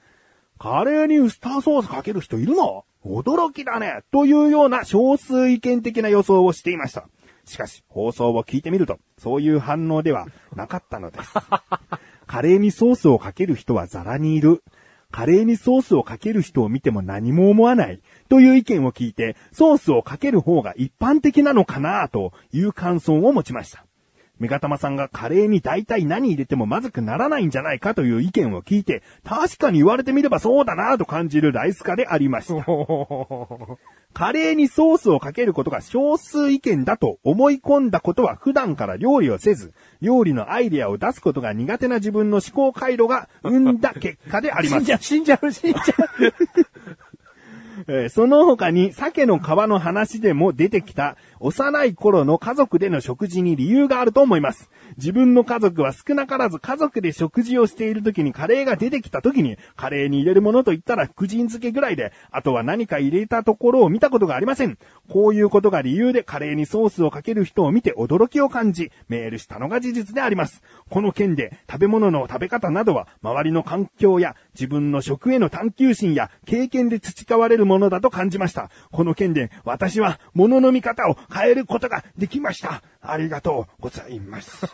[0.59, 2.85] カレーにウスターソースかける人いるの？
[3.05, 7.09] 驚きだねというような少数意見的な予想をしていました。
[7.47, 11.33] しかし、放送を聞いてみると、そういう反応ではなかったのです。
[12.27, 14.63] カレーにソースをかける人はザラにいる。
[15.11, 18.01] カレーにソースをかける人を見ても何も思わない。
[18.29, 22.09] という意見を聞いて、ソースをかける方が一般的なのかな？
[22.09, 23.85] という感想を持ちました。
[24.41, 32.65] メガタマさんがカレーに大体何入れてもまずくならないんじゃないかという意見を聞いて、確かに言われてみればそうだなと感じるライスカでありました。
[34.13, 44.93] カレーにソースをかけることが少数意見だと思い込んだことは普段から料理をせず、料理のアイデアを出すことが苦手な自分の思考回路が生んだ結果であります死んじ。
[44.95, 46.35] ゃう、死んじゃう、死んじゃう。
[47.89, 54.69] えーその他に鮭の皮の話でも出てきた幼い頃の家族での食事に理由があると思います。
[54.99, 64.77] 自分の家族は少なからず家族で食事をしている時にカレーが出てきた時にカレーに入れるものといったら福神漬けぐらいで、あとは何か入れたところを見たことがありません。
[65.09, 70.63] こういうことが理由でカレーにソースをかける人を見て驚きを感じ、メールしたのが事実であります。
[70.91, 78.69] この件で食べ物の食べ方などは周りの環境や自分の食への探求心や経験で培われるものだと感じました。
[78.93, 82.83] この件で私は物の見方を変えることができました。
[83.03, 84.67] ありがとうございます。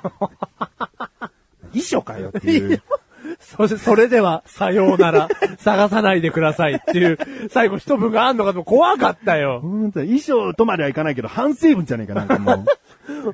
[1.72, 2.82] 遺書かよっていう。
[3.40, 5.28] それ、それでは、さようなら、
[5.58, 7.18] 探さないでくださいっていう、
[7.50, 9.60] 最後一文があんのかと怖かったよ。
[9.60, 12.64] ほんと、衣装とまではいかないけど、反省文じゃねえか、なんかもう。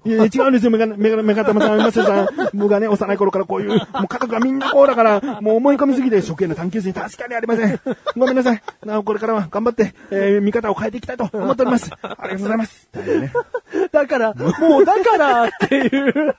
[0.05, 2.29] いや違うんですよ、メガ、メガ、メガタマさん、マスさん。
[2.55, 7.81] 僕はね、幼い頃からこういう、もう家族がみんなこうだから、もう思い込みすぎて、食への探求心確かにありません。
[8.17, 8.63] ごめんなさい。
[8.85, 11.91] なお、これからは頑張って、えー、見方を変えていきたいと思っております。
[12.03, 12.89] ありがとうございます。
[12.95, 13.33] ね
[13.93, 16.37] だから、もうだからっていう。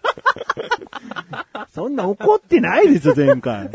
[1.73, 3.69] そんな怒ってないですよ、前回。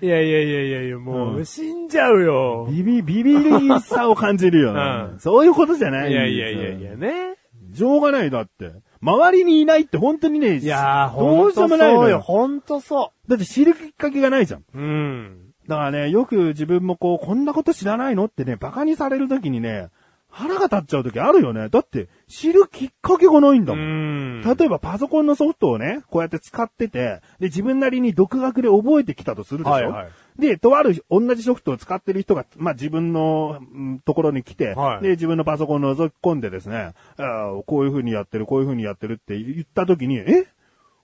[0.00, 2.68] いやいやいやいやいや、もう、死んじゃうよ。
[2.70, 4.80] ビビ、ビビりさを感じるよね。
[5.12, 7.36] うんそういうことじゃないいやいやいやいやね。
[7.74, 8.72] しょうがない、だって。
[9.00, 12.20] 周りにいないって本当にね、いやー、どうしようもないのよ。
[12.20, 14.60] ほんとそだって知るきっかけがないじゃん。
[14.60, 14.64] う。
[14.74, 15.50] うん。
[15.66, 19.88] だからね、よく自分もこう、こんなこと知らないのってね、馬鹿にされるときにね、
[20.30, 21.68] 腹が立っちゃうときあるよね。
[21.68, 24.40] だって、知るきっかけがないんだうもん。
[24.40, 24.42] ん。
[24.42, 30.08] 例えばパソコンのソフトをね、こうやって使ってて、で、自分なりに独学で覚えてきたとするでしょ、はいはい。
[30.40, 35.02] で、とある同じソフトを使ってる人が、まあ、自分の、うんところに来て、はい。
[35.02, 40.46] で、自分のパソコンを覗き込んでですね、あーこういう風にやってる、こういう風にやってるって言ったときに、え？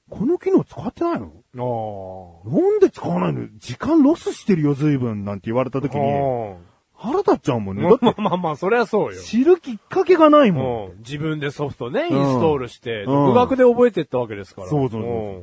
[0.08, 1.32] この機能使ってないの？
[1.58, 2.62] おー。
[2.62, 3.48] なんで使わないの？
[3.58, 6.58] 時間ロスしてるよ、随分、なんて言われたときに、お
[6.98, 7.82] 腹立っちゃうもんね。
[7.82, 9.20] だーって、まあまあまあ、そりゃそうよ。
[9.20, 10.98] 知るきっかけがないもん。
[10.98, 14.68] 自分でソフトね、インうんストールして、うん独学で覚えてったわけですから。
[14.68, 15.42] そうそうそ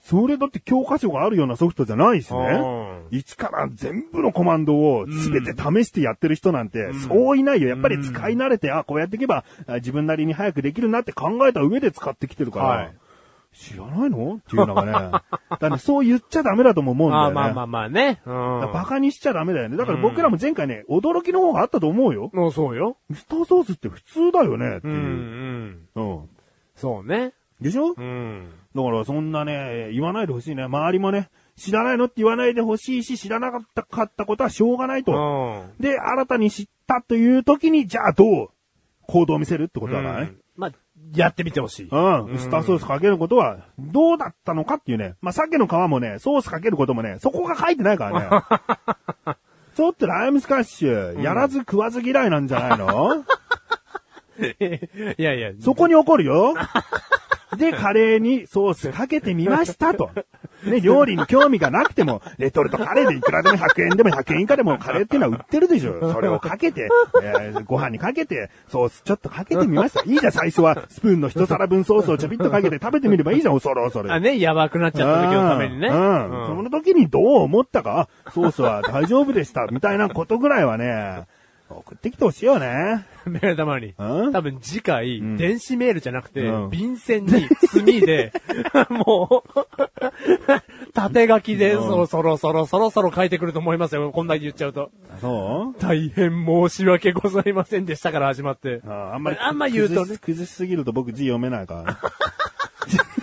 [0.00, 3.02] それだって教科書があるようなソフトじゃないしうんね。
[3.10, 7.68] 一から全部のコマンドを全て試してやってる人なんて、そういないよ。
[7.68, 12.94] やっぱり使い慣れて、あ、こうやっていけば、あ自分なりに早くできるなって考えた上で使ってきてるから、はい
[13.58, 14.36] 知らないの？
[14.36, 14.92] っていうのがね。
[14.92, 17.34] だからねそう言っちゃダメだとも思うんだよね。
[17.34, 18.22] まあまあまあね。
[18.24, 18.34] うん。
[18.72, 19.76] バカにしちゃダメだよね。
[19.76, 22.30] だから僕らも前回ね、驚きの方があったと思うよ。
[22.32, 22.96] もうそうよ。
[23.10, 25.02] ウスターソースって普通だよねってうん、ういう。
[25.02, 25.88] ん。
[25.96, 26.28] うん。
[26.76, 27.32] そうね。
[27.60, 27.94] でしょ？
[27.96, 28.50] うん。
[28.76, 30.62] だからそんなね、言わないでほしいね。
[30.64, 35.12] 周りもね、知らないのって言わないでほしいし、知らなかったかったことはしょうがないと。
[35.12, 35.82] うん。
[35.82, 38.48] で、新たに知ったという時に、じゃあどう
[39.08, 40.34] 行動を見せるってことだからね。
[40.54, 40.72] まあ、
[41.14, 41.88] やってみてほしい。
[41.90, 42.24] うん。
[42.34, 45.14] ウスターソースかけることは、どうだったのかっていうね。
[45.20, 48.20] まあ、鮭の皮もね、ソースかけることもね、そこが書いてないから
[49.26, 49.36] ね。
[49.74, 53.24] ちょっとライムスカッシュ、やらず食わず嫌いなんじゃないの、
[55.18, 56.54] いやいや、そこに怒るよ。
[57.56, 60.10] で、カレーにソースかけてみましたと。
[60.64, 66.12] ね、料理に興味がなくても、レトルトカレーでいくらでも100円でも100円以下でもカレーっていうのは売ってるでしょ。
[66.12, 66.88] それをかけて、
[67.22, 70.02] えーご飯にかけて、ソースちょっとかけてみました。
[70.04, 74.12] いいじゃん、最初はスプーンの一皿分ソースをちょびっとかけて食べてみればいいじゃん、そろそろ。
[74.12, 75.88] あ、ね、やばくなっちゃった時のためにね。
[75.88, 75.94] うん。
[76.46, 81.26] その時にどう思ったか、あソースは大丈夫でした、みたいなことぐらいはね、
[81.74, 83.06] 送ってきてほしいよね。
[83.26, 83.94] メール玉に。
[83.98, 84.32] うん？
[84.32, 88.32] 多分次回、電子メールじゃなくて、うん便箋に墨で、
[88.90, 89.60] もう、
[90.94, 94.10] 縦書きで、うんそろそろそろそろそろ書いてくると思いますよ。
[94.10, 94.90] こんだけ言っちゃうと。
[95.20, 95.80] そう？
[95.80, 98.80] 大変申し訳ございませんでしたから始まって。
[98.86, 101.98] ああんまり、あんま言うとね崩し崩しすぎると僕字読めないからね。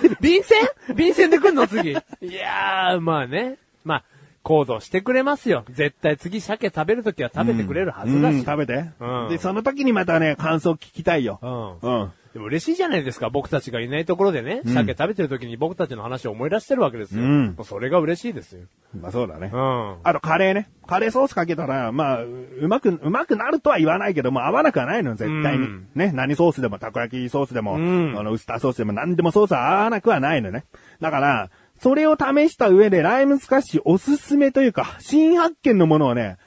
[0.21, 0.59] 便箋？
[0.95, 1.67] 便箋で来んの？
[1.67, 1.91] 次。
[1.91, 1.93] い
[2.33, 3.57] やー、まあね。
[3.83, 4.03] まあ、
[4.45, 5.65] 行動してくれますよ。
[5.71, 8.45] 絶対次鮭食べるときは食べてくれるはずだうんし。
[8.45, 11.39] 食べて、うんで、その時にまたね、感想聞きたいよ。
[11.41, 12.01] うん。
[12.01, 12.11] うん。
[12.33, 13.29] でも嬉しいじゃないですか。
[13.29, 17.23] 僕たちがいないところでね、鮭食べてる時に僕たちの話を思い出してるわけですよ。
[17.23, 18.65] うんもうそれが嬉しいですよ。
[18.93, 19.49] まあそうだね。
[19.51, 19.95] うん。
[20.03, 20.69] あとカレーね。
[20.85, 22.27] カレーソースかけたら、まあ、う
[22.61, 25.65] うまく、うまくなるとは言わないけども、合わなくはないのよ、絶対に。
[25.65, 30.65] うんね、何ソースでも、たこ焼きソースでも、うんあの、ウスターソースでも何でもソースは合わなくはないのね。
[31.01, 31.49] だから、
[31.85, 36.37] それを試した上で、ライムスカッシュおすすめというか、新発見のものをね、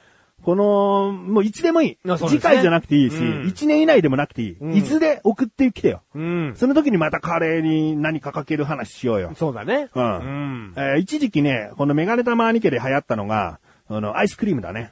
[0.43, 1.97] この、もういつでもいい。
[2.03, 4.61] ね次回じゃなくていいし、うん一年以内でもなくていい。
[4.61, 6.01] んいつで送ってきてよ。
[6.13, 6.53] うん。
[6.57, 9.31] その時にまたカレーに何かかける話しようよ。
[9.37, 9.87] そうだね。
[9.95, 10.73] うんうん。
[10.75, 14.91] えー一時期ね、このメガネタマーニ家で流行ったのが、あの、アイスクリームだね。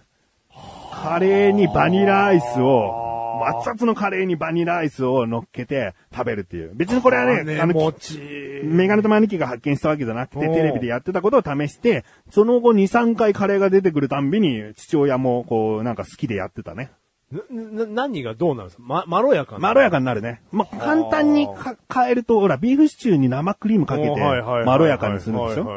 [0.93, 6.71] カレーにバニラアイスを、熱々のカレーにバニラアイスを乗っけて食べるっていう。
[6.75, 8.19] 別にこれはね、あの、餅。
[8.63, 16.91] メガネタマーニ家が発見したわけじゃなくて、テレビでやってたことを試して、その後2、3回カレーが出てくるたんびに、父親もこう、なんか好きでやってたね。
[17.51, 18.83] な、な、何がどうなるんですか？
[18.85, 20.41] ま、まろやかなまろやかになるね。
[20.53, 25.67] まあ、簡単にか変えると、ほら、ビーフシチューに生クリームかけて、まろやかにするんでしょ？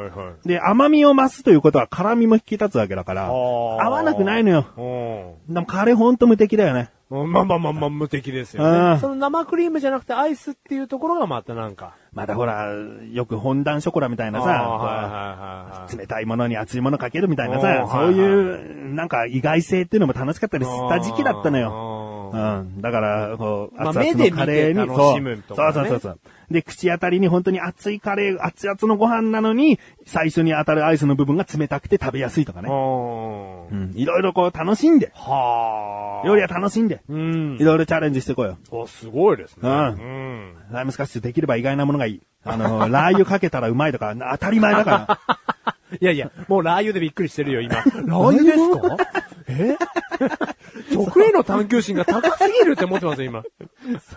[0.44, 5.34] で、甘みを増すということは辛みも引き立つわけだから、合わなくないのよ。
[5.48, 5.54] うん。
[5.54, 6.90] でもカレーほんと無敵だよね。
[7.10, 8.78] まあまあまあまあ無敵ですよね。
[8.92, 11.94] うんその生クリームじゃなくてアイスっていうところがまたなんか。
[12.12, 12.72] まだほら、
[13.12, 15.86] よく本段ショコラみたいなさ。
[15.96, 21.70] 冷たいものに熱いものかけるみたいなおさー、そういう、なんか意外性っていうのも楽しかったりした時期だったのよ。
[21.70, 22.80] ようん。
[22.80, 26.20] だから、こう、まあ熱々のカレーに、楽しむとかねそうそうそうそう。
[26.50, 32.68] で、口当たりに本当に熱いカレー、熱々のご飯なのに、最初に当たるアイスの部分が冷たくて食べやすいとかね。
[33.94, 36.26] いろいろこう楽しんで、はあ。
[36.26, 37.64] 料理は楽しんで、うんい。
[37.64, 38.58] ろいろチャレンジしてこいよ。
[38.70, 39.68] お、すごいですね。
[39.68, 40.54] うんうん。
[40.72, 42.20] ライムスカッシュできれば意外なものがいい。
[42.44, 45.20] あの、 ラー油かけたらうまいとか、当たり前だから。
[46.00, 47.74] いやいや、もうラー油でびっくりしてるよ、今。
[47.76, 48.96] ラー油ですか？
[49.48, 49.76] え？
[50.94, 53.42] 食への探求心が高すぎるって思ってますよ、今。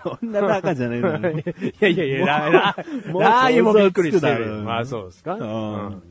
[0.04, 1.40] そんなバカじゃないのに。
[1.40, 1.44] い
[1.80, 4.46] やいやいや、ラー油もびっくりしてる。
[4.64, 5.34] まあそうですか？
[5.34, 6.04] うん。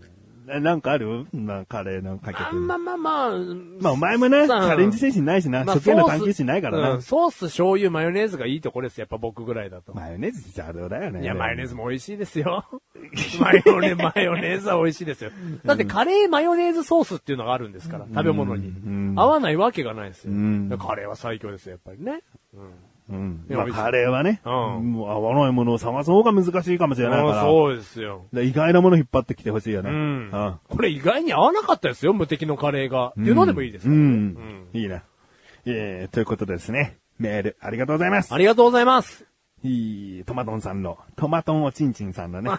[0.48, 1.26] えなんかある？
[1.32, 2.50] まあ、カレーのかけてあ。
[2.52, 3.30] んまままあ、
[3.80, 5.64] まあ、お前もね、チャレンジ精神ないしな。
[5.64, 7.02] まあ食への探求心ないからなうん。
[7.02, 9.94] ソース、醤油、マヨネーズがいいところですやっぱ僕ぐらいだと。
[9.94, 11.22] マヨネーズ邪道だよね。
[11.22, 12.64] いや、マヨネーズも美味しいですよ。
[13.40, 15.30] マヨネ、マヨネーズは美味しいですよ。
[15.64, 19.14] だってカレーマヨネーズソースっていうのがあるんですから、食べ物にん。
[19.16, 20.32] 合わないわけがないですよ
[20.78, 22.22] カレーは最強ですよ、やっぱりね。
[22.54, 22.70] うん。
[23.48, 24.48] いやまあ、カレーはね、う
[24.80, 27.42] んもう合わないものを探す方が難しいかもしれないから。
[27.42, 28.26] うんそうですよ。
[28.32, 29.90] で意外なもの引っ張ってきてほしいよね。
[29.90, 30.60] ううんん。
[30.68, 33.08] これ意外に合わなかったですよ、無敵のカレーが。
[33.08, 34.68] っていうのでもいいですからねうん。
[34.72, 35.02] いいな。
[35.64, 38.32] えー、ということでですね、メールありがとうございます。
[38.32, 39.26] ありがとうございます。
[39.64, 42.50] いい、トマトンさんの、トマトンおちんちんさんのね。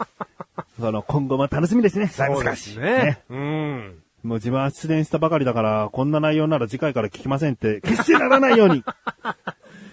[0.80, 2.10] その、今後も楽しみですね。
[2.16, 3.22] ライブスカッシュそうですね。
[3.28, 4.02] うん。
[4.22, 8.84] もう自分は出演したばかりだから、こんな内容なら次回から聞きませんって、決してならないように。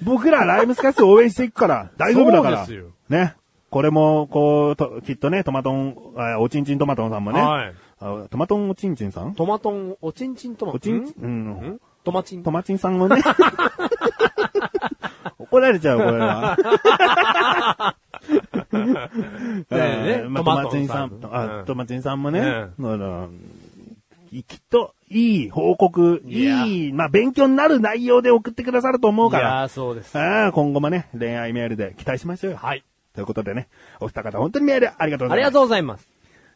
[0.04, 2.68] 僕らライブスカッシュ応援していくから、 大丈夫だから。
[3.10, 3.36] ね。
[3.70, 7.42] これも、こうと、きっとね、トマトン、あおちんちんトマトンさんもね。
[7.42, 9.34] はいあトマトンおちんちんさん？
[9.34, 11.80] トマトン、おちんちんトマおちんちん、うんん？
[12.04, 12.44] トマチン？
[12.44, 13.20] トマチンさんもね。
[15.40, 16.56] 怒られちゃう、これは。
[18.72, 19.10] ね
[19.72, 21.10] えーまあ、トトマチンさん
[21.66, 22.40] トマチンさんもね、
[22.80, 23.30] うあの
[24.30, 30.18] きっと、いい報告、いやいい、まあ、勉強になる内容で送ってくださると思うから、いやーそうです。
[30.18, 32.58] ああ今後もね、恋愛メールで期待しましょうよ。
[32.58, 32.84] はい。
[33.14, 33.68] ということでね、
[34.00, 35.34] お二方本当にメールありがとうございます。
[35.34, 36.10] ありがとうございます。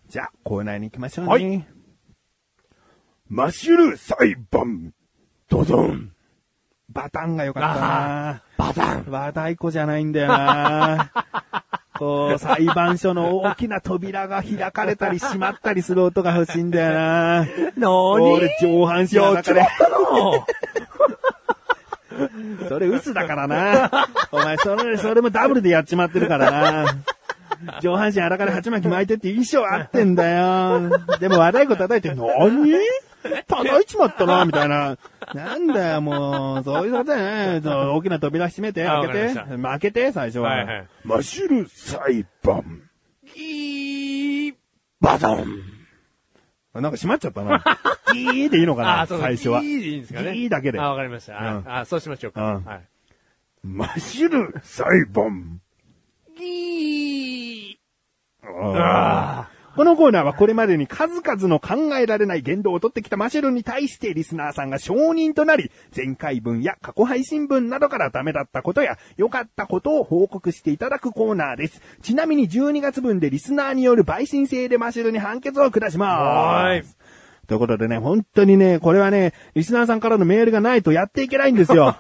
[0.10, 1.32] じゃあ、コーナーに行きましょうね。
[1.32, 1.82] はい
[3.34, 4.94] マッシュル裁判。
[5.48, 6.12] ドドン。
[6.90, 9.06] バタンが良かったなバタン。
[9.08, 11.14] 和太鼓じゃないんだよな
[12.02, 19.68] こう、裁判所の大きな扉が開かれたり閉まったりする音が欲しいんだよななに俺上半身の中で
[22.68, 23.92] それ嘘だからな。
[24.32, 26.96] お前、それ、それもダブルでやっちまってるからな。
[27.82, 30.90] 上半身荒かで鉢巻き巻いてって衣装あってんだよ。
[31.20, 32.72] でも和太鼓叩いて、何？
[33.48, 34.98] 叩いちまったな、みたいな。
[35.34, 37.20] なんだよ、もう、そういうことだ
[37.54, 37.70] よね。
[37.70, 40.50] 大きな扉閉めて、あ開けてわかり、開けて、最初は。
[40.50, 42.82] はいはいマシュル裁判。
[43.36, 44.56] ギー、
[45.00, 45.46] バタン。
[46.74, 47.64] なんか閉まっちゃったな。
[48.14, 49.62] ギーでいいのかな、あ、そう最初は。
[49.62, 50.34] ギーでいいんですかね。
[50.34, 51.42] ギーだけであ、わかりました。
[51.42, 52.56] あうんあ、そうしましょうか。
[52.56, 52.82] うんはい。
[53.64, 55.62] マシュル裁判。
[56.38, 57.78] ギー。
[58.44, 71.82] あーこのコーナーはこれまでに数々の考えられない言動を取ってきたマシュルに対してリスナーさんが承認となり、前回分や過去配信分などからダメだったことや良かったことを報告していただくコーナーです。
[72.02, 76.66] ちなみに12月分でリスナーによる陪審制でマシュルに判決を下します。
[76.66, 76.84] はい
[77.48, 81.98] ということでね、本当にね、これはね、リスナーさんからのメールがないとやっていけないんですよ。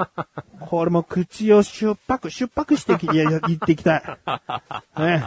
[0.60, 4.02] これも口を出白、出白してき、いや、言っていきたい。
[5.00, 5.24] ね。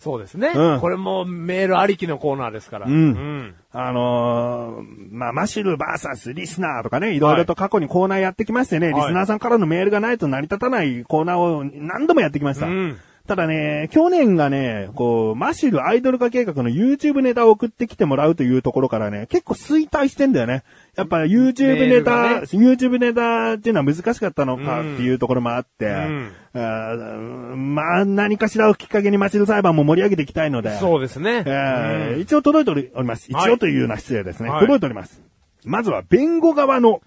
[0.00, 0.48] そうですね。
[0.54, 2.86] うんこれもメールありきのコーナーですから。
[2.86, 3.54] うんうん。
[3.70, 12.66] あのーまあ、マシルバーサスリスナーとかね、いろいろと過去にコーナーやってきましてね、はいリスナーさんからのメールがないと成り立たないコーナーを何度もやってきました。
[12.66, 12.98] うん
[13.30, 20.64] ただね、去年がね、こう、マシルアイドル化計画の YouTube ネタを送ってきてもらうというところからね、結構衰退してんだよね。
[20.96, 31.44] やっぱ YouTube ネタ、ね YouTube ネタっていうのは難しかったのかっていうところもあって、んあーまあ、何かしらをきっかけにマシル裁判も盛り上げていきたいので、そうですね。
[31.46, 33.32] えーうん一応届いております。
[33.32, 34.50] はい一応というような失礼ですね。
[34.50, 35.22] はい届いております。
[35.64, 37.00] まずは、弁護側の、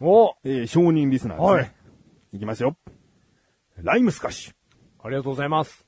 [0.00, 1.52] おえー承認リスナーですね。
[1.52, 1.72] はい
[2.34, 2.76] いきますよ。
[3.82, 4.63] ライムスカッシュ。
[5.04, 5.84] ありがとうございます。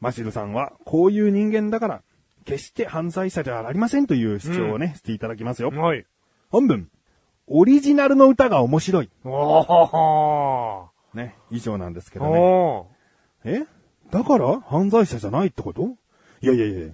[0.00, 2.02] マシルさんは、こういう人間だから、
[2.44, 5.70] 決して犯罪者ではありませんという主張をね、していただきますよ。
[5.70, 6.04] はい。
[6.50, 6.88] 本文。
[7.46, 9.10] オリジナルの歌が面白い。
[9.24, 11.16] おー。
[11.16, 12.38] ね、以上なんですけどね。
[12.38, 12.86] お
[13.44, 13.66] え？
[14.10, 15.90] だから犯罪者じゃないってこと？
[16.42, 16.88] いやいやいや。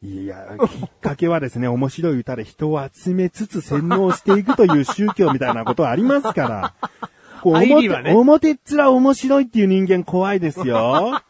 [0.00, 6.74] いや、きっかけはですね、 面白い歌で人を集めつつ洗脳していくという宗教みたいなことはありますから。
[7.50, 8.12] 表ね。
[8.12, 11.20] 表っ面面白いっていう人間怖いですよ。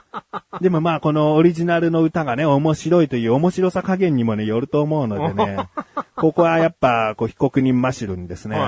[0.60, 5.58] でもまあ、このオリジナルの歌がね、面白いという面白さ加減にもね、よると思うのでね、
[6.16, 8.58] ここはやっぱ、こう、被告人マシルにですね、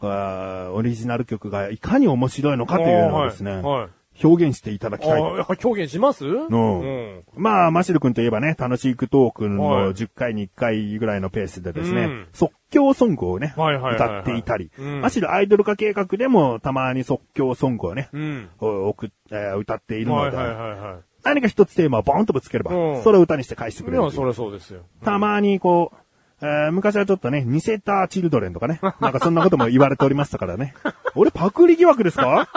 [0.00, 0.70] はい。
[0.72, 3.88] オリジナル曲がいかに面白いのかというのをですね、はいはい
[4.22, 5.20] 表現していただきたい。
[5.22, 6.24] 表現します？
[6.24, 7.22] ううん。
[7.36, 9.52] まあ、マシル君といえばね、楽しいクトークはい。
[9.52, 12.28] の10回に1回ぐらいのペースでですね、うん。
[12.32, 13.98] 即興ソングをね、はいはいはい。
[13.98, 15.00] はい歌っていたり、うん。
[15.00, 18.48] マシルアイドル化計画でもたまに即興ソングをね、うん。
[18.60, 23.02] お送っえー歌っているので、はいはいはいは何か一つテーマをボーンとぶつければ、うん。
[23.02, 24.10] それを歌にして返してくれる。
[24.12, 24.82] そりゃそうですよ。
[25.04, 25.96] たまにこう、
[26.42, 30.74] えー昔はちょっとね、似せたチルドレンとかね、なんかそんなことも言われておりましたからね。
[31.16, 32.48] 俺パクリ疑惑ですか？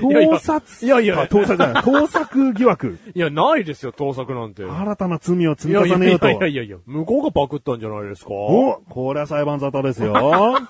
[0.00, 0.86] 盗撮？
[0.86, 2.98] いやいやあ盗撮じゃない、 盗作疑惑。
[3.14, 4.64] いや、ないですよ、盗作なんて。
[4.64, 6.32] 新たな罪を積いやいやいみ重ねようとや。
[6.34, 10.12] いやいやいや、向こうがパクったんじゃないですかおこれは裁判沙汰ですよ。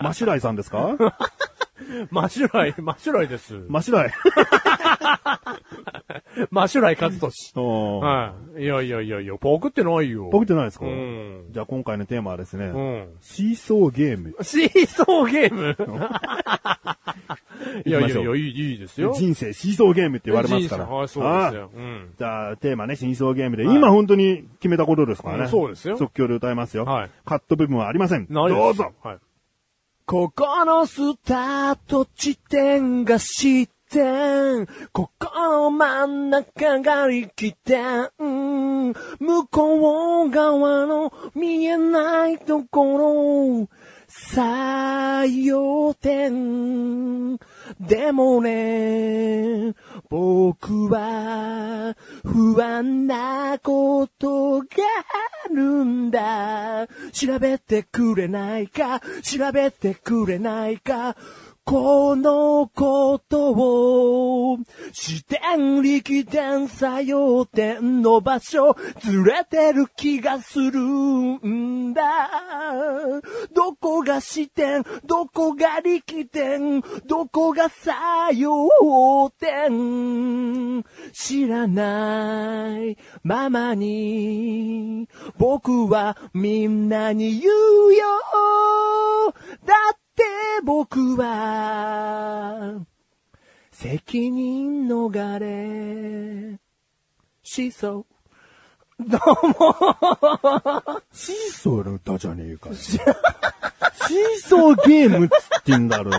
[0.00, 0.88] マシュライさんですか？
[2.10, 3.64] マシュライ、マシュライです。
[3.68, 4.12] マシュライ。
[6.50, 7.60] マシュライ勝利。
[7.60, 8.62] はい。
[8.62, 10.28] いやいやいやいや、パクってないよ。
[10.32, 11.44] 僕ってないですか、うん。
[11.50, 13.08] じゃあ今回のテーマはですね、うん。
[13.20, 14.34] シーソーゲーム。
[14.42, 15.76] シーソーゲーム？
[17.84, 19.12] いやいやいや、いい、ですよ。
[19.16, 20.86] 人生シーソーゲームって言われますから。
[20.86, 21.70] はい、そうですよ。
[21.74, 22.14] うん。
[22.18, 25.44] じゃあ、テーマね、真相ゲームで、はい今本当に決めたことですからね。
[25.44, 26.84] うんそうですよ即興で歌いますよ。
[26.84, 28.26] はいカット部分はありません。
[28.26, 28.92] どうぞ。。
[29.02, 29.18] はい。
[30.04, 34.66] ここのスタート地点が失点。
[34.92, 38.10] ここの真ん中が力点。
[38.18, 43.68] 向こう側の見えないところ。
[44.08, 47.38] 採用点。
[47.80, 49.74] でもね、
[50.08, 54.66] 僕は不安なことが
[55.46, 56.86] あるんだ。
[57.12, 61.16] 調べてくれないか、調べてくれないか。
[61.64, 64.58] このことを、
[64.92, 72.02] 視点力点作用点の場所、ずれてる気がするんだ。
[73.54, 80.82] どこが視点、どこが力点、どこが作用点、
[81.12, 85.08] 知らないままに、
[85.38, 88.04] 僕はみんなに言うよ。
[89.64, 90.01] だって
[90.64, 92.84] 僕は、
[93.70, 96.58] 責任逃れ、
[97.42, 98.06] しそ
[98.98, 99.08] う。
[99.08, 99.54] どうも。
[101.12, 102.74] シーソーの歌じゃねえかよ。
[102.76, 103.02] シー
[104.40, 106.12] ソーゲームっつってんだろ。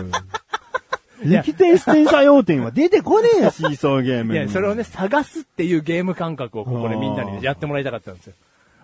[1.24, 4.38] 力点視点作用点は出てこねえよ、シーソーゲームに。
[4.38, 8.34] いや、それをね、探すっていうゲーム感覚をここでみんなにねやってもらいたかったんですよ。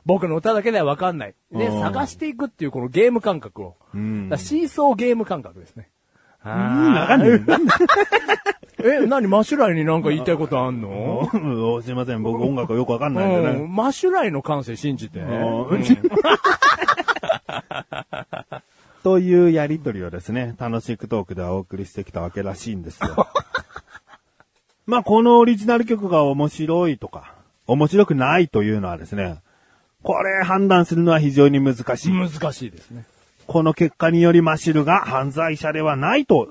[0.07, 1.35] 僕の歌だけではわかんない。
[1.53, 1.81] で、うん。
[1.81, 3.77] 探していくっていうこのゲーム感覚を。
[3.95, 4.31] うん。
[4.37, 5.89] シーソーゲーム感覚ですね。
[6.45, 7.21] うん、わかん。
[7.21, 7.73] なんで
[8.83, 11.29] え、何マシュライになんか言いたいことあんの？
[11.75, 13.15] おすいません、僕音楽よくわかん。
[13.15, 13.43] ないん。
[13.43, 13.59] でね。
[13.61, 15.21] うん、マシュライの感性信じて。
[15.21, 15.85] うん。
[19.03, 22.83] というやりとりをですね、楽しくトークではお送りしてきたわけらしいん。
[22.83, 23.27] ですよ。
[24.87, 27.35] まあ、このオリジナル曲が面白いとか、
[27.67, 29.37] 面白くないというのはですね、
[30.03, 32.13] これ判断するのは非常に難しい。
[32.13, 33.05] 難しいですね。
[33.47, 36.49] この結果によりマシルが犯罪者ではないと、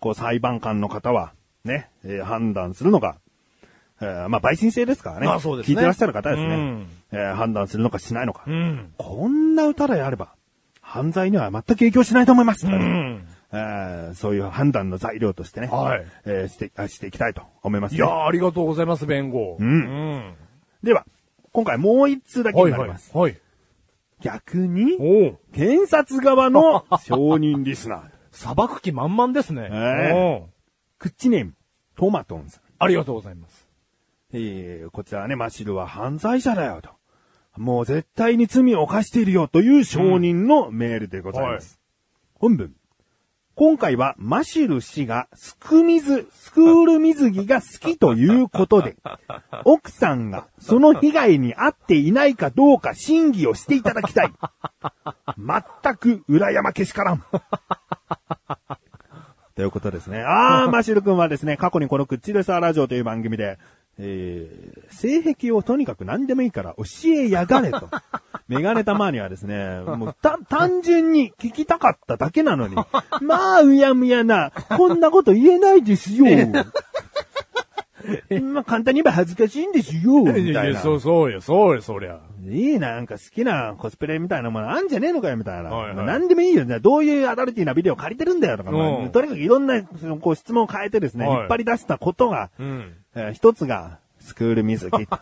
[0.00, 1.32] こう裁判官の方は、
[1.64, 3.16] ね、えー判断するのが、
[4.00, 5.26] えーまあ、陪審制ですからね。
[5.26, 6.48] まあそうですね聞いてらっしゃる方ですね。
[6.54, 8.42] うんえー判断するのかしないのか。
[8.46, 8.92] うん。
[8.98, 10.34] こんな歌であれば、
[10.80, 12.66] 犯罪には全く影響しないと思います。
[12.66, 13.26] うん。
[13.52, 17.98] えーそういう判断の材料としてね、はいえーしてあしていきたいと思います、ね。
[17.98, 19.56] いやー、ありがとうございます、弁護。
[19.58, 19.72] うんう
[20.18, 20.34] ん。
[20.82, 21.06] では、
[21.52, 23.16] 今回もう一通だけはいはいになります。。
[23.16, 23.38] はい。
[24.20, 28.02] 逆に、おう検察側の 承認リスナー。
[28.30, 29.68] 裁く気満々ですね。
[29.70, 30.50] えおう
[30.98, 31.54] クッチネーム、
[31.96, 32.62] トマトンさん。
[32.78, 33.68] ありがとうございます。
[34.32, 36.90] えー、こちらはね、マシルは犯罪者だよと。
[37.56, 41.78] もう絶対に罪を犯しているよという承認のメールでございます。
[42.34, 42.74] 本文。
[43.64, 48.96] 今回はマシル氏がスク水、スクール水着が好きということで、
[49.64, 54.32] 奥さんがその被害に遭っていないかどうか審議をしていただきたい。
[55.38, 55.62] 全
[55.94, 57.22] く裏山けしからん。
[59.54, 60.24] ということですね。
[60.26, 63.60] あー、マシル君はですね、過去にこのクッチレサーラジオという番組で、
[63.98, 67.88] えー、性癖をとにかく何でもいいから教えやがれと。
[68.48, 72.76] メガネたまにはですね、もうた、単純に聞きたかっただけなのに、
[73.22, 76.26] まあ、うやむやな、こんなこと言えないですよ。
[78.42, 80.80] まあ、簡単に言えば恥ずかしいんですよ、みたいな。
[80.80, 82.20] そうそうよ、そうよ、そりゃ。
[82.48, 85.70] いいなんか好きなコスプレみたいなものあんじゃねえのかよみたいな。
[85.70, 86.64] はいはいまあ何でもいいよ。
[86.64, 92.94] じゃあどういうアダルティーなビデオ借りてるんだよとか、まあうんとにかくいろんなこう質問を変えてですね、はい引っ張り出したことが、うん。
[93.14, 95.18] えー一つがスクール水着と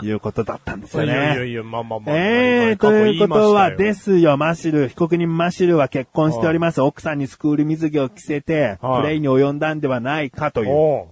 [0.02, 1.46] いうことだったんですよいやいやね。
[1.48, 2.16] いや、まあまあまあ。
[2.16, 6.80] ええー、ということはですよ、マシル、被告人マシルは結婚しております。
[6.80, 11.06] 奥さんにスクール水着を着せて、はいプレイに及んだんではないかという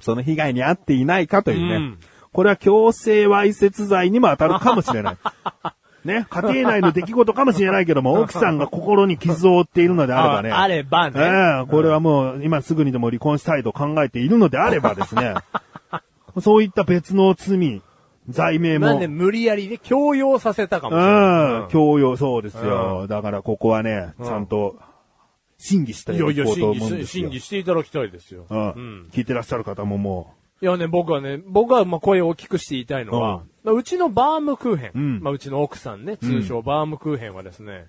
[0.00, 1.76] その被害に遭っていないかというね。
[1.76, 1.98] うん
[2.32, 5.16] これは強制わいせつ罪にも当たるかもしれない。
[6.04, 10.50] ね、家庭内の出来事かもしれないけども、 奥さんが心に傷を負っているのであればね。
[10.50, 11.20] ああればね。
[11.20, 15.34] ええこれはもう今すぐにでも離婚したいと考えているのであればですね、
[16.40, 17.82] そういった別の罪、
[18.28, 18.86] 罪名も。
[18.86, 21.66] なんで無理やりね、強要させたかもしれうない。
[21.66, 23.06] ん、強要、そうですよ。
[23.08, 24.76] だからここはね、ちゃんと、
[25.58, 27.30] 審議していと思うんですよ審。
[27.30, 28.46] 議していただきたいですよ。
[28.50, 37.88] うんうん聞いてらっしゃる方ももいやね、僕はね、僕はまあ声を大きくして言いたいのは、うちのバームクーヘン、うんまあうちの奥さんね、通称バームクーヘンはですね、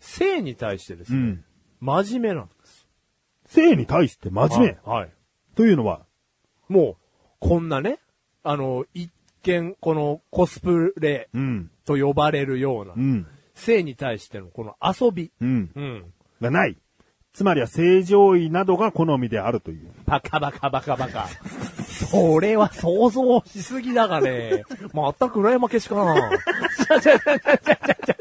[0.00, 1.44] 性に対してですう、うね、ん。
[1.80, 2.86] 真面目なんです。
[3.46, 4.90] 性に対して真面目。
[4.90, 5.00] はい。
[5.00, 5.10] はい
[5.54, 6.00] というのは、
[6.68, 6.96] もう、
[7.38, 8.00] こんなね、
[8.42, 16.04] あの、一見、このコスプレうん、と呼ばれるようなう、ん、性に対してのこの遊び、うん、うん。
[16.40, 16.76] がない。
[17.32, 19.92] つまりは正常位などが好みであるという。
[20.06, 21.28] バカバカバカバカ。
[22.14, 24.64] それは想像しすぎだがね。
[24.94, 26.14] 全く裏山消しかな。
[26.86, 28.16] じゃじゃじゃじゃじゃ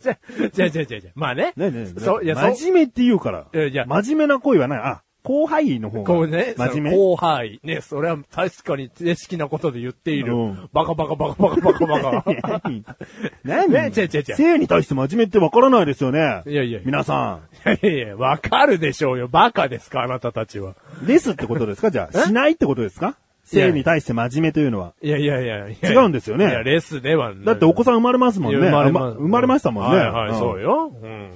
[0.00, 0.18] じゃ。
[0.50, 1.10] じゃ、じゃじゃじゃじゃ。
[1.14, 1.52] まあね。
[1.56, 1.86] ねじね。
[1.98, 3.46] そう、いや、真面って言うから。
[3.54, 5.07] いや、真面目な声はない。
[5.24, 6.04] 後輩の方が。
[6.04, 6.96] こうね、真面目？
[6.96, 7.60] 後輩。
[7.62, 10.34] ね、それは確かに正式なことで言っている。
[10.34, 12.24] うんバカバカバカバカバカバカ。
[13.44, 13.68] 何？
[13.70, 16.42] ね違う違う違う性に対して真面目ってわからないですよね。
[16.46, 17.40] いやいや皆さ
[17.82, 19.28] いやいや、わかるでしょうよ。
[19.28, 20.74] バカですか、あなたたちは。
[21.02, 21.06] ん。
[21.06, 21.90] ですってことですか？
[21.90, 22.24] じゃあ、 え？
[22.26, 23.16] しないってことですか？
[23.44, 24.92] 性に対して真面目というのは。
[25.02, 25.90] いやいやいやいや。
[25.92, 27.32] 違うんですよねいや、レスでは。
[27.34, 28.58] だってお子さん生まれますもんね。
[28.58, 29.98] 生まれま生まれましたもんね。
[29.98, 30.92] はいはい、んそうよ。
[31.02, 31.30] うん。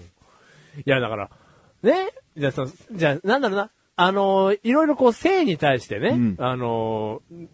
[0.79, 1.31] いや、だから、
[1.83, 3.71] ね、じゃあ、そのじゃあ、なんだろうな。
[3.95, 6.37] あのーいろいろこう、性に対してね、うん。
[6.39, 7.49] あのー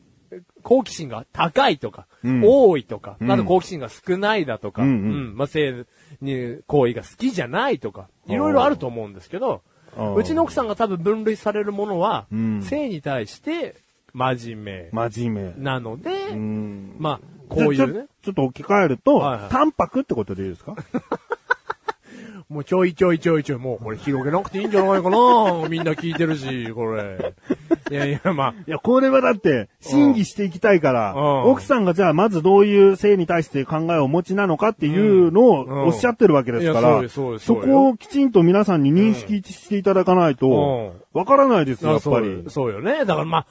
[0.62, 2.42] 好奇心が高いとか、うん。
[2.44, 3.30] 多いとか、うん。
[3.32, 4.92] あと好奇心が少ないだとか、うんう
[5.32, 5.36] ん。
[5.36, 5.86] まあ、性
[6.20, 9.62] に、行為が好きじゃないとか、いろいろあると思うんですけど、
[10.16, 12.62] うちの奥さんが多分分類されるものは、うん。
[12.62, 13.76] 性に対して
[14.12, 15.54] 真面真面目。
[15.54, 16.96] 目なので、うん。
[16.98, 18.06] まあ、こういうね。
[18.22, 19.50] ちょ、ちょっと置き換えると、はいはい。
[19.50, 20.74] 淡白ってことでいいですか？
[22.48, 25.18] もうちょいちょいちょいちょい、もうこれ広げなくていいんじゃないかな。
[25.68, 27.34] みんな聞いてるし、これ。
[27.90, 31.42] いやいや、まあ、いや、これはだって、審議していきたいから、うん。
[31.50, 35.72] 奥さんがじゃあまずどういう性に対して考えをお持ちなのかっていうのうん。
[35.82, 42.44] をおっしゃってるわけですから、そそこをきちんと皆さんに認識していただかないと、わからないですよ、やっぱり。
[42.48, 43.04] そうよね。
[43.04, 43.46] だからまあ、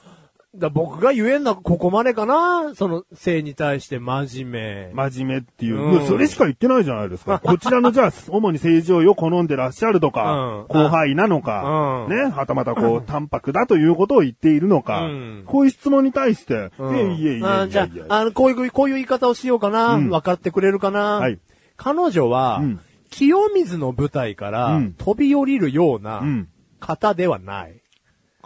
[0.56, 5.10] だ僕が言えんのはここまでかなその、性に対して真面目。
[5.10, 6.06] 真面目っていう、うん。
[6.06, 7.38] それしか言ってないじゃないですか。
[7.38, 10.66] こちらのじゃあ、 主に正常位を好んでらっしゃるとか、うん。
[10.68, 12.16] 後輩なのか、うん。
[12.16, 15.42] ね、はたまたこう、 淡白だということを言っているのか、うん。
[15.44, 16.96] こういう質問に対して、うん。
[16.96, 20.08] いえいえいえじゃあ、あの、こういう、こういう言い方をしようかな、うん。
[20.08, 21.38] 分かってくれるかな、はい。
[21.76, 22.80] 彼女は、うん。
[23.10, 24.92] 清水の舞台からうん。
[24.94, 26.48] 飛び降りるようなうん。
[26.80, 27.82] 方ではない。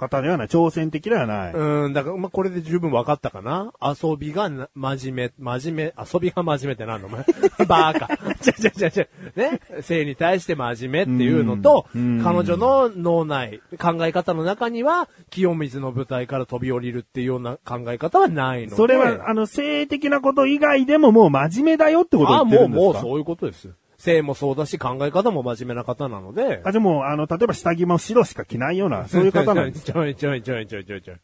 [0.02, 1.52] 方ではない、挑戦的ではない。
[1.52, 7.06] うん、だから、まあ、これで十分分かったかな遊びがな真面目、真面目、遊びが真面目ってなんの？
[7.06, 7.24] お前
[7.66, 8.34] バーカ。
[8.36, 9.06] ちゃちゃちゃちゃ、
[9.36, 9.60] ね？
[9.82, 18.76] 性に対して真面目っていうのと、彼女の脳内、考え方の中には、清水の舞台から飛び降りるっていうような考え方はないので。
[18.76, 22.82] それは、あの、性的なこと以外でももう真面目だよってことをあ言ってるんですか？
[22.82, 23.70] もう、もうそういうことです。
[24.02, 26.60] 性もそうだし、考え方も真面目な方なので。
[26.64, 29.84] あ、じゃあもう、あの、例えば下着も白しか着ないような、 そういう方なんです。
[29.84, 31.16] ちょいちょいちょいちょいちょいちょい。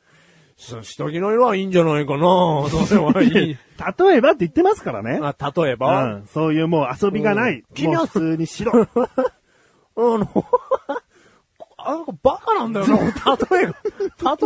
[0.57, 2.19] そ下着の色はいいんじゃないかな
[2.69, 3.33] それはいい。
[3.99, 5.21] 例えばって言ってますからね。
[5.23, 7.63] あ例えば、うん、そういうもう遊びがない。
[7.63, 8.73] うんもう普通に白。
[8.83, 8.87] あ
[9.97, 10.29] の、
[11.79, 13.75] あなんかバカなんだよな、例えが。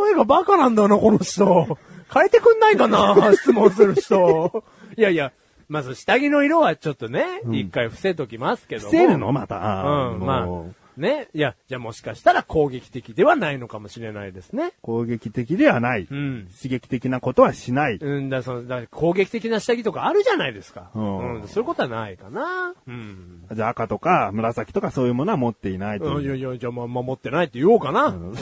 [0.05, 1.79] 例えがバカなんだよな、この人。
[2.13, 4.65] 変えてくんないかな、質問する人。
[4.97, 5.33] いやいや、
[5.73, 8.91] まず下着の色はちょっとね、一、回伏せときますけども。
[8.91, 9.33] 伏せるの？
[9.33, 9.57] また。
[9.57, 11.01] うん、まもうあ。
[11.01, 11.29] ね。
[11.33, 14.75] いや、じゃあもしかしたら攻撃的ではないのかもしれないですね。
[14.83, 16.07] 攻撃的ではない。
[16.11, 16.49] うん。
[16.55, 17.97] 刺激的なことはしない。
[17.97, 20.91] うんだ、その、だ攻撃的な下着とかあるじゃないですか。
[20.95, 21.49] うんうん。
[21.49, 22.75] そういうことはないかな。
[22.87, 23.47] うん。
[23.51, 26.17] じゃあ赤とか紫とかそういうものは持っていないという。
[26.19, 28.09] うんいやいや、じゃあ、まあ、守ってないって言おうかな。
[28.09, 28.35] うん。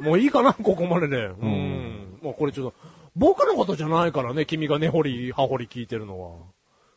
[0.00, 1.26] もういいかな、ここまでで。
[1.40, 2.18] うん。
[2.20, 2.76] もうこれちょっと、
[3.14, 6.30] 僕のことじゃないからね、君が根掘り葉掘り聞いてるのは。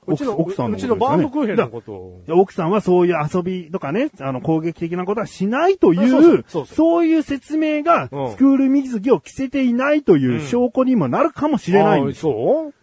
[0.07, 1.91] うちの、奥さんのうちのバームクーヘンのこと。
[1.91, 2.23] を。
[2.29, 8.31] 奥さんはそういう遊びとかね、あの攻撃的なことはしないというそういう説明が、うん。
[8.31, 12.21] スクール水着を着せていないという証拠にもなるかもしれないんあです。
[12.21, 12.73] そう？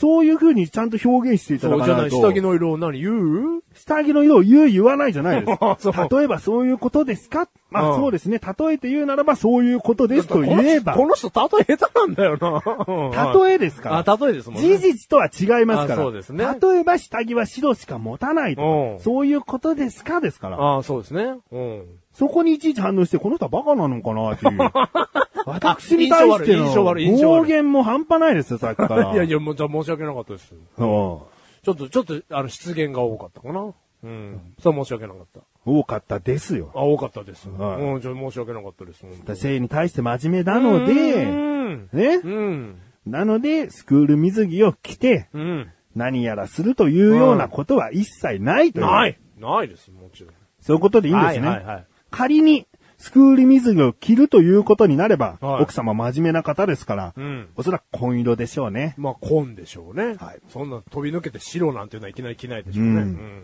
[0.00, 2.28] そういう風にちゃんと表現していただそうじゃない、かないと。
[2.28, 3.10] 下着の色を何言
[3.58, 3.62] う？
[3.74, 7.48] 下着の色を言う言わないじゃないです 例えばそういうことですか？
[7.70, 8.38] まあうんそうですね。
[8.58, 13.32] 例えて言うならばそういうことですと言えばこ、の人、この人例え下手なんだよな。
[13.46, 13.90] 例えですか？
[13.90, 14.04] ら。
[14.06, 14.68] あ、例えですもんね。
[14.68, 15.96] 事実とは違いますかあら。
[15.96, 20.20] そうですね例えば下着は白しか持たないとうんか、そういうことですか？
[20.20, 20.76] ですから。
[20.78, 21.34] あそうですね。
[21.52, 21.84] うん。
[22.18, 24.58] そこにいちいち反応して、この人はバカなのかなっていう。
[25.46, 29.12] 私に対しての暴言も半端ないですよ、さっきから。
[29.12, 30.52] いやいや、もうじゃあ申し訳なかったです。
[30.52, 31.18] うん
[31.60, 33.72] ちょっと、ちょっと、あの、失言が多かったかな。
[34.04, 34.54] うん。
[34.60, 35.40] それは申し訳なかった。
[35.64, 36.70] 多かったですよ。
[36.74, 37.48] あ、多かったです。
[37.50, 39.04] はいうん、じゃあ申し訳なかったです。
[39.34, 41.88] 性に対して真面目なのうで、ん。
[41.92, 42.20] ね。
[42.24, 42.78] うん。
[43.06, 45.70] なので、スクール水着を着て、うん。
[45.94, 48.86] 何やらするというようなことは一切ないという。
[48.86, 49.18] ない。
[49.38, 50.32] ないです、もちろん。
[50.60, 51.48] そういうことでいいんですね。
[51.48, 52.66] はいはいはい仮に、
[52.98, 58.94] スクール水着を着るということになれば、はい奥様真面目な方ですから、うんおそらく紺色でしょうね。
[58.98, 60.16] まあ、紺でしょうね。
[60.18, 62.90] はいそんな飛び抜けて白なんていうのはいきなり着ないでしょうね。
[62.90, 63.42] うんうん。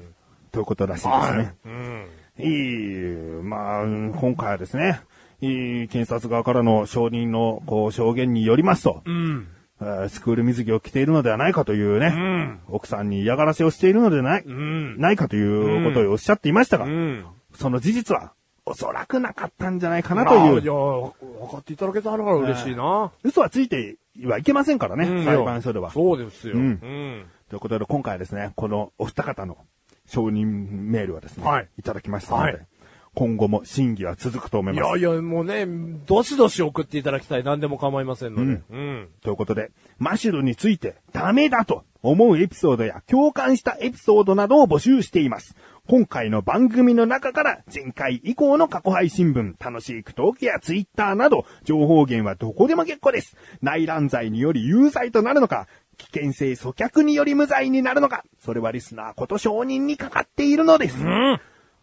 [0.51, 1.55] ということらしいですはいね。。
[1.65, 2.07] うん。
[2.41, 5.01] いい、まあ、今回はですね、
[5.41, 9.47] いい検察側からの証人のこう証言によりますと、うん。
[9.81, 12.61] えースクール水着を着ているのではないかというね、うん。
[12.69, 14.99] 奥さんに嫌がらせをしているのではない、うん。
[14.99, 17.25] ないかということをおっしゃっていましたが、うん。
[17.55, 18.33] その事実は
[18.67, 21.13] おそらくなかったんじゃないかなあといういや、分
[21.51, 23.13] かっていただけたら嬉しいな。
[23.23, 25.91] 嘘はついてはいけませんからね、うん裁判所では。
[25.91, 26.55] そうですよ。
[26.55, 27.27] ううんん。
[27.51, 29.59] ということで、今回はですね、このお二方の
[30.07, 32.67] 承認メールはですね、はいい、ただきましたので、はい
[33.15, 34.99] 今後も審議は続くと思います。
[34.99, 37.45] いやいや、もうね、どしどし送っていただきたい。
[37.45, 38.61] 何でも構いませんので。
[38.69, 39.09] うん。
[39.23, 45.55] ということで、マシュルについてダメだと思うエピソードや共感したエピソードなどを募集しています。
[45.87, 53.37] 今回の番組の中から前回以降の過去配信分、楽しいクトークやツイッターなど、情報源はどこでも結構です。
[53.61, 55.67] 内乱罪により有罪となるのか、
[55.99, 60.97] 危険性阻却により無罪になるのか、それはリスナーこと承認にかかっているのです。
[60.99, 61.41] うん。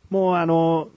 [0.10, 0.90] もうあの、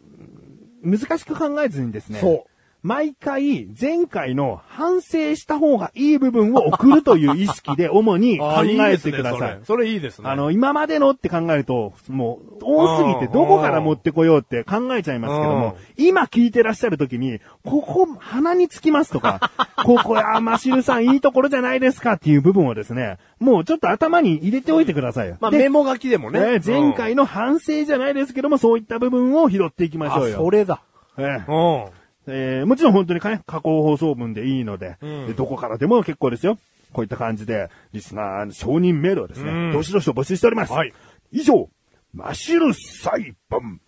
[0.82, 2.20] 難しく考えずにですね。
[2.20, 2.53] そう。
[2.85, 9.39] 毎回、前回の反省した方がいい部分を送るという意識で主に 考えてください。
[9.39, 10.28] それそれいいですね。
[10.28, 19.51] あの、今までのって考えると、もう、多すぎてどこから持ってこようって考えちゃいますけども、今聞いてらっしゃる時に、ここ、鼻につきますとか、
[19.82, 26.59] ここ、あ、マシルさんいいところじゃないですかっていう部分をですね、もうちょっと頭に入れておいてくださいまあメモ書きでもね。
[26.59, 30.36] ね前回の、の反省じゃないですけども、そういった部分を拾っていきましあ、ょうよ。
[30.36, 30.81] それだ。
[31.16, 32.03] ええうん。
[32.26, 36.59] えーもちろん本当にね、加工放送文でいいので、うんでどこからでも結構ですよ。
[36.92, 40.72] こういった感じで、リスナー、承認メールをですね、うんどしどしと募集しております。
[40.72, 40.92] はい
[41.32, 41.68] 以上、
[42.12, 43.80] マシル裁判。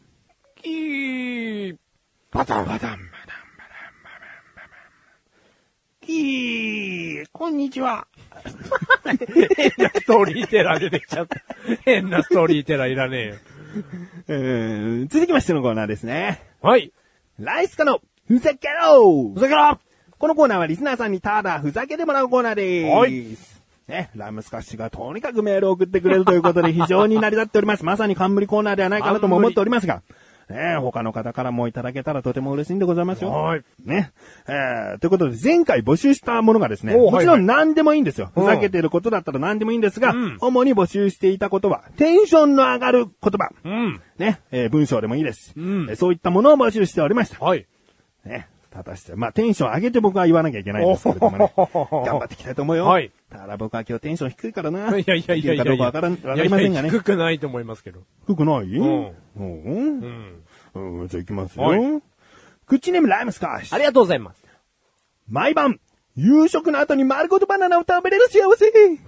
[0.65, 1.77] いい。
[2.33, 2.99] バタン、バタン、バタン、バタン、バタン、
[4.57, 4.63] バ
[6.03, 6.13] タン。
[6.13, 8.09] いい、こんにちは。
[9.57, 11.41] 変なストーリーテラー出てきちゃった。
[11.85, 13.35] 変なストーリーテラーいらねえよ。
[14.29, 16.43] えー続きましてのコーナーですね。
[16.61, 16.93] はい。
[17.39, 19.79] ライスカのふざけろふざけろ
[20.19, 22.93] このコーナーはリスナーさんにただふざけてもらうコーナーです。
[22.93, 27.85] はいね、ラムスカッシュがとにかくメールを送ってくれるということで 非常に成り立っております。
[27.85, 30.03] まさに冠コーナーではないかなとも思っておりますが、
[30.49, 33.31] ね、他の方からもいただけたらとても嬉しいんでございますよ。
[33.31, 33.65] はい。
[33.85, 34.13] ね。
[34.49, 38.31] えー、ということで、前回募集したものがですね、もちろはいはいん何でもいいんですよ。
[38.35, 43.51] うんふざけてることだったら何でもいいんですが、うん主に募集していたことは、テンションの上がる言葉。
[43.65, 44.01] うん。
[44.19, 47.45] ね、えー文章でもいいです、うんえーそういったものを募集しておりました。
[47.45, 47.67] はい。
[48.27, 48.49] ね。
[48.73, 51.51] 果たして、まあ、テンション上げて僕は言わなきゃいけないんですけれどもね。
[51.57, 52.85] 頑張っていきたいと思うよ。
[52.85, 53.11] はい。
[53.31, 54.99] ただ僕は今日テンション低いからな。
[54.99, 55.79] いやいやいやいや低いかどう。
[55.79, 56.83] かわからん、わかりませんがね。
[56.83, 58.01] いやいや低くないと思いますけど。
[58.27, 58.67] 低くない？
[58.67, 59.13] んうん。
[59.37, 60.43] うん。
[60.75, 61.09] うん。
[61.09, 61.65] じゃあ行きますよ。
[61.65, 61.81] はい
[62.67, 63.77] 口ネームライムスカッシュ。
[63.77, 64.43] ありがとうございます。
[65.29, 65.79] 毎晩、
[66.17, 68.73] 夕食の後に丸ごとバナナを食べれる幸せ。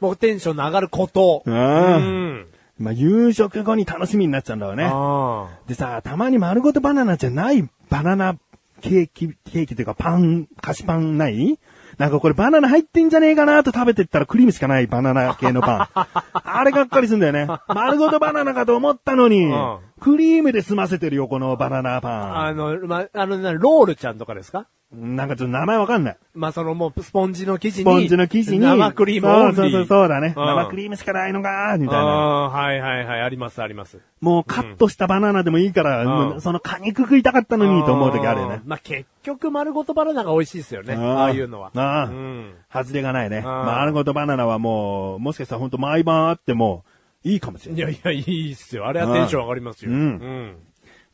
[0.00, 1.42] もうテンションの上がること。
[1.44, 1.50] う。
[1.50, 2.46] うんん。
[2.78, 4.88] まあ、夕食後に楽しみになっちゃうんだわね。
[4.90, 8.36] あでさ、たまに丸ごとバナナじゃないバナナ
[8.80, 11.58] ケーキ、ケーキというかパン、菓子パンない？
[11.98, 16.00] なんかこれバナナ入ってんじゃねえかなと食べてったらクリームしかないバナナ系のパン。
[16.34, 17.46] あれがっかりするんだよね。
[17.68, 22.00] 丸ごとバナナかと思ったのに、うんクリームで済ませてるよ、このバナナあ。
[22.02, 24.58] パあの、ま、あの、なロールちゃんとかですか？
[24.60, 24.66] ン。
[24.94, 26.16] なんかちょっと名前わかんない。
[26.34, 27.82] まあ、そのもう、スポンジの生地に。
[27.82, 28.58] スポンジの生地に。
[28.60, 29.56] 生クリームオンリー。
[29.56, 30.34] そうそうそうだね。
[30.36, 32.00] うん生クリームしかないのか、みたいな。
[32.00, 33.98] ああー、はいはいはい、ありますあります。
[34.20, 38.62] もうカットしたバナナでもいいから、うんその果肉食いたかったのにと思う時あるよね。
[38.64, 40.94] まあ、結局丸ごとバナナが美味しいですよね。
[40.94, 41.70] あーああいうのは。
[41.74, 42.54] ああうん。
[42.72, 43.40] 外れがないね。
[43.40, 46.84] ん丸ごとバナナはもう、もしかしたら本当毎晩あっても、
[47.22, 47.80] いいかもしれない。
[47.80, 48.86] いやいや、いいっすよ。
[48.86, 49.92] あれはテンション上がりますよ。
[49.92, 50.56] うんうん。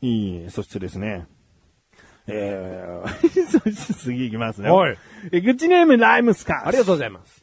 [0.01, 0.49] いい。
[0.49, 1.25] そしてですね。
[2.33, 3.07] えー、
[3.45, 4.69] そして次行きますね。
[4.69, 4.97] はい。
[5.31, 6.67] え、グッチネームライムスカー。
[6.67, 7.41] ありがとうございます。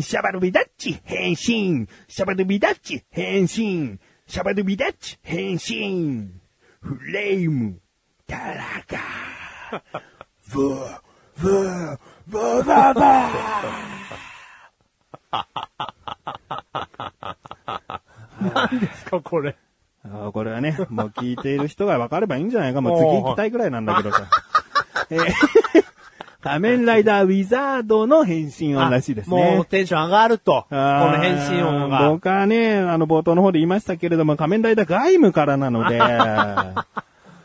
[0.00, 6.32] シャバドビダッチ変身シャバドビダッチ変身シャバドビダッチ変身
[6.80, 7.78] フレーム
[8.26, 8.98] タラカ
[10.52, 11.00] ブー
[11.40, 13.30] ブーブーバーバ
[18.40, 19.56] 何ですか、これ。
[20.32, 22.80] これはね、 もう聞いている人が分かればいいんじゃないか。
[22.80, 24.24] もう次行きたいくらいなんだけどさ。
[25.10, 25.24] えー
[26.44, 29.54] 仮面ライダーウィザードの変身音らしいですね。
[29.56, 30.66] もうテンション上がると。
[30.68, 32.10] この変身音が。
[32.10, 36.84] 僕はね、あの、冒頭の方で言いましたけれども、仮面ライダー外務からなので、 あ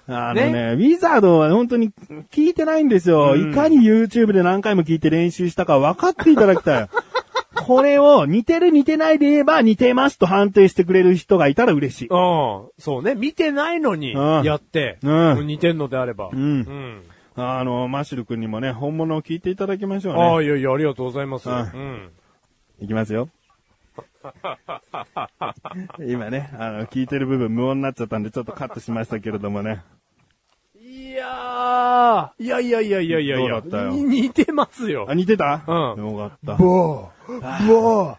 [0.09, 1.91] のねねウィザードは本当に
[2.31, 3.35] 聞いてないんですよ。
[3.35, 6.89] うんいかに YouTube で何回も聞いて練習したか分かっていただきたい。
[7.65, 12.07] これを似てる似てないで言えば似てますと判定してくれる人がいたら嬉しい。
[12.07, 12.69] うん。
[12.77, 13.15] そうね。
[13.15, 16.29] 見てないのに、うんやって、うん似てんのであれば。
[16.29, 17.03] んうん。
[17.35, 20.45] あの、マッシュル君にもね、本物を聞いていただきましょうああ、ね。
[20.45, 21.49] いやいや、ありがとうございます。
[21.49, 22.09] ううんん。
[22.81, 23.29] いきますよ。
[26.05, 29.83] 今ね、あの、聞いてる部分無音になっちゃったんで、ちょっとカットしましたけれどもね。
[31.09, 33.39] いやー、いやいやいやいやいや。
[33.39, 33.89] いやどうだったよ。
[33.89, 35.07] に似てますよ。
[35.09, 35.15] あ、。
[35.15, 35.63] 似てた？
[35.67, 36.11] うん。
[36.11, 36.53] よかった。
[36.53, 38.15] ボー、ボー、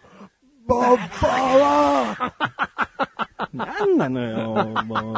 [0.71, 2.31] ボー、ボー、
[3.53, 5.13] なんなのよ、もう。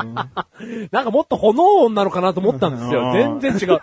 [0.92, 3.12] なんかもっと炎音なのかなと思ったんですよ。
[3.14, 3.80] うん全然違う。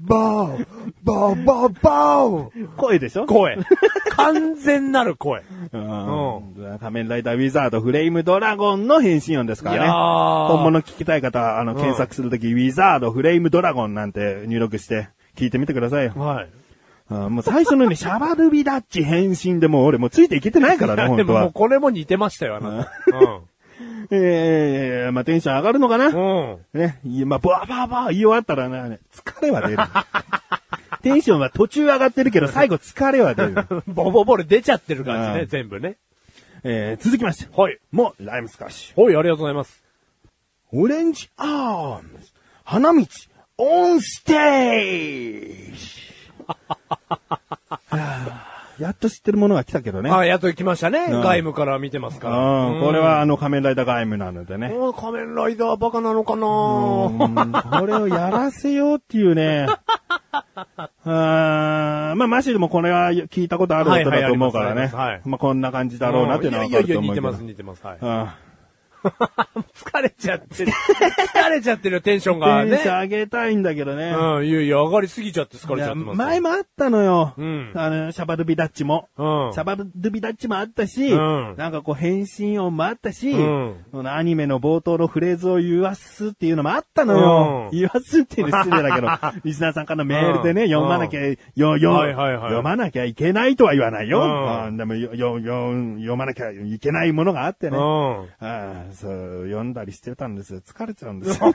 [0.00, 0.66] ボー、
[1.04, 2.74] ボー、ボー、ボー。
[2.76, 3.56] 声でしょ声。
[4.10, 5.44] 完全なる声。
[5.72, 6.78] うん。
[6.80, 9.88] 仮面ライダーウィザードフレイムドラゴンの変身音ですからね。
[9.88, 16.12] 本物聞きたい方は、あの、ん検索するとき、ウィザードフレイムドラゴンなんて入力して、聞いてみてくださいよ。
[16.16, 16.48] はい。
[17.08, 21.52] うんもう最初のね、シャバドゥビダッチ変身でもう俺もうついていけてないからね、で本当ももうは。
[21.52, 22.92] これも似てましたよ、あなた。
[24.10, 26.52] ええまあテンション上がるのかな、うん。
[26.52, 26.80] うん。
[26.80, 29.82] ね、まあ、バーバーバー言い終わったらね、疲れは出る。
[31.02, 33.54] テンションは途中上がってるけど、最後疲れは出る。
[33.86, 35.96] ボボボレ出ちゃってる感じね、うん全部ね。
[36.64, 37.48] えー、続きまして。
[37.54, 37.78] はい。
[37.92, 39.00] もう、ライムスカッシュ。
[39.00, 39.84] はい、ありがとうございます。
[40.72, 42.32] オレンジアームズ、
[42.64, 43.06] 花道、
[43.58, 46.05] オンステージ。
[48.78, 50.10] やっと知ってるものが来たけどね。
[50.10, 51.06] あ、やっと来ましたね。
[51.08, 52.36] うん外務から見てますから。
[52.36, 54.68] うん、これはあの仮面ライダー外務なのでね。
[54.68, 59.66] もう仮面ライダーバカなのかなうんこれをやらせようっていうね。
[61.06, 64.82] あーまあ、マシルもこれは聞いたことあることだと思うからね。
[64.82, 67.28] はいはいありますはいまあ、こんな感じだろうなっていうのはわかると思うけど。
[67.28, 67.86] いやいや、似てます、似てます。
[67.86, 67.98] はい。
[68.00, 68.28] うん
[69.74, 70.72] 疲れちゃってる。
[70.72, 72.88] 疲れちゃってるよ、テンションがね テンシ。
[72.88, 74.14] ョン上げたいんだけどね。
[74.16, 76.18] うん、いやいや、上がりすぎちゃって疲れちゃってます。
[76.18, 77.34] 前もあったのよ。
[77.36, 79.08] うんあの、シャバドゥビダッチも。
[79.16, 79.52] うん。
[79.52, 83.76] シャバドゥビダッチもあったし、うんなんかこう変身音もあったし、うん
[84.08, 87.70] アニメの冒頭のフレーズを言わすっていうのもあったのよ。
[87.72, 89.08] うん言わすっていうの失礼だけど、
[89.44, 91.20] リスナーさんからのメールでね、うん読まなきゃ、
[91.54, 94.20] よ、よ、はいはいはい読まなきゃいけないとは言わないよ。
[94.20, 97.78] うんうんでもよ、よ、よ、読まなきゃいけないものがあってね。
[97.78, 98.92] うん。
[98.96, 100.60] そう、読んだりしてたんですよ。
[100.60, 101.48] 疲れちゃうんですよ。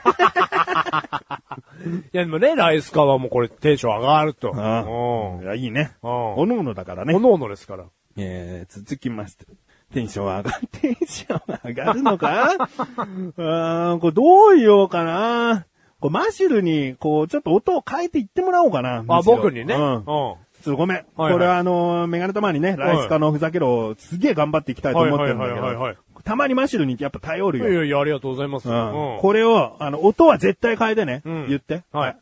[2.12, 4.52] いや、でもね、ライスカはもうこれテンション上がると。
[4.52, 5.92] うんいや、いいね。
[6.02, 6.10] うん。
[6.34, 7.20] おのおのだからねお。
[7.20, 7.84] のおのですから。
[8.16, 9.46] えー、続きまして。
[9.92, 12.54] テンション上がる、テンション上がるのか？
[12.56, 15.66] うーん、これどう言おうかな？
[16.00, 19.04] こうマシュルに、こう、ちょっと音を変えていってもらおうかな。
[19.06, 19.74] あ、僕にね。
[19.74, 19.78] う。
[19.78, 20.04] うんん。
[20.04, 20.96] ちょっとごめん。
[21.16, 27.70] はいこれはあのーメガネたまにね、ライスカのふざけろをすげえ頑張っていきたいと思ってるんだけはいはいはいはいはいど、たまにマシュルにやっぱ頼るよ。
[27.70, 28.68] いやいや、ありがとうございます。
[28.68, 29.18] ううんん。
[29.20, 31.22] これを、あの、音は絶対変えてね。
[31.24, 31.82] うん言って。
[31.92, 32.16] はい。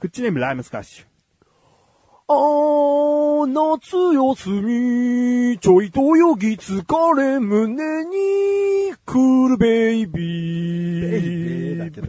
[0.00, 1.13] クッチネームライムスカッシュ。
[2.26, 11.10] あー、夏休み、ちょいと泳ぎ疲れ胸に、クールベイビー。
[11.10, 12.08] ベイベーだけど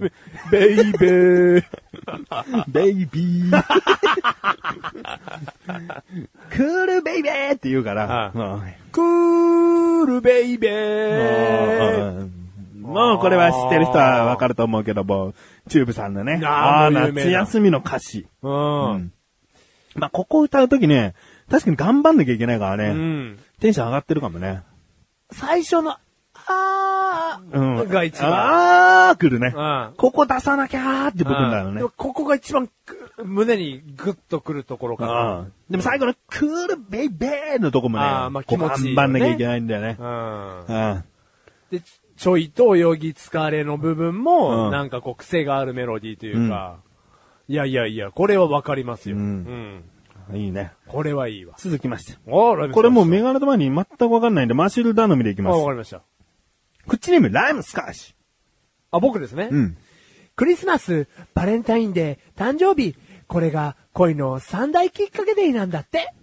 [0.49, 1.63] ベイベー。
[2.69, 3.63] ベイビー。
[6.49, 8.07] クールベイベーって言うから。
[8.07, 12.29] はうんクールベイベー。
[12.79, 15.33] もうこれは知ってる人はわかると思うけども、
[15.67, 16.39] チューブさんのね。
[16.45, 18.27] あーあ夏休みの歌詞。
[18.41, 19.11] うん。
[19.95, 21.15] まあ、ここ歌うときね、
[21.49, 22.89] 確かに頑張んなきゃいけないからね。
[22.89, 23.39] うん。
[23.59, 24.61] テンション上がってるかもね。
[25.31, 25.97] 最初の、
[26.47, 27.89] あうーん。
[27.89, 28.31] が一番。
[29.09, 29.53] あー来るね。
[29.55, 31.81] うんここ出さなきゃーって部分だよね。
[31.95, 35.33] ここが一番く胸にグッとくるところかうな。
[35.43, 35.53] ん。
[35.69, 39.97] でも最後のクールベイベーのとこもね、あーまあ気持ちいいよね頑張んなきゃいけないんだよね。
[39.99, 40.65] うん。
[40.65, 41.03] うん。
[41.71, 41.81] で、
[42.17, 46.77] ちょいと泳ぎ疲れの部分も、うんなんかこう癖があるメロディーというか、
[47.47, 49.15] いやいやいや、これはわかりますよ。
[49.17, 49.83] ううん
[50.33, 50.35] ん。
[50.35, 50.71] いいね。
[50.87, 51.55] これはいいわ。
[51.57, 52.17] 続きまして。
[52.25, 55.65] おラこれもうめメガネと前に全くわかんないんで、マシュル頼みでいきあ、ますわ。
[55.65, 56.01] かりました。
[56.87, 58.15] クッチネーム、ライムスカッシ
[58.91, 59.49] あ、僕ですね。
[59.51, 59.55] ュ。
[59.55, 59.77] うん。
[60.35, 62.95] クリスマス、バレンタインデー、誕生日、
[63.27, 66.13] これが恋の三大きっかけデーなんだって。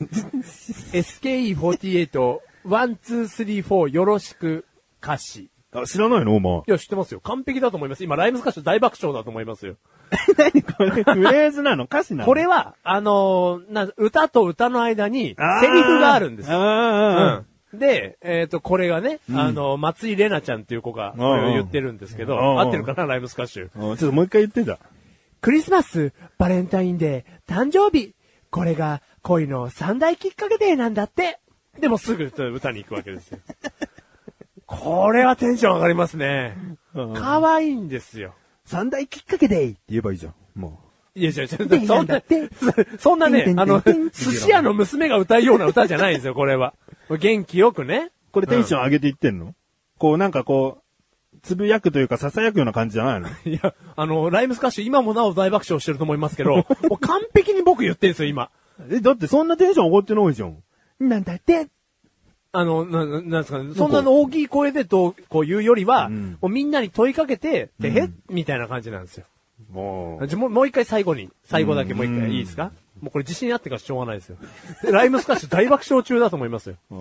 [0.92, 4.64] SKE48、1234よろしく
[5.02, 5.50] 歌詞。
[5.82, 6.34] あ、知らないの？
[6.36, 6.58] お前。
[6.58, 7.20] いや、知ってますよ。
[7.20, 8.04] 完璧だと思います。
[8.04, 9.76] 今、ライムスカッシュ大爆笑だと思いますよ。
[10.38, 11.84] 何これ、フレーズなの？
[11.84, 12.26] 歌詞なの？
[12.26, 16.56] これは、あのーな、歌と歌の間に、セリフがあるんですよ。
[16.58, 17.78] あうん。
[17.78, 23.68] で、えっ、と、これがね、あの、松井玲奈ちゃんっていう子が、言ってるんですけど、うんうん合ってるかな、ライムスカッシュ。
[23.68, 24.78] ちょっともう一回言ってじゃん。
[25.40, 28.14] クリスマス、バレンタインデー、誕生日。
[28.50, 31.40] これが恋の三大きっかけデーなんだって。
[31.78, 33.38] でもすぐ歌に行くわけですよ。
[34.66, 36.56] これはテンション上がりますね。
[36.94, 38.34] うん可愛いんですよ。
[38.64, 40.34] 三大きっかけでって言えばいいじゃん。
[40.60, 40.80] も
[41.14, 42.22] いやいやいや、でそんな、
[42.98, 46.74] そんなね、あの、寿司屋の娘が歌うような歌じゃないんですよ、これは。
[47.08, 48.10] 元気よくね。
[48.10, 48.32] う。
[48.32, 49.54] これテンション上げていってんの、
[49.98, 50.78] こうなんかこ
[51.34, 53.28] う、つぶやくというか囁くような感じじゃないの？
[53.50, 58.50] いや、あの、ライムスカッシュ今もなお大爆笑してると思いますけど、 もう完璧に僕言ってるんですよ、今。
[58.90, 60.58] え、だってそんなテンション上がってないじゃん。
[60.98, 61.68] なんだって
[62.58, 69.26] あの、な、ななんですかね、そんなの大きい声でと、こう言うよりは、うんもうみんなに問いかけて、で、へみたいな感じなんですよ。
[69.72, 72.72] もうもう一回最後に、最後だけもう一回いいですか？
[73.00, 74.36] もうこれ自信あってからしょうがないですよ。
[74.82, 76.76] でライムスカッシュ大爆笑中だと思いますよ。
[76.90, 76.94] う。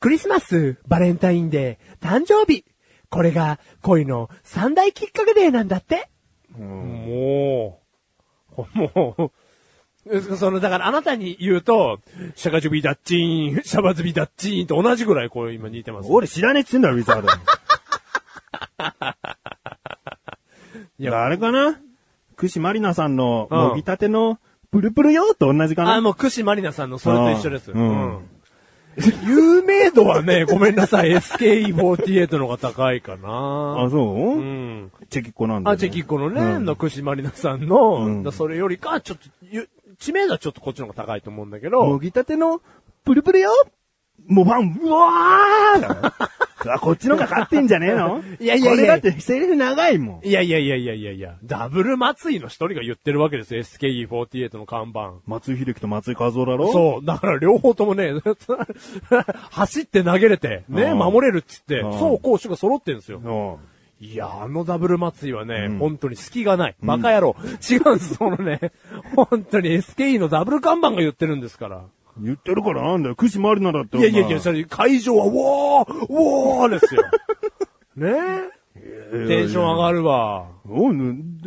[0.00, 2.64] クリスマス、バレンタインデー、誕生日。
[3.08, 6.08] これが恋の三大きっかけデーなんだって。
[6.58, 7.80] も
[8.56, 9.30] う、もう、
[10.38, 12.00] その、だからあなたに言うと、
[12.34, 16.08] シャカジュビダッチーン、シャバズビダッチーンと同じぐらいこう今似てます。
[16.10, 17.28] 俺知らねえっつうんだろ、ウィザード。
[20.98, 21.80] いやあれかな？
[22.36, 24.38] 串まりなさんの、うんもぎたての、
[24.70, 25.94] プルプルよと同じかな？
[25.96, 27.70] あ、もう、クシマリナさんのそれと一緒です。
[27.72, 28.28] ううんん。
[29.24, 33.28] 有名度はね、 ごめんなさい、SKE48 の方が高いかな。
[33.86, 34.92] あ、そう、うん。
[35.10, 39.68] チェキっ子なんだ、あ、チェキッコのね、うんのクシマリナさんの、うんだそれよりか、ちょっとゆ、
[39.98, 42.60] 知名度はちょっとこっちの方が高いと思うんだけもど、ぎたての、
[43.04, 43.50] プルプルよ。
[44.26, 48.22] もうファン、うわーこっちのが勝ってんじゃねえの？
[48.40, 48.70] いやいやいや。
[48.70, 50.26] これだってセリフ長いもん。
[50.26, 51.12] いやいやいやいやいや。
[51.12, 55.12] いや、ダブル松井の一人が言ってるわけですよ、SKE48 の看板。
[55.26, 56.72] 松井秀喜と松井和夫だろ？
[56.72, 57.04] そう。
[57.04, 58.14] だから両方ともね、
[59.50, 60.98] 走って投げれて、ね、うん。
[60.98, 61.98] 守れるっつって、うん。
[61.98, 63.58] そう、攻守が揃ってるんですよ。
[64.04, 64.10] うん。
[64.10, 66.76] いや、あのダブル松井はね、本当に隙がない。
[66.82, 67.36] バカ野郎。
[67.70, 68.72] 違うんです、そのね、
[69.16, 71.84] 本当に SKE のダブル看板が言ってるんですから。
[72.20, 73.16] 言ってるからなんだよ。
[73.16, 73.98] 串回りなだって。
[73.98, 77.02] いやいやいや、それ会場は、ウォーウォーですよ。
[77.96, 78.54] ね？
[78.76, 79.26] え。
[79.28, 80.46] テンション上がるわ。
[80.68, 80.94] おう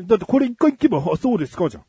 [0.06, 1.84] だってこれ一回聞けば、あ、そうですかじゃん。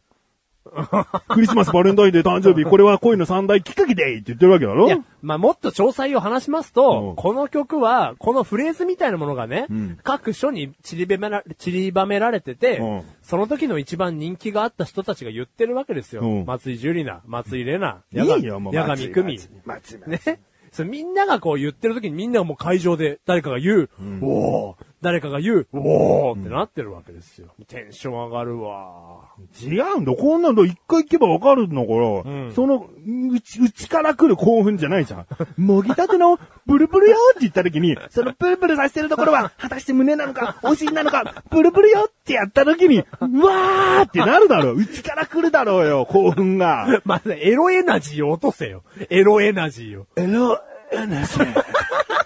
[1.28, 4.86] クリスマス、バレンタインデー、誕生日、 これは恋の三大きっかけでって言ってるわけだろ？
[4.86, 7.16] いや、まあ、もっと詳細を話しますと、うん。
[7.16, 9.98] この曲は、このフレーズみたいなものがね、ん。
[10.02, 13.02] 各所に散りばめら散りばめられてて、うん。
[13.22, 16.22] その時の一番人気があった人たちが言ってるわけですよ。
[16.22, 16.44] うん。
[16.46, 18.74] 松井樹里奈、松井玲奈、いいよ、もう。
[18.74, 19.40] 八神久美。
[19.64, 20.40] 松井ね。
[20.70, 23.90] それみんながこう言ってる時にみんながもう会場で誰かが言う、
[24.20, 27.48] おー誰かが言う、おーってなってるわけですよ。
[27.68, 29.28] テンション上がるわ。
[29.62, 30.12] 違うんだ。
[30.12, 32.88] こんなの一回聞けばわかるんだから、うんその、
[33.32, 35.26] うち、うちから来る興奮じゃないじゃん。
[35.56, 43.02] もぎたてのブルブルよって言った時に、そのブルブルさせてるところは、 果たして胸なのか、お尻なのか、ブルブルよってやった時に、う
[43.46, 44.78] わーってなるだろう。
[44.78, 47.02] うちから来るだろうよ、興奮が。
[47.04, 48.82] まず、エロエナジーを落とせよ。
[49.10, 50.06] エロエナジーを。
[50.16, 50.60] エロ、
[50.90, 51.64] エナジー。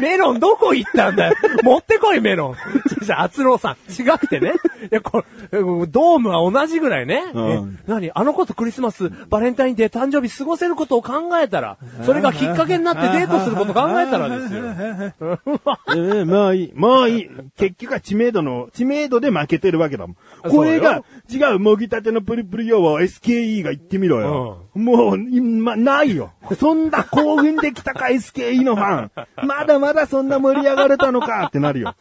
[0.00, 2.56] メロンどこ行ったんだよ持ってこいメロン。
[3.04, 3.76] じゃあ、厚郎さん。
[3.92, 4.52] 違くてね。
[4.90, 7.22] いや、これ、ドームは同じぐらいね。
[7.34, 8.10] うんえ、何？
[8.14, 14.64] あの子とクリスマス、バレンタインデー、誕生日過ごせることを考えたら、それがきっかけになってデートすることを考えたらですよ。
[15.96, 16.72] ええまあいい。
[16.74, 17.30] まあいい。
[17.56, 20.16] 結局は知名度の、知名度で負けてるわけだもん。
[20.50, 24.63] これが、違う、もぎたてのプリプリよを SKE が言ってみろよ。
[24.74, 26.32] もう、今、ないよ。
[26.58, 29.46] そんな興奮できたか、SKE のファン。
[29.46, 31.94] まだまだそんな盛り上がれたのかってなるよ。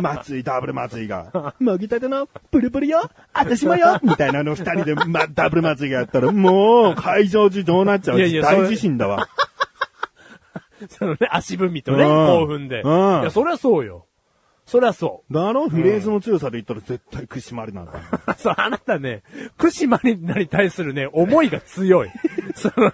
[0.00, 9.28] 松井、ダブル松井が、もぎたてのプリプリよ、私もよ、みたいなの二人で、ま、ダブル松井がやったら、もう、会場中どうなっちゃういやいや大地震だわ。
[10.88, 12.78] そのね、足踏みとね、うん興奮で。
[12.78, 14.06] いうんや、そりゃそうよ。
[14.66, 15.34] そりゃそう。
[15.34, 17.92] だろフレーズの強さで言ったら絶対串回りなんだ。
[18.38, 19.22] そう、あなたね、
[19.58, 22.10] 串マリナに対するね、思いが強い。
[22.54, 22.92] その、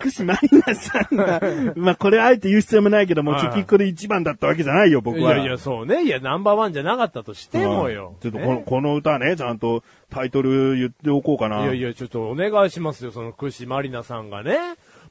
[0.00, 1.40] 串マリナさんが、
[1.74, 5.34] まあこれあえて言う必要もないけども、はいチョキクル一番だったわけじゃないよ、僕は。
[5.34, 6.04] いやいや、そうね。
[6.04, 8.16] いや、ナンバーワンじゃなかったとしてもよ。
[8.20, 11.64] ちょっとこの,、ねこの歌ね、ちゃんとタイトル言っておこうかな。
[11.64, 14.58] いやいや、ちょっとお願いしますよ、その、クシマリナさんがね、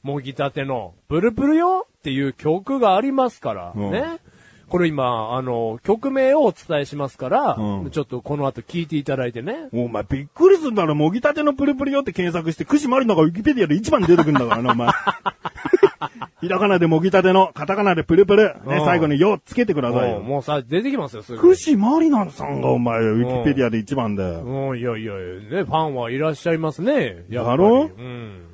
[0.02, 4.18] もぎたての、プルプルよっていう曲がありますから、うんね。
[4.68, 9.68] これ今、あの、曲名をお伝えしますから、うんちょっとこの後聞いていただいてね。
[9.72, 14.88] お前びっくりするだろ、もぎたてのプルプルよって検索して、串マリナがウィキペディアで一番に出てくるんだからな、お前。
[16.40, 20.20] ひらがなでもぎたての、カタカナでプルプル、ねう、ん最後によつけてくださいよ。
[20.20, 21.38] もうさ、出てきますよ、すぐ。
[21.38, 24.40] 串マリナさんがお前、ウィキペディアで一番だよ。
[24.40, 27.24] うん、いやいやいや、ね、ファンはいらっしゃいますね。
[27.30, 28.46] やろうん。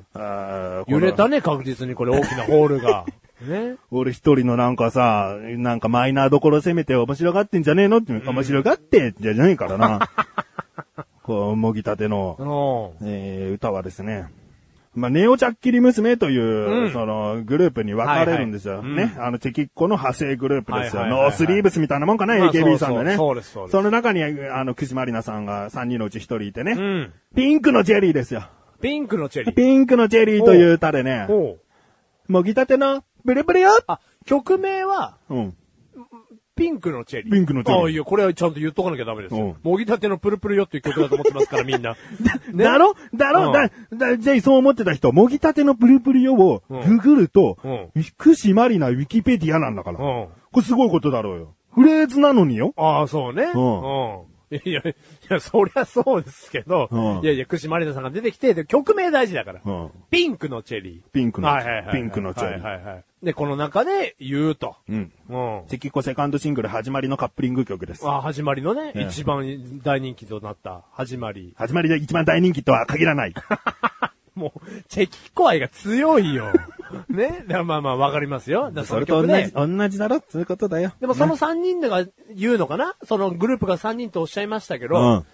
[0.87, 3.05] 揺れたね、確実にこれ大きなホールが。
[3.47, 3.75] ね。
[3.91, 9.99] 俺一人のなんかさ、なんかマイナーどころ攻めて面白がってんじゃねえのって、面白がってじゃないからな。
[11.23, 13.07] こう、もぎたての、うん。
[13.07, 14.27] えー歌はですね、
[14.95, 18.79] まあ、ネオチャッキリ娘という、うんその、グループに分かれるんですよ。
[18.79, 19.15] はいはいね。
[19.17, 21.01] あの、チェキッコの派生グループですよ。
[21.01, 23.15] はいはいはいはいノースリーブスみたいなもんかな、まあ AKB さんでね。
[23.15, 26.73] そうですそうですの中に、あの、串まりなさんが3人のうち1人いてね。
[26.73, 27.13] うん。
[27.35, 28.43] ピンクのチェリーですよ。
[28.81, 29.55] ピンクのチェリー。
[29.55, 31.27] ピンクのチェリーという歌でね、
[32.27, 35.55] もぎたての、ブルブルよあ、曲名は、うん。
[36.55, 37.31] ピンクのチェリー。
[37.33, 39.55] ピンクのチェリーあ、いや、これはちゃんと言っとかなきゃダメですうんよ。
[39.63, 41.95] もぎたてのプルプルよっていう曲だと思ってますから、みんな。
[42.51, 42.93] ね だろ？
[43.15, 47.69] だろ、うんだ、だ、じゃあそう思ってた人、もぎたてのプルプルよをうんググると、う
[47.99, 49.97] んくしまりなウィキペディアなんだから。
[49.97, 50.27] うん。
[50.51, 51.55] これすごいことだろうよ。
[51.73, 52.73] フレーズなのによ。
[52.77, 53.45] ああ、そうね。
[53.55, 54.32] うんうん。
[54.65, 54.95] いや、い
[55.29, 59.61] や、そりゃそうですけど、うんいやいや、クシマリナさんが出てきて、で曲名大事だから。
[59.63, 61.11] うんピンクのチェリー。
[61.11, 63.03] ピンクのはいはいはいはいピンクのチェリーはいはいはい。
[63.23, 64.75] で、この中で言うと。
[64.89, 65.11] うん。
[65.29, 65.63] うん。
[65.67, 68.07] チェキコセカンドシングル始まりのカップリング曲です。
[68.07, 69.45] あ始まりのね、ええ一番
[69.81, 71.53] 大人気となった始まり。
[71.55, 73.33] 始まりで一番大人気とは限らない。
[74.35, 76.51] もう、チェキコ愛が強いよ。
[77.09, 77.45] ね。
[77.47, 78.71] まあまあわかりますよ。
[78.75, 79.51] そそれと同じ、。
[79.51, 80.93] 同じだろそういうことだよ。
[80.99, 82.05] でもその3人でが
[82.35, 82.95] 言うのかな？
[83.03, 85.25] そのグループが3人とおっしゃいましたけど、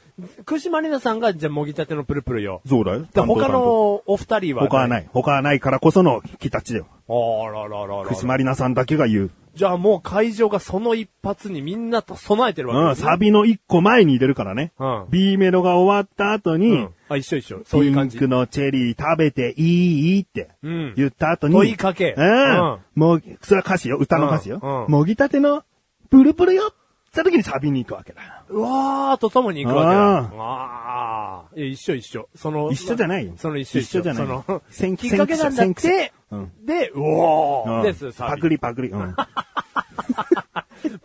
[0.45, 2.61] クシマリナさんがじゃあもぎたてのプルプルよ。
[2.67, 3.05] そうだよ。
[3.11, 4.63] で他のお二人は。
[4.63, 5.09] 他はない。
[5.11, 6.87] 他はないからこその木たちだよ。
[7.07, 8.05] あららららら。
[8.05, 9.31] 串まりなさんだけが言う。
[9.55, 13.11] じゃあもう会場がその一発にみんなと備えてるうん、わけですね。
[13.11, 14.71] サビの一個前に入れるからね。
[14.79, 16.89] うん B メロが終わった後に、うん。
[17.09, 17.61] あ、一緒一緒。
[17.65, 18.17] そういう感じ。
[18.17, 22.23] ピンクのチェリー食べていいってうん言った後に、問いかけうん。
[22.23, 24.59] うんもう、それは歌詞よ、歌の歌詞よ。
[24.61, 25.63] うんうんもぎたての、
[26.09, 26.73] プルプルよ
[27.09, 28.43] って時にサビに行くわけだ。
[28.49, 30.41] うわーと共に行くわけだ。
[30.41, 31.55] あああ。
[31.55, 32.29] いや、一緒一緒。
[32.35, 33.99] その、一緒じゃないよその一緒一緒。
[33.99, 38.89] 一緒じゃないその、先きっかけなんだっ先て駆、うんで、うおー、うんです、サビパクリパクリ。
[38.89, 39.15] うん。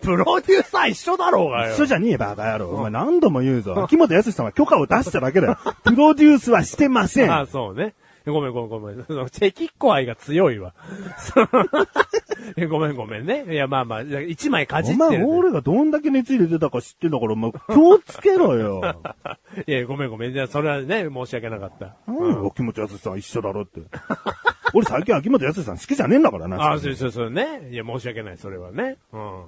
[0.02, 1.74] プロデューサー一緒だろうがよ。
[1.74, 2.68] 一緒じゃねえバカ野郎。
[2.68, 3.82] お前何度も言うぞ。
[3.84, 5.58] 秋元康さんは許可を出しただけだよ。
[5.82, 7.32] プロデュースはしてません。
[7.32, 7.94] あ、そうね。
[8.32, 9.04] ごめんごめんごめん。
[9.04, 10.74] そのチェキッコ愛が強いわ。
[12.68, 13.44] ごめんごめんね。
[13.52, 15.28] いや、まあまあ、一枚かじお前、ってる。
[15.28, 18.80] 俺がどんだけ熱入れてたか知ってんだから、お前、気をつけろよ。
[19.66, 20.32] いや、ごめんごめん。
[20.32, 21.96] じゃあ、それはね、申し訳なかった。
[22.08, 23.80] うん、秋元康さん一緒だろって。
[24.72, 26.72] 俺最近秋元康さん好きじゃねえんだからな。
[26.72, 27.68] あ、そうそうそうね。
[27.70, 28.96] いや、申し訳ない、それはね。
[29.12, 29.44] うん。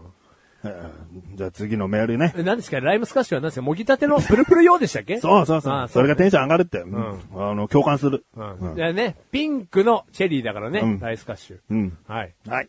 [0.64, 0.68] え
[1.34, 2.32] ーじゃあ次のメールね。
[2.36, 2.80] え何ですか？
[2.80, 3.62] ライムスカッシュは何ですか？
[3.62, 5.18] もぎたてのプルプル用でしたっけ？
[5.20, 5.72] そうそうそう。
[5.72, 6.78] あそれがテンション上がるって。
[6.80, 8.24] うんあの、共感する。
[8.36, 8.40] う。
[8.40, 11.58] うんんじゃあね、ピンクのチェリーだからね、うんライスカッシュ。
[11.70, 11.98] うん。
[12.06, 12.34] はい。
[12.48, 12.68] はい。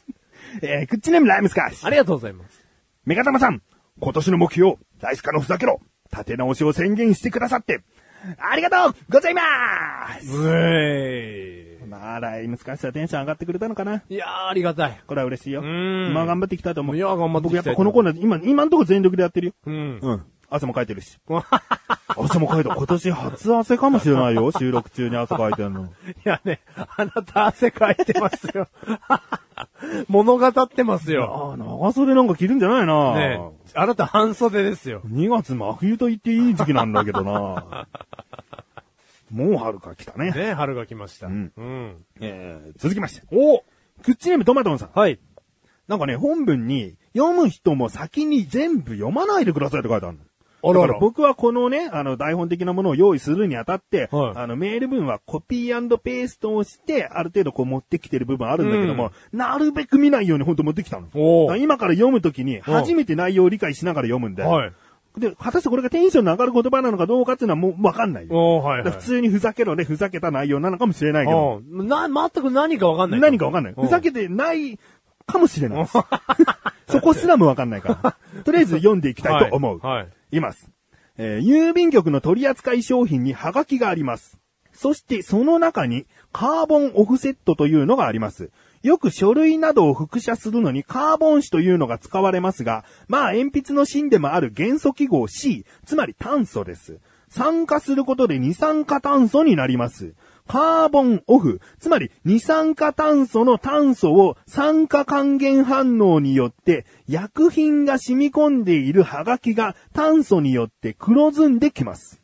[0.62, 1.86] えー、クッチネームライムスカッシュ。
[1.86, 2.64] ありがとうございます。
[3.04, 3.60] メガタマさん、
[4.00, 5.80] 今年の目標、ライスカのふざけろ。
[6.12, 7.80] 立て直しを宣言してくださって、
[8.38, 9.40] ありがとうございま
[10.20, 14.02] すうえまあ、ライムスカッシュはテンション上がってくれたのかな。
[14.08, 15.00] いやー、ありがたい。
[15.06, 15.62] これは嬉しいよ。
[15.62, 16.96] んまあ頑張っていきたいと思う。
[16.96, 19.52] いや頑張っていきたい僕やっぱこのコーナー、今、今のところ全力でやってるよ。
[19.66, 19.98] うん。
[20.02, 20.22] うん。
[20.50, 21.18] 汗もかいてるし。
[22.08, 22.74] 汗もかいてる。
[22.76, 24.50] 今年初汗かもしれないよ。
[24.50, 25.84] 収録中に汗かいてるの。
[25.86, 25.88] い
[26.24, 28.66] やね、あなた汗かいてますよ。
[30.08, 31.52] 物語ってますよ。
[31.52, 33.14] ああ、長袖なんか着るんじゃないな。
[33.14, 35.02] ねえあなた半袖ですよ。
[35.06, 37.86] 2月真冬と言っていい時期なんだけどな。
[39.30, 40.30] もう春か来たね。
[40.30, 41.26] ね春が来ました。
[41.26, 42.04] うんうん。
[42.20, 43.26] えー、続きまして。
[43.32, 43.64] お
[44.02, 44.90] クッチネームトマトンさん。
[44.94, 45.18] はい。
[45.88, 50.24] なんかね、本文に、読む人も先に全部読まないでくださいって書いてあるの。
[50.66, 61.08] あららだから僕はこのね、あの、台本的なものを用意するにあたって、はいあの、メール文はコピーペーストをして、ある程度こう持ってきてる部分あるんだけども、なるべく見ないように本当持ってきたの。
[61.08, 64.72] から今から読むときに、初めて内容を理解しながら読むんで、はい。
[65.18, 68.34] で、果たしてこれがテンションの上がる言葉なのかどうかっていうのはもうわかんないよ。
[68.34, 68.90] おはいはい。
[68.90, 73.20] 普通にふざけろでふざけた内容なのかもしれないけど、うんな、全く何かわかんない。
[73.20, 73.74] 何かわかんない。
[73.76, 74.78] うんふざけてない
[75.26, 75.86] かもしれない。
[76.88, 78.42] そこすらもわかんないから。
[78.42, 79.78] とりあえず読んでいきたいと思う。
[79.78, 80.70] はいはいいます。
[81.16, 84.38] えー郵便局の取扱商品にハガキがあります。
[84.72, 88.50] そしてその中にカーボンオフセットというのがあります。
[88.84, 97.00] よく書類などを複写するのにカーボン紙というのが使われますが、まあ鉛筆の芯でもある元素記号 C、つまり炭素です。
[97.30, 100.14] 酸化することで二酸化炭素になります。
[100.46, 112.20] カーボンオフ、つまり二酸化炭素の炭素を酸化還元反応によって薬品が染み込んでいるハガキが炭素によって黒ずんできます。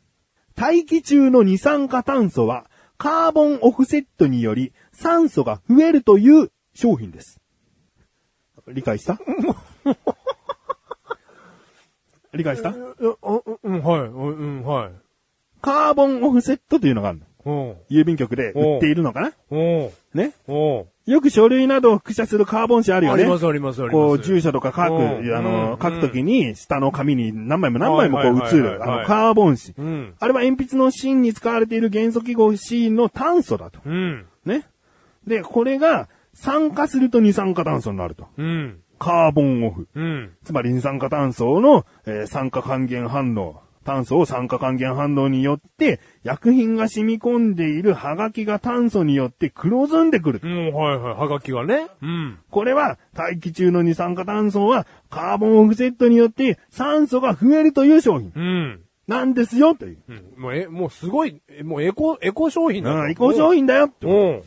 [0.53, 2.67] 大気中の二酸化炭素は
[3.01, 7.41] カーボンオフセットにより酸素が増えるという商品です。
[8.67, 9.17] 理解した？
[12.33, 12.69] 理解した？
[12.69, 12.77] うん、
[13.63, 14.91] うん、はい、うん、はい。
[15.61, 17.25] カーボンオフセットというのがあるの。
[17.43, 19.31] うん、郵便局で売っているのかな？
[20.13, 20.33] ね？
[21.07, 23.23] よく書類などを複写するカーボン紙あるよね。
[23.23, 29.73] ありますありますありますこう、住所とか書く、うんあの、うん書くときに、下の紙に何枚も何枚もこうはいはい写る、あの、カーボン紙。
[29.75, 30.15] うん。
[30.19, 33.79] あれは鉛筆の芯に使われている元素記号 C の炭素だと。
[33.83, 34.27] うん。
[34.45, 34.67] ね？
[35.27, 38.27] で、これが酸化すると二酸化炭素になると。
[38.37, 38.79] うん。
[38.99, 39.87] カーボンオフ。
[39.95, 40.31] うん。
[40.43, 43.61] つまり二酸化炭素の、えー酸化還元反応。
[43.83, 50.41] 炭素を酸化還元反応によって、薬品が染み込んでいるハガキが炭素によって黒ずんでくる。
[50.43, 51.13] うん、はいはい。
[51.15, 51.87] はがきがね。
[52.01, 52.39] うん。
[52.51, 58.81] これは大気中の二酸化炭素はカーボンオフセットによって酸素が増えるという商品うん。
[59.07, 59.97] なんですよという。
[60.07, 60.41] うん。
[60.41, 64.05] もう、え、もうすごい、えもうエコ、エコ商品だうん、移行商品だよって。
[64.05, 64.43] うん。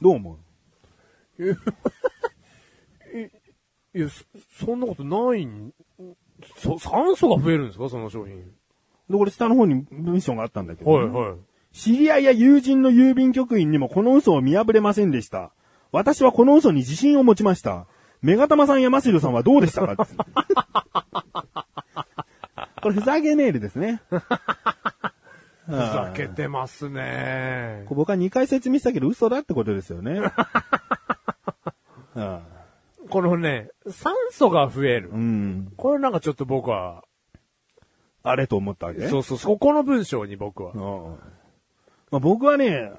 [0.00, 0.38] どう思
[3.94, 4.24] いや、そ、
[4.66, 5.72] そんなことないん、
[6.58, 7.88] そ、酸素が増えるんですか？
[7.88, 8.36] その商品。
[8.36, 8.44] う
[9.10, 11.36] で、これ下の方に文章があったんだけど、はいはい。
[11.72, 15.52] 知り合いや友人の郵便局員にもこの嘘を見破れませんでした。
[15.92, 17.86] 私はこの嘘に自信を持ちました。
[18.22, 20.06] メガタマさんやマシルさんはどうでしたか？
[22.82, 24.00] これふざけメールですね。
[25.66, 27.84] ふふざけてますね。
[27.88, 30.20] 僕は2回説明したけど嘘だってことですよね。
[32.14, 32.40] うん
[33.08, 35.16] このね、酸素が増えるう。
[35.16, 35.72] ん。
[35.76, 37.04] これなんかちょっと僕は、
[38.24, 39.06] あれと思ったわけ？
[39.08, 40.72] そうそう、そこの文章に僕は。
[40.74, 41.10] うん
[42.10, 42.90] まあ、僕はね、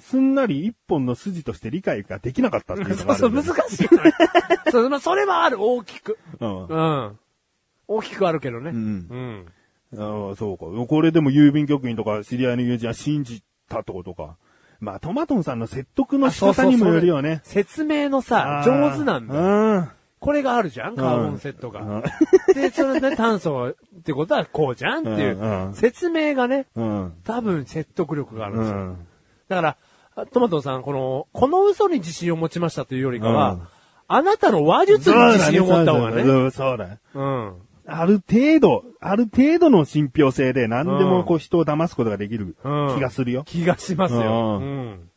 [0.00, 3.58] すんなり一本の筋として理解ができなかったっていうの そうそう、があるんだよね。
[3.58, 4.12] 難しいのね。
[4.70, 6.18] そう、まあ、それはある、大きく。
[6.40, 6.80] うんう
[7.10, 7.18] ん。
[7.86, 8.70] 大きくあるけどね。
[8.70, 9.46] うんうん。
[9.98, 10.86] ああ、そうか。
[10.86, 14.36] これでも郵便局員とか知り合いの友人は信じたってことか。
[14.80, 17.40] まあ、トマトンさんの説得の仕方にもよるよね。
[17.44, 19.94] 説明のさ、上手なんだ。
[20.20, 21.80] これがあるじゃんカーボンセットが。
[21.80, 22.02] うん
[22.54, 27.12] で、それで炭素ってことはこうじゃんっていう、説明がね、うん。
[27.24, 28.76] 多分説得力があるんですよ。
[28.76, 29.06] うん。
[29.48, 29.76] だから、
[30.16, 33.62] あトマトさん、この、この嘘に自信を持ちましたというよりかは、うん
[34.06, 36.22] あなたの話術に自信を持った方がね。
[36.22, 36.98] そうだそうだ。
[37.14, 37.54] うん。
[37.86, 43.42] ある程度、ある程度の信憑性で何でもこう人を騙すことができるうん気がするよ。
[43.44, 44.58] 気がしますよ。
[44.60, 45.10] ううん。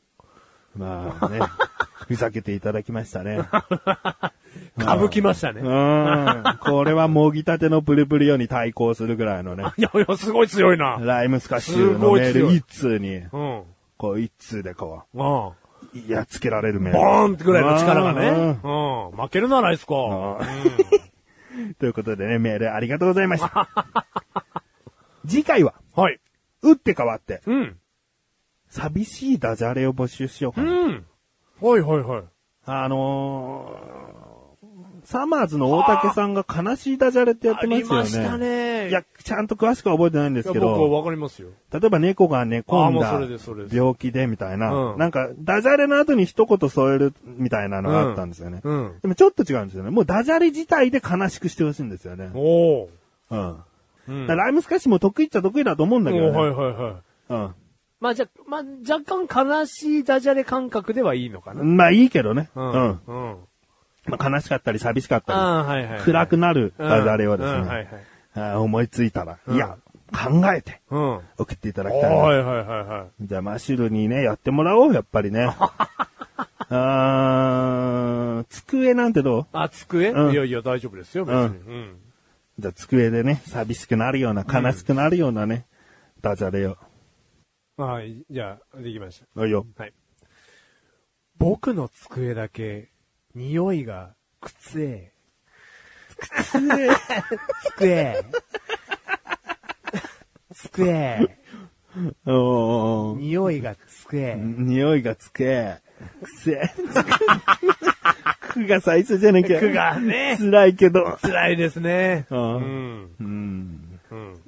[0.76, 1.40] まあね、
[2.08, 3.40] ふざけていただきましたね。
[4.78, 5.62] 歌舞きましたね。
[5.62, 6.44] うん。
[6.60, 9.66] これはもぎたてのプルプルよに対抗するぐらいのね。
[9.78, 10.98] いやいや、すごい強いな。
[11.02, 13.64] ライムスカッシュのメール一通に、うん。
[13.98, 15.48] こう一通でこうん。
[16.10, 17.06] う、やっつけられるメーボル。
[17.06, 18.28] ーンってぐらいの力がね。
[18.64, 19.18] うんうん。
[19.18, 19.94] 負けるならないっすか。
[21.80, 23.70] ということでね、メールありがとうございました。
[25.28, 26.20] 次回は、はい。
[26.62, 27.80] 打って変わって、うん。
[28.70, 30.72] 寂しいダジャレを募集しようかな。
[30.72, 31.06] うん。
[31.60, 32.24] はいはいはい。
[32.66, 34.07] あのー、
[35.08, 37.88] サマーズの大竹さんが悲しいダジャレってやってあますよね。
[37.88, 38.90] りましたね。
[38.90, 41.48] いや、ちゃんと詳しくは覚えてないんですけいや僕はど、わかりますよ。
[41.72, 48.60] 例えば猫が寝込んだ病気でみたいな、うんなんかダジャレの後に一言添えるみたいなのがあったんですよね。
[48.62, 49.00] うん。
[49.02, 49.92] でもちょっと違うんですよね。
[49.92, 52.30] もうダジャレ自体で悲しくしてほしいんですよね。
[52.34, 52.88] おー。
[53.30, 53.58] うん。
[54.10, 56.70] うんライムスカッシュも得意っちゃ得意だと思うんだけどはいは
[57.30, 57.54] いはい。
[58.02, 61.62] まあじゃ、まあ若干悲しいダジャレ感覚ではいいのかな。
[61.62, 61.78] うん。
[61.78, 62.50] まあいいけどね。
[62.56, 62.68] ううん。
[62.68, 63.02] ん。
[63.08, 63.38] うん。
[64.08, 66.02] まあ悲しかったり寂しかったり、はいはいはい。
[66.02, 67.88] 暗くなるダジャレをですね、うんはいはい。
[68.36, 69.78] あー思いついたら、うんいや、
[70.14, 72.16] 考えて送っていただいきたいな。
[72.18, 73.26] はいはいはい。
[73.26, 75.48] じゃあマッシュルにね、やってもらおう、やっぱりね。
[76.70, 79.48] あー、机なんてどう？
[79.54, 81.44] あ、机、うんいやいや、大丈夫ですよ、別に。
[81.46, 81.98] うん。
[82.60, 85.66] じゃあ机でね、寂しくなるような、悲しくなるようなね、
[86.22, 86.78] ダジャレを。
[87.78, 89.26] はい、じゃあ、できました。
[89.40, 89.66] おいよ。
[89.78, 89.94] はい。
[91.38, 92.90] 僕の机だけ、
[93.38, 95.12] 匂いが、くつえ。
[96.18, 96.90] くつえ。
[97.78, 98.26] 机。
[100.74, 101.38] 机。
[102.26, 104.36] おー匂いが机。
[104.38, 105.78] 匂いがつけ。
[106.24, 106.72] くせ。
[108.50, 109.60] くが最初じゃなきゃ。
[109.60, 111.20] くがね辛いけど。
[111.22, 112.26] 辛いですね。
[112.32, 114.00] ううん。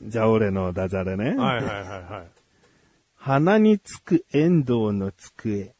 [0.02, 1.36] じゃあ俺のダジャレね。
[1.36, 2.28] はいはいはいはい。
[3.18, 5.76] 鼻につく遠藤の机。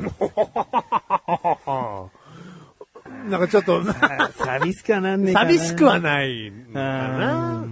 [3.28, 3.82] なんかちょっと、
[4.38, 5.50] 寂しくはなんねえかな。
[5.50, 6.82] 寂しくはないのかう
[7.18, 7.50] な。
[7.60, 7.64] ん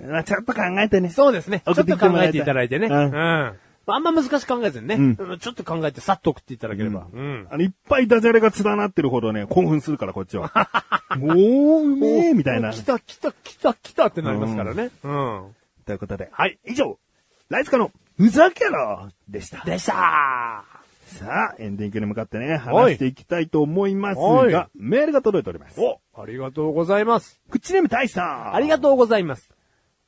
[0.00, 0.10] うん。
[0.10, 1.08] まあちょっと考えてね。
[1.08, 1.62] そうですね。
[1.64, 2.86] ちょっと考えていただいてね。
[2.88, 3.52] ううんん。
[3.86, 4.94] あんま難しく考えずにね。
[4.94, 7.06] うんうんちょっと考えてさっと送っていただければ。
[7.12, 7.46] うん。
[7.50, 10.50] あの、いっぱいダジャレが連なってるほどね、興奮するから、こっちは。
[11.20, 12.72] おー、うめえみたいな。
[12.72, 14.90] 来た来た来た来たってなりますからね。
[15.02, 15.54] うん。
[15.86, 16.28] ということで。
[16.32, 16.58] はい。
[16.66, 16.98] 以上、
[17.48, 19.64] ライスカのふざけろでした。
[19.64, 20.64] でした
[21.10, 25.80] さあ、エンディングに向かってね、話していきたいと思いますはいが、メールが届いております。
[25.80, 27.40] おありがとうございます。
[27.50, 28.54] 口ネームタイさん。
[28.54, 29.50] ありがとうございます。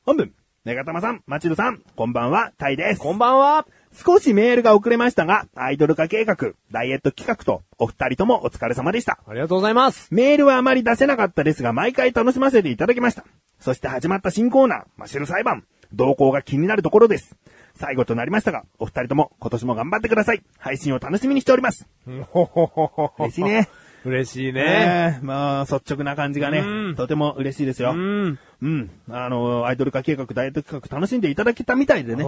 [0.05, 0.33] 本文、
[0.65, 3.01] ネガタマさん、マチルさん、こんばんは、タイです。
[3.01, 3.67] こんばんは。
[3.93, 9.19] 少しメールが遅れましたが、アイドル化計画、ダイエット企画と、お二人ともお疲れ様でした。
[9.27, 10.09] ありがとうございます。
[10.13, 13.25] メールはあまり出せなかったですが、毎回楽しませていただきました。
[13.59, 17.37] そして始まった新コーナー、マシュル裁判、動向が気になるところです。
[17.75, 20.43] 最後となりましたが、お二人とも今年も頑張ってください。
[20.59, 21.87] 配信を楽しみにしております。
[22.07, 23.69] 嬉しいね。
[24.05, 25.21] 嬉しいね。
[25.23, 27.93] まあ、率直な感じがねうん、とても嬉しいですよ。
[27.93, 28.39] うん。
[28.61, 28.91] うん。
[29.11, 32.25] あの、アイドル化計画、ダイエット企画楽しんでいただけたみたいでね。
[32.25, 32.27] う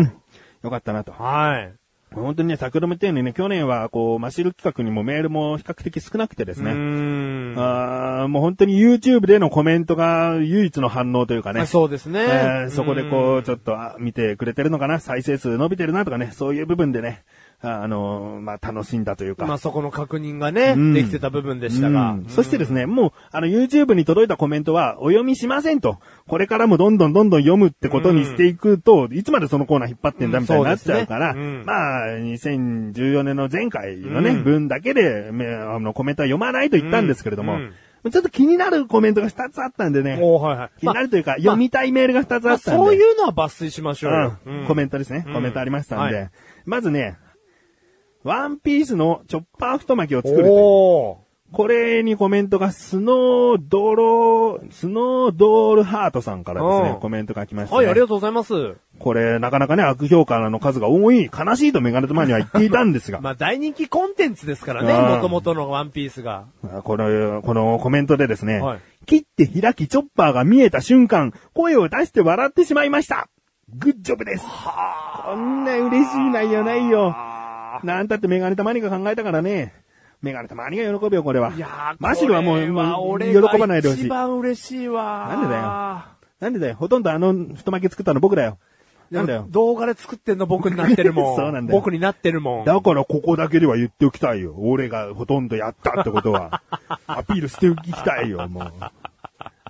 [0.00, 0.12] ん。
[0.62, 1.12] よかったなと。
[1.12, 1.79] はい。
[2.12, 6.72] 本当にね、先ほども言ったようにね、去年はこう、マシル企画にもメールも比較的少なくてですうね。
[6.72, 7.54] ん。
[7.56, 11.66] あーもう本当に YouTube でのコメントが唯一の反応というかね。
[11.66, 12.20] そうですね。
[12.20, 17.22] えーそこでこう、ちょっと、あ見てくれてるのかな再生数伸びてるなとかね、そういう部分でね、
[17.62, 19.46] ああの、まあ、楽しんだというか。
[19.46, 20.94] まあそこの確認がね、うん。
[20.94, 22.12] できてた部分でしたが。
[22.12, 22.26] うん。
[22.28, 25.98] そしてですね、もう、あの、YouTube に届いたコメントは、お読みしませんと。
[26.26, 34.44] これからもどんどんどんどん読むってことにしていくと、いつまでそのコーナー引っ張ってんだみたいになっちゃうから、ねうんまあ、2014年の前回のね、うん。
[34.44, 37.72] 分だけで、めあの、コメントは読まないと言ったんですけれども、うん。
[38.10, 40.80] ちょっと気になるコメントが2つあったんでね、はいはい。
[40.80, 44.38] 気になるというか、まあ読みたいメールが2つまああったんで、そういうのは抜粋しましょうよ。
[44.46, 44.66] うん。
[44.66, 45.24] コメントですね。
[45.26, 45.34] うん。
[45.34, 46.30] コメントありましたんで、はい。
[46.64, 47.18] まずね、
[48.22, 51.30] ワンピースのチョッパー太巻きを作るという。
[51.52, 57.76] これにコメントがスノードロー、スノードールハートさんからですねう、んコメントが来ました、ね。
[57.78, 58.76] はい、ありがとうございます。
[59.00, 66.44] これ、なかなかね、悪評価の数が多い、悲しいとメガネとマには言っていたんですが、 まあ、大人気コンテンツですからね、うん元々のワンピースが。
[66.84, 73.28] この、このコメントでですね、はい切って開きチョッパーが見えた瞬間、声を出して笑ってしまいました。
[73.74, 74.44] グッジョブです。
[75.24, 77.16] こんな嬉しい内容ないよ。
[77.84, 79.74] なんたってメガネたまにが考えたからね。
[80.22, 81.52] メガネたまにが喜ぶよ、これは。
[81.52, 84.00] いやー、マシルはもう、これはもう俺喜ばないでほしい。
[84.02, 85.28] 一番嬉しいわ。
[85.30, 86.74] なんでだよなんでだよ。
[86.76, 88.58] ほとんどあの太巻き作ったの僕だよ。
[89.10, 89.46] なんだよ。
[89.50, 91.36] 動画で作ってんの僕になってるもん。
[91.36, 92.64] そうなんだよ僕になってるもん。
[92.64, 94.54] だからここだけでは言っておきたいよ。
[94.56, 96.62] 俺がほとんどやったってことは。
[97.06, 98.72] アピールしておきたいよ、もう。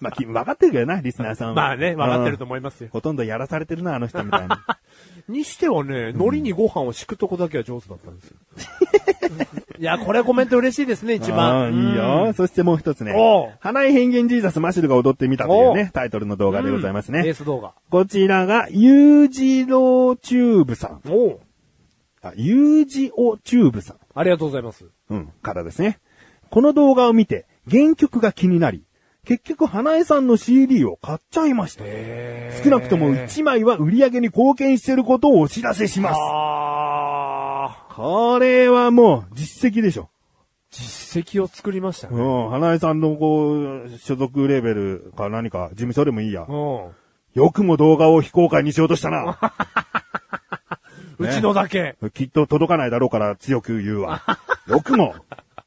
[0.01, 1.55] まあ、き分かってるけどな、リスナーさんは。
[1.55, 2.91] まあね、分かってると思思いますよ。
[2.93, 4.65] ほとんどやらされてるな、あの人みたいな。
[5.31, 8.36] にしてはね、海苔にご飯を敷くとこだけは上手だったんですよ。
[9.78, 11.62] いや、これコメント嬉しいですね、一あ番。
[11.65, 12.32] あいいよ。
[12.35, 13.52] そしてもう一つねおう。
[13.61, 17.35] 花井変幻ジーザスマシルが踊ってみたというおね、タイトルの動画でございますうんエーね。
[17.35, 17.73] ス動画。
[17.90, 21.01] こちらが、ユージローチューブさん。
[21.09, 21.40] おう
[22.23, 23.97] あ、ユージオチューブさん。
[24.15, 24.85] ありがとうございます。
[25.09, 25.98] うん、からですね。
[26.51, 28.82] この動画を見て、原曲が気になり、
[29.31, 31.85] 結局、花江さんの CD を買っちゃいました。
[32.65, 36.16] 少なくとも1枚は売り上げに貢献してることをお知らせします。
[37.94, 40.11] これはもう、実績でしょ。
[40.73, 42.20] 実績を作りましたね。
[42.20, 43.52] うん、花江さんのこ
[43.85, 46.47] う、所属レベルか何か、事務所でもいいや。
[46.48, 46.90] うん。
[47.35, 49.39] よくも動画を非公開にしようとしたな。
[51.19, 51.94] うちのだけ。
[52.15, 54.23] きっと届かないだろうから強く言うわ。
[54.66, 55.15] よくも。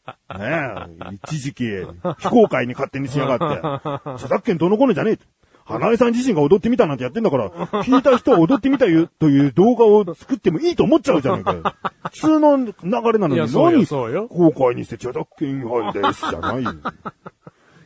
[0.37, 1.63] ねえ、一時期、
[2.19, 4.09] 非公開に勝手にしやがって。
[4.11, 5.25] 著作権どのこのじゃねえと。
[5.65, 11.63] 花江さん自身が踊ってみたなんてやってんだから、聞いた人は踊ってみたよという動画を作ってもいいと思っちゃうじゃねえかよ。
[12.11, 12.73] 普通の流
[13.13, 13.47] れなのに何？
[14.27, 16.71] 公開にして著作権違反ですじゃないよ。
[16.73, 16.75] い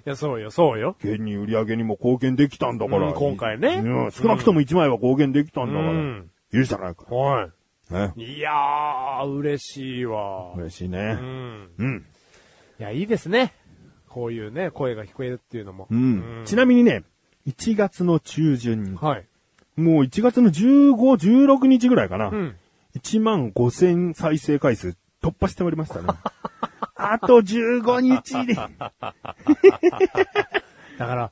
[0.06, 0.96] や、そうよ、そうよ。
[1.04, 3.08] 現に売り上げにも貢献できたんだから。
[3.10, 5.92] うん今回ねうん少なくとも1枚は貢献できたんだから。
[5.92, 7.04] うんいいじゃないか。
[7.14, 7.50] は
[7.94, 8.14] ね。
[8.16, 8.24] い。
[8.34, 10.54] いやー、嬉しいわ。
[10.56, 11.14] う嬉しいね。
[11.14, 11.70] ん。
[11.78, 12.06] うん。
[12.80, 13.54] いや、いいですね。
[14.08, 15.88] こういうね、声が聞こえるっていうのも。
[15.90, 16.44] うん。
[16.46, 17.04] ちなみにね、
[17.48, 19.26] 1月の中旬に、はい。
[19.76, 20.96] もう1月の15、
[21.48, 22.30] 16日ぐらいかな。
[22.30, 22.56] うん。
[22.98, 26.08] 1万5000再生回数突破しておりましたね。
[26.96, 28.56] あと15日で。
[28.58, 28.66] だ
[31.06, 31.32] から、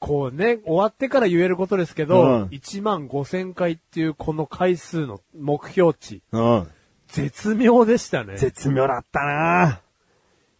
[0.00, 6.68] こうね、終わってから言えることですけど、うん1万5千回っていうこの回数の目標値、うん。
[7.08, 8.36] 絶妙でしたね。
[8.38, 9.80] 絶妙だったな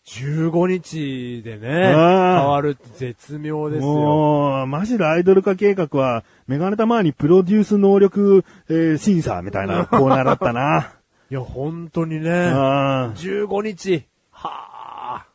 [0.05, 3.89] 15日でね、ん変わるって絶妙ですよ。
[3.93, 10.93] もう、マジでアイドル化計画は、メガネたまにプロデュース能力、えー審査みたいな コーナーだったな。
[11.31, 13.12] いや、本当にね、うん。
[13.12, 14.05] 15日。
[14.33, 15.27] はあ。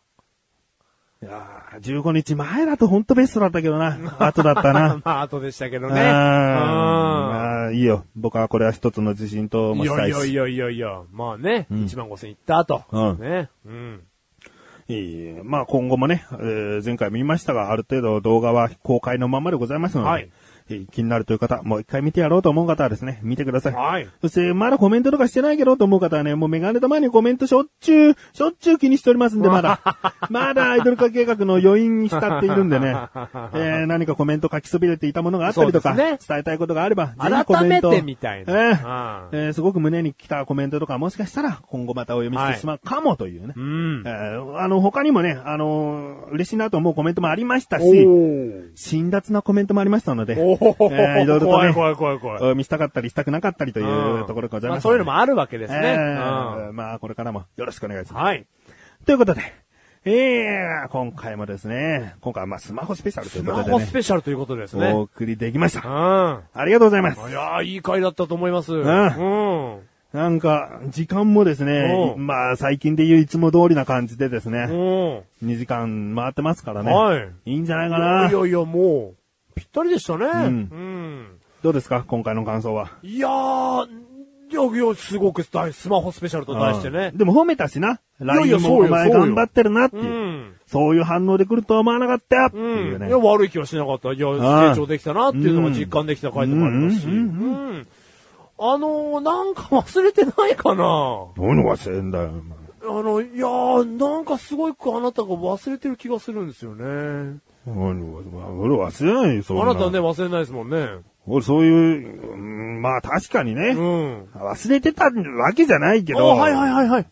[1.23, 3.97] いやー15日前だと本当ベストだったけどな。
[4.19, 5.01] 後だったな。
[5.05, 6.01] まあ、後でしたけどうんね。
[6.01, 8.05] まあいいよ。
[8.15, 9.75] 僕はこれは一つの自信とうん。
[9.75, 10.13] いもしたいし。
[10.13, 12.83] やいやいやいやいや、まあね、1万5千いった後。
[12.91, 13.49] うんね。
[13.65, 14.01] うん。
[14.87, 20.29] いいえまあ今後もね、えー前回も言いましたが、ある程度動画は公開のままでございますので、はい
[20.69, 23.73] えー気になるという方、もう一回見てやろうと思う方はですね、見てください。
[23.73, 24.07] はい。
[24.21, 29.79] そして、まだコメントとかしてないけどと思う方はね、もうメガネたまにコメントしょっちゅう、しょっちゅう気にしておりますんで、まだ。
[30.29, 32.87] まだアイドル化計画の余韻に浸っているんでね、
[33.53, 38.53] えー何かコメント書きそびれていたものがあったりとか、ね伝えたいことがあれば、ぜひコメント改めてみたいな。
[38.53, 43.53] えーうんえーすごく胸に来たコメントとか、もしかしたら今後またお読みしてしまうかもというね。
[43.55, 44.03] うん。
[44.05, 52.51] えーあの、他にもね、あのー嬉しいなと思うコメントもありましたおし、ー辛辣なコメントもありましたので、おーえーいろいろとね、怖い怖い怖い怖い。
[52.51, 55.79] お見したかったりしたくなかったりというところでございます、まあそういうのもあるわけですね。
[55.83, 58.23] えうんーまあこれからもよろしくお願いします。
[58.23, 58.45] はい。
[59.05, 59.41] ということで、
[60.07, 64.93] えー、今回もですね、今回はまあスマホスペシャルといスマうことでね、ホスペシャルということですね。
[64.93, 65.87] お送りできました。
[65.87, 66.39] うん。
[66.53, 67.19] ありがとうございます。
[67.29, 68.71] いやー、いい回だったと思います。
[68.71, 69.79] んうん。
[70.13, 75.49] なんか、時間もですね、うんまあ最近で言ういつも通りな感じでですね、うん。
[75.49, 76.93] 2時間回ってますからね。
[76.93, 77.27] はい。
[77.45, 78.33] いいんじゃないいかなやい。
[78.33, 79.15] やいや、もう、
[79.55, 80.25] ぴったりでしたね。
[80.25, 80.55] うん
[81.23, 81.27] ん。
[81.63, 82.03] どうですか？
[82.07, 82.91] 今回の感想は。
[83.01, 83.87] いやー、
[84.51, 87.17] いやいや、すごく大スマホスペシャルと題してねうん。
[87.17, 87.99] でも褒めたしな。
[88.21, 90.09] いやい LINE やそうお前頑張ってるなってういう。
[90.11, 90.53] ん。
[90.67, 92.65] そういう反応で来るとは思わなかったよってうん。
[92.87, 93.17] いうねいや、。
[93.17, 94.13] 悪い気はしなかった。
[94.13, 97.07] いや、ああ成長できたなっていうのが実感できた回でもありますし。
[97.07, 97.17] ううん
[97.79, 97.87] ん。
[98.57, 101.27] あのー、なんか忘れてないかな？
[101.37, 102.31] 何忘れんだよ。
[102.87, 107.39] あの、いやー、なんかすごくあなたが忘れてる気がするんですよね。
[107.65, 108.01] 何
[108.59, 109.63] 俺忘れないよ、そんな。
[109.63, 110.87] あなたね、忘れないですもんね。
[111.25, 114.23] 俺そういう、うんまあ確かにね、うん。
[114.35, 117.07] 忘れてたわけじゃないけあど、はいはいはいはい。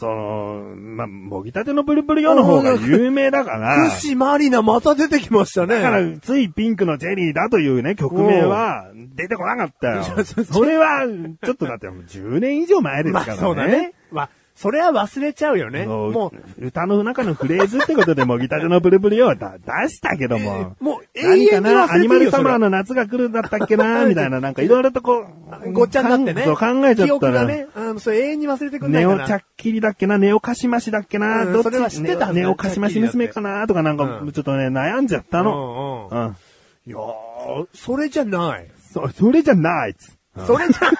[0.00, 3.90] その、まあ、もぎたてのプルプルよの方が有名だから。
[3.90, 5.74] 福島里奈また出てきましたね。
[5.74, 10.02] だから、ついピンクのジェリーだというね、曲名は出てこなかったよ。
[10.24, 11.06] それは、
[11.44, 13.40] ちょっとだってもう10年以上前ですまあからね。
[13.42, 13.92] そうだね。
[14.10, 14.30] まあ、
[14.60, 15.84] それは忘れちゃうよね。
[15.86, 20.76] そうも歌の中のフレーズってことでもぎたてのプルプルよはだ出したけども。
[20.78, 22.08] う、もう永遠に忘な、アニれてるよ。
[22.08, 25.24] マルサマーの夏が来るだったっけな、みたいな、なんかいろいろとこ
[25.64, 26.44] う、ごっちゃになってね。
[26.44, 27.32] そう考えちゃ記ったら。
[27.32, 29.16] 憶がね、うん、それ永遠に忘れてくんないかな。
[29.16, 31.66] ネオチャッキリだっけな、ネオカシマシだっけな、どっち？
[31.66, 36.08] うんそれは知ってたネオカシマシ娘かな、とかなんかう、んちょっとね、悩んじゃったの。
[36.12, 36.26] うんうん。
[36.26, 36.36] うん。
[36.86, 38.70] いやー、それじゃない。
[38.92, 40.18] そ、それじゃないっつ。
[40.46, 40.90] それじゃ、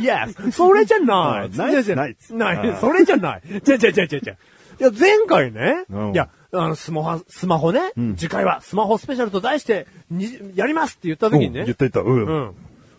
[0.00, 1.46] いや、それじゃない。
[1.46, 2.76] う んないややないないうん。
[2.76, 3.42] それじゃない。
[3.62, 4.32] じゃじゃじゃじゃじゃ。
[4.34, 4.36] い
[4.80, 12.00] や、前回ねうん、いや、あの、スマホ、スマホねん、次回はスマホスペシャルと題して、に、やりますって言った時にねうん言っ、てた。
[12.00, 12.24] うん。
[12.26, 12.54] うん。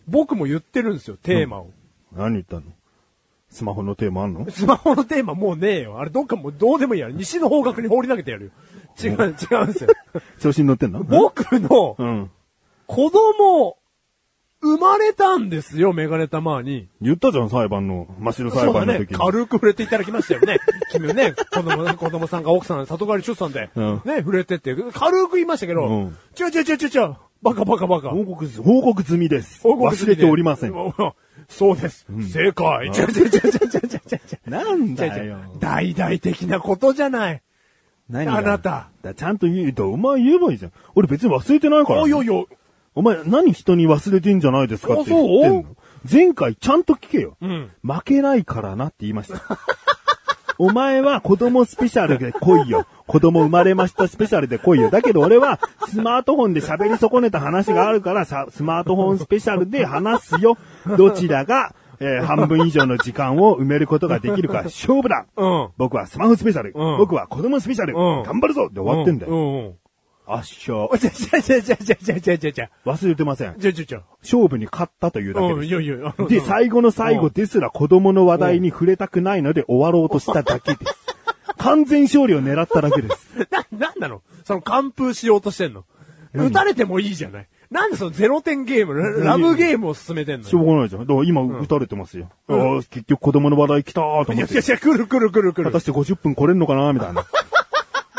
[0.07, 1.72] 僕も言ってるんですよ、テーマを。
[2.16, 2.64] 何言ったの？
[3.49, 4.45] スマホのテーマあんの？
[4.52, 5.99] スマホのテーマもうねえよ。
[5.99, 7.10] あれどっかもうどうでもいいや。
[7.10, 8.52] 西の方角に放り投げてやるよ。
[9.03, 9.90] 違う、違うんですよ。
[10.40, 11.02] 調子に乗ってんの？
[11.03, 12.30] 僕のうん。
[12.86, 13.78] 子供、
[14.61, 16.90] 生まれたんですよ、メガネたまに。
[17.02, 18.94] 言ったじゃん、裁判の、マシル裁そうだね。
[18.94, 19.18] 判の時に。
[19.18, 20.57] 軽く触れていただきましたよね。
[20.91, 28.10] 君ね、子供、子供さんが奥さん、里帰り出産で、うんね、触れてって、軽く言いましたけど、うん違う違う違う違う違う、バカバカバカ。
[28.10, 29.61] 報告ず、報告済みです。
[29.64, 30.73] 報告忘れておりません。
[30.73, 30.94] うん
[31.48, 32.06] そうです。
[32.31, 32.88] 正解。
[32.88, 34.49] 違う違う違う違う違う違う違う。
[34.49, 35.38] なんだよ。
[35.60, 37.41] 大々的なことじゃない。
[38.10, 38.38] 何が？
[38.38, 38.90] あなた。
[39.02, 40.72] だちゃんと言うと、お前言えばいいじゃん。
[40.95, 42.02] 俺別に忘れてないから。
[42.03, 42.48] おいおいおい。
[42.95, 45.66] お前何人に忘れてんじゃないですかって言ってんの
[46.11, 47.38] 前回ちゃんと聞けよ。
[47.41, 47.72] うん。
[47.84, 49.41] 負けないからなって言いました。
[50.57, 52.86] お前は子供スペシャルで来いよ。
[53.07, 54.90] 子供生まれましたスペシャルで来いよ。
[54.90, 60.57] だけど俺はスマートフォンで喋り損ねた話があるからさ、スマートフォンスペシャルで話すよ。
[60.98, 65.26] どちらが、えー半分以上の時間を埋めることができるか 勝負だ。
[65.36, 65.70] うん。
[65.78, 66.74] 僕はスマホスペシャル。
[66.76, 67.94] うん僕は子供スペシャル。
[67.94, 69.74] うん頑張るぞで終わってんだよ。
[70.30, 70.39] うんうん。
[70.39, 70.89] 圧勝。
[70.99, 72.69] じゃじゃじゃじゃじゃじゃじゃじゃ。
[72.85, 73.56] 忘れてません。
[73.57, 74.01] じゃじゃじゃ。
[74.22, 75.72] 勝負に勝ったというだけうん、ですい。
[75.72, 76.14] やいや。
[76.27, 80.95] で、最後の最後ですら子供の話題に触れたくないので終わろうとしただけです。
[81.57, 83.27] 完全勝利を狙っただけです。
[83.51, 84.22] な、なんなの？
[84.45, 85.84] その完封しようとしてんの？
[86.34, 87.47] 打たれてもいいじゃない？
[87.72, 90.47] なんでそのゼロ点ゲーム、ララブゲームを進めてんの？
[90.47, 91.01] しょうがないじゃん。
[91.01, 92.30] だから今打たれてますよ。
[92.47, 94.61] あー結局子供の話題来たーと思っていやいや。
[94.61, 95.80] いや、来る来る来る来る果た。
[95.80, 96.93] して50分来れんのかな？
[96.93, 97.26] みたいな。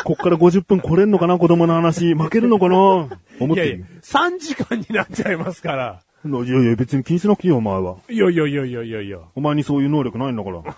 [0.04, 2.14] こっから50分来れんのかな子供の話。
[2.14, 3.08] 負けるのかな？
[3.40, 6.00] 思っいやいやてる。、3時間になっちゃいますから。
[6.24, 7.96] いやいや、別に気にしなくていいよ、お前は。
[8.10, 9.18] いやいやいやいやいやいや。
[9.34, 10.60] お前にそういう能力ないんだから。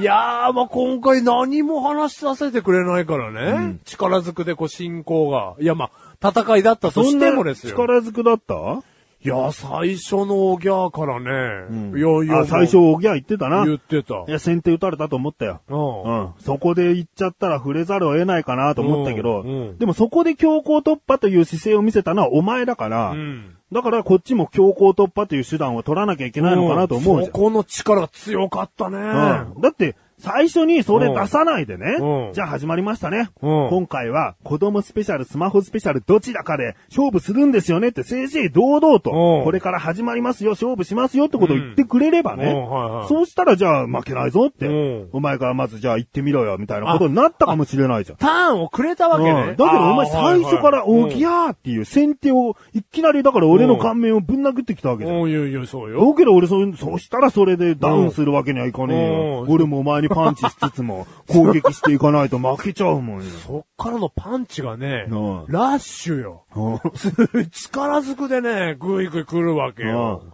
[0.00, 3.78] いやー、まあ、今回何も話させてくれないからね。
[3.84, 5.54] 力ずくでこう進行が。
[5.60, 5.90] いや、ま
[6.20, 7.72] あ、戦いだったとしてもですよ。
[7.72, 8.82] 力ずくだった？
[9.24, 11.98] いや、最初のおぎゃーからね。
[11.98, 13.64] いやいや、あ、最初、おぎゃ言ってたな。
[13.64, 14.24] 言ってた。
[14.28, 15.62] いや、先手打たれたと思ったよ。
[15.66, 16.32] うんうん。
[16.40, 27.32] そこで行っちゃったら触れざるを得ないかなと思ったけど、うんうんでもそこで強行突破という姿勢を見せたのはお前だから、うんだからこっちも強行突破という手段を取らなきゃいけないのかなと思うじゃん。
[27.32, 28.98] そこの力強かったね。
[28.98, 32.32] うんだって、最初にそれ出さないでね、うん。
[32.32, 33.68] じゃあ始まりましたね、うん。
[33.68, 39.44] 今回は子供スペシャル、スマホスペシャルどちらかで勝負するんですよねって正々堂々と、うん。
[39.44, 43.08] これから始まりますよ、勝負しますよってことを言ってくれればね、うんはいはい。
[43.08, 45.08] そうしたらじゃあ負けないぞって、うん。
[45.12, 48.18] お前からまずじゃあ行ってみろよみたいなことになったかもしれないじゃん。
[48.18, 49.30] ターンをくれたわけね。
[49.30, 49.56] うん。
[49.56, 55.22] だけどお前最初からおぎゃゃーっていう先手をいきなりだから俺の顔面をぶん殴ってきたわけじゃん。
[55.22, 56.10] うん、いやいや、そうよ。
[56.10, 59.42] だけど俺そう、そうしたらそれでダウンするわけにはいかねえよ。
[59.42, 59.52] うん。
[59.52, 63.30] 俺もお前にパンチしつつも攻撃していかないと負けちゃうもんよ。
[63.30, 66.44] そっからのパンチがね、うんラッシュよ。
[66.54, 70.32] うん力ずくでね、ぐいぐい来るわけようん。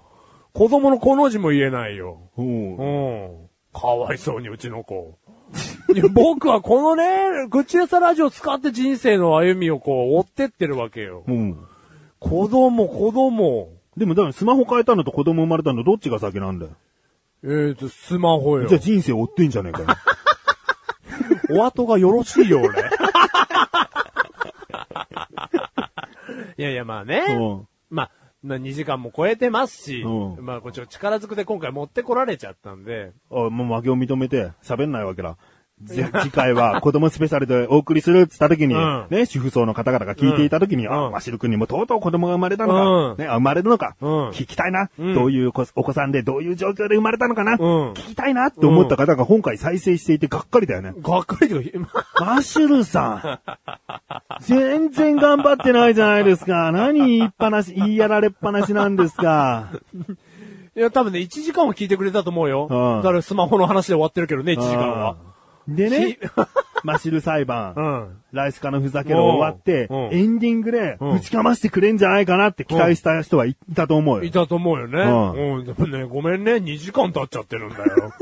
[0.52, 2.18] 子供のこの字も言えないよ。
[2.36, 3.48] うんうん。
[3.72, 5.18] かわいそうに、うちの子。
[5.94, 11.24] いや僕はこのね、口レサラジオを使って人生の歩みをこう、追ってってるわけよ。
[11.26, 11.56] うん。
[12.18, 13.68] 子供、子供。
[13.96, 16.72] でもだからスマホ変えたのと子供生まれたのどっちが先なんだよ。
[17.42, 18.78] えーと、スマホよじゃ。
[18.78, 19.88] あ人生追ってんじゃねえかよ。
[21.62, 22.80] お後がよろしいよ、俺。
[26.58, 27.24] いやいや、まあね。
[27.28, 28.10] うんまあ、
[28.42, 35.36] まあ2時間も超えてますし、うんまあこっち力ずくで今回持ってこられちゃったんで、あもう負けを認めて喋んないわけだ。
[35.82, 50.92] ぜ次回は 子供スペシャルでお送りするって言った時に、うんね、主婦層の方々が聞いていた時に、うんあ、わしるくんにもとうとう子供が生まれたのか、うんね、あ生まれるのか、うん聞きたいな、うんどういう子お子さんでどういう状況で生まれたのかな、ん聞きたいなって思った方が今回再生していてがっかりだよね。
[51.00, 54.40] がっかりというか、 マシュルさん。
[54.40, 56.72] 全然頑張ってないじゃないですか。
[56.72, 59.68] 何言いっぱなし、言いやられっぱなしなんですか。
[60.76, 62.68] いいや、多分ね、1時間は聞いてくれたと思うよ。
[62.70, 65.29] うんだからスマホの話で終わってるけどね、1時間は。
[65.68, 66.18] でね、
[66.84, 68.20] マシル裁判、うん。
[68.32, 74.22] ライスカのふざけろ終わってうん、エンディングでうん打ちかましてくれんじゃないかなって期待した人はいたと思うよ。
[74.22, 75.02] いたと思うよね。
[75.02, 75.64] ううん。
[75.64, 78.12] でもね、ごめんね、2時間経っちゃってるんだよ。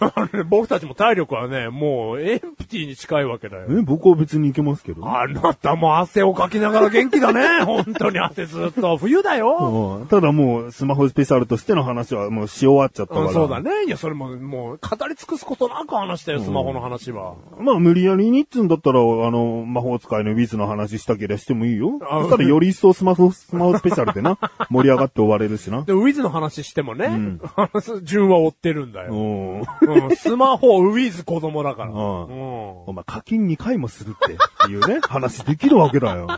[0.48, 3.66] 僕たちも体力はね、もうエンプティに近いわけだよ。
[3.70, 5.06] え僕は別に行けますけど。
[5.06, 7.64] あなたも汗をかきながら元気だね。
[7.64, 8.96] 本当に汗ずっと。
[8.96, 9.98] 冬だよ。
[10.00, 13.26] うんただもう、スマホスペシャルとしての話はもうし終わっちゃったから。
[13.26, 13.84] うん、そうだね。
[13.86, 17.34] いや、それも、もう、語り尽くすことなく話したよ、スマホの話は。
[17.58, 21.98] まあ、無理やりにっつんだったら、あの、魔法使いのウィズの話したけりゃしてもいいよ。
[22.00, 24.38] そしたらより一層スマホ、スマホスペシャルでな、
[24.70, 25.82] 盛り上がって終われるしな。
[25.82, 27.40] で、ウィズの話してもね、うん
[28.02, 29.12] 順は追ってるんだよ。
[29.12, 30.16] うん。
[30.16, 31.90] スマホ、ウィズ子供だから。
[31.90, 31.94] うん
[32.86, 34.36] お前課金2回もするって、っ
[34.66, 36.28] ていうね、話できるわけだよ。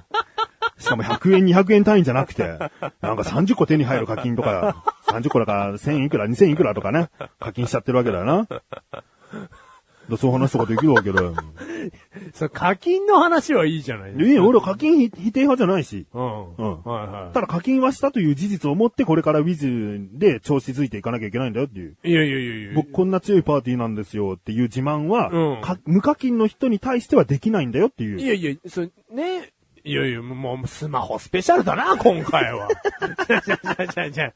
[0.78, 7.08] しかも100円、200円単位じゃなくて、なんか30個手に入る課金とか、30個だから1000いくら、2000いくらとかね、
[7.40, 8.46] 課金しちゃってるわけだよな。
[10.10, 11.34] だそういう話とかできるわけだよ。
[12.34, 16.06] それ課金の話はいいじゃないいいよ、俺は課金否否定派じゃないし。
[16.12, 16.22] うん。
[16.22, 21.96] うんはいはただ課金はしたという事実を持って、これからウィズで調子づいていかなきゃいけないんだよっていう。
[22.04, 22.10] い。
[22.10, 22.72] いやいやいやいや。
[22.74, 28.20] 僕こんな強いパーティーなんですよっていう自慢は、うんか無課金の人に対してはできないんだよっていう。
[28.20, 29.52] いやいや、それ、ね。
[29.86, 32.68] いやいや、もう、スマホスペシャルだな、今回は。
[33.28, 34.32] じゃじゃじゃじゃじゃ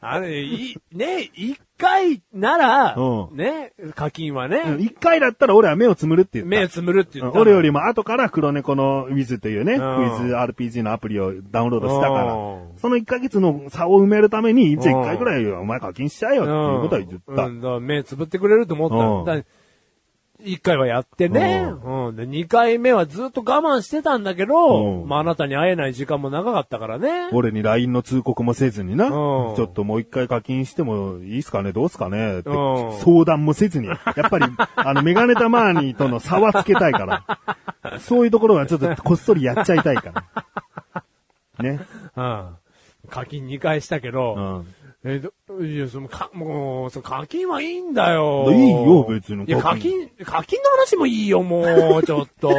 [0.00, 6.48] あれ、い、ね、一回なら、うんね、課金はうんね、一回だったら俺は目をつむるって言った。
[6.48, 7.42] 目つむるって言ったの。
[7.42, 17.80] うん俺よりも後から黒猫のウィズというね、んクイズ RPG のアプリをダウンロードしたからうん、その1ヶ月の差を埋めるために、一応1回くらいお前課金しちゃえよっていうことは言った。
[17.80, 19.44] 目つぶってくれると思った
[20.46, 25.08] 一回はやってね、うん、で、二回目はずっと我慢してたんだけど、うん。
[25.08, 27.28] まああなたに会えない時間も長かったからね。
[27.32, 29.10] 俺に LINE の通告もせずにな、ん。
[29.10, 31.72] ちょっともう一回課金してもいいっすかね？
[31.72, 32.38] どうっすかね？
[32.38, 32.98] ってうん。
[33.00, 34.46] 相談もせずに、やっぱり、
[34.76, 40.24] あの、メガネタマーニとの差はつけたいから、そういうところはちょっとこっそりやっちゃいたいか
[40.92, 41.04] ら。
[41.58, 41.80] ね。
[42.14, 42.48] うん。
[43.10, 44.66] 課金2回したけど、うん。
[45.08, 48.50] えどいや、その、か、もう、その課金はいいんだよ。
[48.50, 52.50] いいよ別にいや、課課金金、課金の話もいいよ、もう、ちょっと。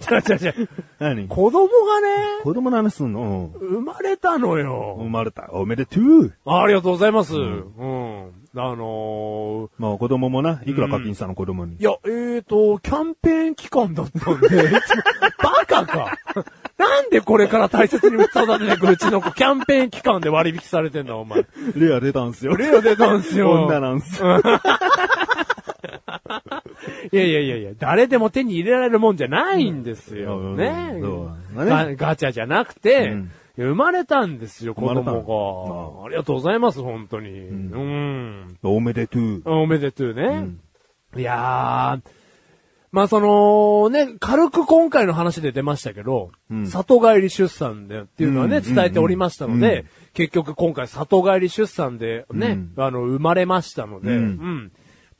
[0.00, 0.52] ちょちょちょ。
[0.98, 1.28] 何？
[1.28, 3.52] 子供がね、子供の話すんの？
[3.54, 4.96] 生まれたのうんよ。
[4.98, 5.50] 生まれた。
[5.52, 6.34] おめでとう。
[6.46, 7.34] ありがとうございます。
[7.36, 8.32] うん。
[8.56, 11.76] あのー、まあ子供もな、いくら課金したの子供に？
[11.76, 14.48] いや、えーと、キャンペーン期間だったんで、
[15.42, 16.18] バカか
[16.78, 21.44] なんでこれから大切に育てていくうちの子、キャンペーン期間で割引されてんだ、お前。
[21.74, 22.56] レア出たんすよ。
[22.56, 23.50] レア出たんすよ。
[23.66, 24.38] 女なんすよ。
[27.12, 30.38] いやいやいやいや、誰でも手に入れられるもんじゃないんですよ。
[30.38, 31.02] うんねね
[31.52, 36.06] ガガチャじゃなくて、うん生まれたんですよ、子供が。
[36.06, 37.30] ありがとうございます、本当に。
[37.30, 38.56] うん。
[38.62, 39.42] おめでとう。
[39.46, 40.50] おめでとうね。
[41.16, 42.08] いやー、
[42.90, 46.66] まあそのね、軽く今回の話で出ましたけど、ん。
[46.66, 49.88] 里帰り出産でっていうのはね、うん伝えておりましたので、うん。
[50.14, 54.16] 結局今回里帰り出産でね、あの、生まれましたので、うん。
[54.16, 54.72] うん。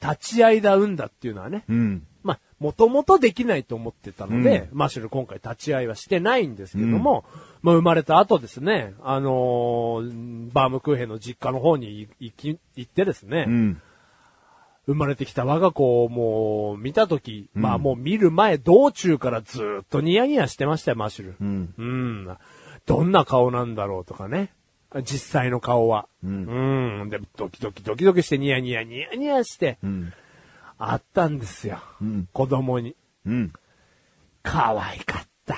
[0.03, 2.03] 立ち会いだ産んだっていうのはね、うん。
[2.23, 7.25] まあ、もともとできないと思ってたので、マッシュル今回立ち会いはしてないんですけども、
[7.63, 13.83] まあ、生まれた後ですね、あのーバームクーヘンの実家の方に行き、行ってですね、うん。
[14.89, 21.37] 生まれてきた我が子をもう見たとき、まあもう見る前、道中からずっとニヤニヤしてましたよ、マッシュル。
[21.39, 21.75] うん。
[21.77, 22.37] うん。
[22.87, 24.51] どんな顔なんだろうとかね。
[25.03, 26.09] 実際の顔は。
[26.25, 27.11] うん。
[27.11, 30.13] で、ドキドキドキドキしてニヤニヤニヤニヤして、うん。
[30.79, 31.81] あったんですよ。
[32.01, 32.97] うん子供に。
[33.27, 33.53] うん。
[34.43, 35.57] 可愛かった。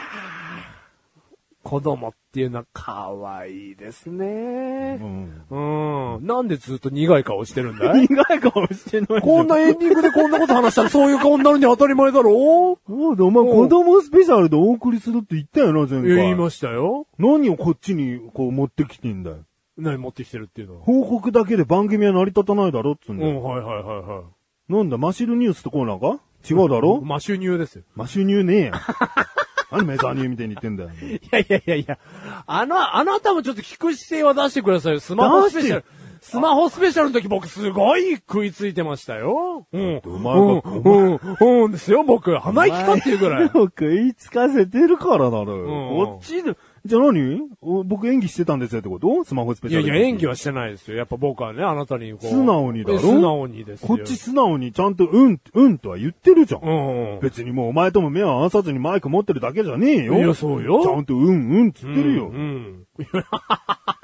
[1.63, 4.99] 子供っていうのは可愛いですね。
[5.01, 6.27] うん。
[6.27, 8.07] なんでずっと苦い顔してるんだい？
[8.09, 9.21] 苦い顔してない。
[9.23, 16.03] こんなエンディングでこんなこと話したらそういう顔になるに当たり前だろそうだ、お前子供スペシャルでお送りするって言ったよな、前回。
[16.03, 17.07] 言いましたよ。
[17.19, 19.37] 何をこっちにこう持ってきてんだよ。
[19.77, 20.75] 何持ってきてるっていうの？
[20.77, 20.81] は。
[20.83, 23.33] 報告だけで番組は成り立たないだろっつうんだよ。
[23.41, 24.23] うん、はいはいはいは
[24.69, 24.73] い。
[24.73, 26.21] なんだ、マシルニュースってコーナーか？
[26.49, 27.01] 違うだろ？
[27.01, 27.83] マシュニューですよ。
[27.97, 28.73] マシュニューねえや。
[29.71, 30.91] 何メザーニューみたいに言ってんだよ。
[30.91, 31.99] いやいやいやいや、
[32.47, 35.01] あの、あなたもちょっと聞く姿勢は出してくださいよ。
[35.01, 36.01] スマホスペシャル出。
[36.23, 39.67] スマホスペシャルの時僕すごい食いついてましたよ。
[39.73, 40.03] うん。
[40.05, 42.37] お前がうん、うん、うんですよ、僕。
[42.37, 43.49] 鼻息かっていうぐらい。
[43.49, 45.55] 食いつかせてるからだろ。
[45.55, 46.55] うんこっちで、
[46.87, 47.41] じゃあ何？
[47.61, 49.25] お僕演技してたんですよってこと？
[49.25, 49.85] スマホスペシャル。
[49.85, 50.97] いやいや、演技はしてないですよ。
[50.97, 52.27] やっぱ僕はね、あなたにこう。
[52.27, 52.99] 素直にだろ？
[52.99, 53.89] 素直にですよ。
[53.89, 56.63] こっち素直にちゃんとうん、うんとは言ってるじゃん。
[56.63, 57.21] うんうん。
[57.21, 60.15] 別にもうお前とも目を合わさずにマイク持ってるだけじゃねえよ。
[60.15, 62.29] いやそうよちゃんとうんうんっつってるよ。
[62.29, 62.87] うん。
[62.99, 63.25] いや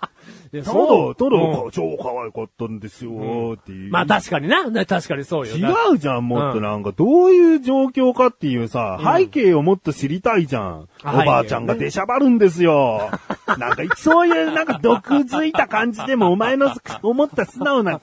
[0.51, 3.91] ただ、そうただ、うん超可愛かったんですよ、っていう。
[3.91, 4.69] まあ確かにな。
[4.69, 5.57] ね確かにそうよ。
[5.57, 10.89] 違うじゃん、もっとなんか、どういう状況かっていうさ、背景をもっと知りたいじゃん。
[11.05, 13.11] おばあちゃんが出しゃばるんですよ。
[13.59, 16.71] なんか、そういう、なんか、毒づいた感じでも、お前の
[17.03, 18.01] 思った素直な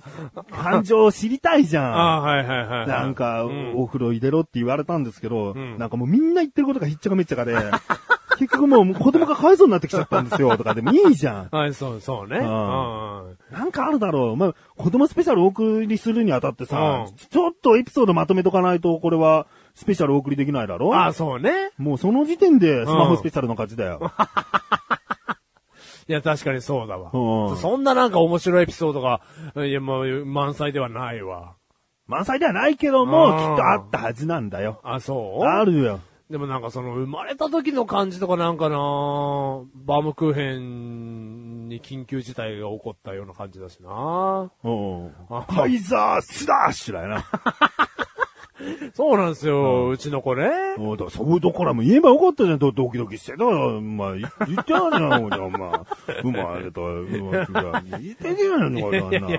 [0.52, 1.94] 感情を知りたいじゃん。
[1.94, 2.88] ああ、はいはいはいはい。
[2.88, 7.56] なんか、うんお風呂入れろって言われたんですけど、んなんかもうみんな言ってることがひっちゃかめっちゃかで、
[8.38, 11.48] 結局もう子供がかわいそうになってきちゃったんですよ、とかでもいいじゃん。
[11.52, 12.33] はい、そう、そうね。
[12.42, 14.36] んうんなんかあるだろう。
[14.36, 19.46] まあ、子供スペシャルお送りするにあたってさ、うんちょっとエピソードまとめとかないと、これは
[19.76, 20.94] スペシャルお送りできないだろ？
[20.96, 21.72] ああ、そうね。
[21.78, 24.12] もうその時点でスマホスペシャルの勝ちだよ。
[26.08, 27.12] いや、確かにそうだわ。
[27.14, 29.22] うんそんななんか面白いエピソードが、
[29.66, 31.54] いや、もう満載ではないわ。
[32.08, 34.82] 満載ではないけども、うんきっとあったはずなんだよ。
[34.84, 35.44] あ、そう？
[35.46, 36.02] あるよ。
[36.34, 47.26] でもなんかその生まれた時の感じとかなんかなバームクーヘンに緊急事態が起こったような感じだしなうんあカイザースラッシュだよな。
[48.94, 50.46] そうなんですよ、うちの子ね。
[50.78, 52.60] うんだからそうだからもう言えばよかったじゃん。
[52.60, 55.86] ドドキドキしてたから、まあ、言言ってやるじゃん、じゃあまあ。
[56.24, 57.84] うまいと、うまくが。
[58.00, 59.38] 言ってんのかな。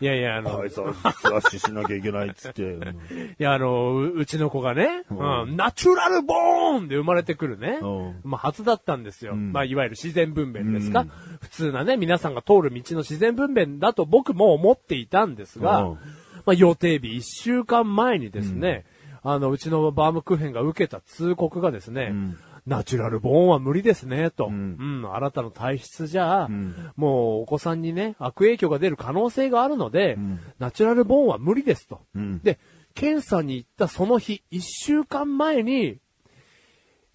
[0.00, 2.62] いやいやあの、いカイザースラッシュしなきゃいけないっつって。
[2.74, 8.20] うんや、あの、ううちの子がね、ううんん、ナチュラルボーンで生まれてくるねうん。
[8.24, 9.34] まあ、初だったんですよ。
[9.34, 11.10] んまあ、いわゆる自然分娩ですかうん。
[11.40, 15.98] 普通なね、皆さんが通る道の自然分娩だと僕も思っていたんですがうん、
[16.46, 18.84] まあ、予定日1週間前にですね、
[19.22, 22.36] あの、うちのバームクーヘンが受けた通告がですね、ん。
[22.66, 24.46] ナチュラルボーンは無理ですね、と。
[24.46, 25.02] うん。
[25.02, 26.92] ん、あなたの体質じゃ、ん。
[26.96, 30.40] もうお子さんにね、悪影響が出る可能性があるので、ん。
[30.58, 32.00] ナチュラルボーンは無理ですと。
[32.14, 32.38] うん。
[32.42, 32.58] で、
[32.94, 35.98] 検査に行ったその日、1週間前に、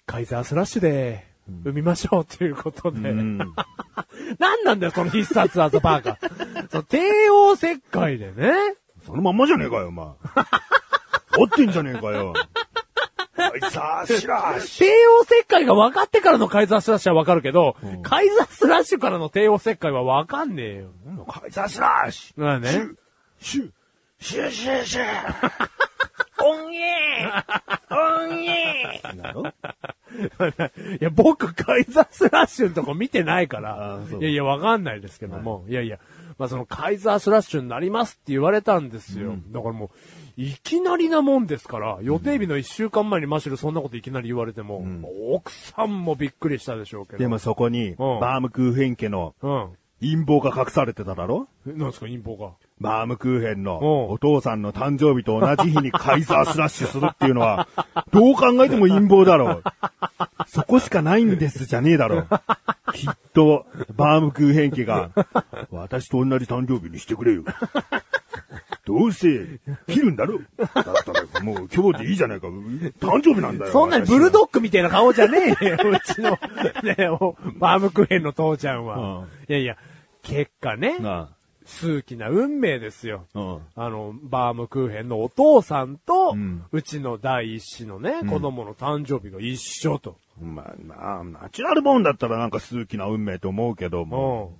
[0.05, 1.29] カイザースラッシュで、
[1.63, 3.37] 産みましょうということで、うん。
[4.37, 6.19] 何なんだよ、その必殺技バーカ。
[6.69, 8.53] その帝王切開でね。
[9.09, 10.05] そのまんまじゃねえかよ、お前。
[11.37, 12.33] 合ってんじゃねえかよ。
[13.35, 20.89] カイザースラッシ帝王切開が分かってからのカイザースラッシュは分かるけど、カイザースラッシュからの帝王切開は分かんねえよ。
[21.07, 22.41] ュカイザースラッシュ。
[22.41, 22.69] まあね。
[23.39, 23.71] シュ
[24.19, 25.03] シュシュシュ
[26.41, 27.43] おんげー
[27.89, 29.53] おんげーなの
[30.99, 33.95] いや、僕、カイザースラッシュのとこ見てないから。
[33.95, 34.21] あ、そう。
[34.21, 35.99] いやいや、わかんないですけども、いやいや、
[36.39, 39.35] まあそのカイザースラッシュになりますって言われたんですよ。
[39.51, 39.91] だからも
[40.37, 44.83] う、いきなりなもんですから、予定日の一週間前にマシュルそんなこといきなり言われても、
[45.33, 47.17] 奥さんもびっくりしたでしょうけど。
[47.19, 49.69] でもそこに、バームクーヘン家のうん。
[50.01, 51.49] 陰謀が隠されてただろ？
[51.67, 52.53] えなんですか、陰謀が？
[52.79, 57.67] バームクーヘンのうんお父さんの誕生日と同じ日にカイザースラッシュするっていうのは、
[58.11, 59.63] どう考えても陰謀だろう。
[60.47, 62.27] そこしかないんですじゃねえだろう。
[62.93, 63.65] きっと、
[63.95, 65.11] バームクーヘン家が、
[65.71, 67.43] 私と同じ誕生日にしてくれよ。
[68.85, 72.47] どうせ、切るんだろだったら、もう今日でいいじゃないか。
[72.47, 73.71] 誕生日なんだよ。
[73.71, 76.31] そんなにブルッドッグみたいな顔じゃねえよ、うちの、
[76.83, 78.97] ね、おバームクーヘンの父ちゃんは。
[78.97, 79.77] うんいやいや、
[80.23, 81.29] 結果ね、な
[81.69, 83.25] 数奇な運命ですよ。
[83.33, 83.39] あ。
[83.39, 83.61] うん。
[83.75, 90.17] あの、バームクーヘンのお父さんと、うんうちの第一子のね、子供の誕生日が一緒と。
[90.41, 94.53] まあ、まあ、ナチュラルボーンだったらなんか数奇な運命と思うけども、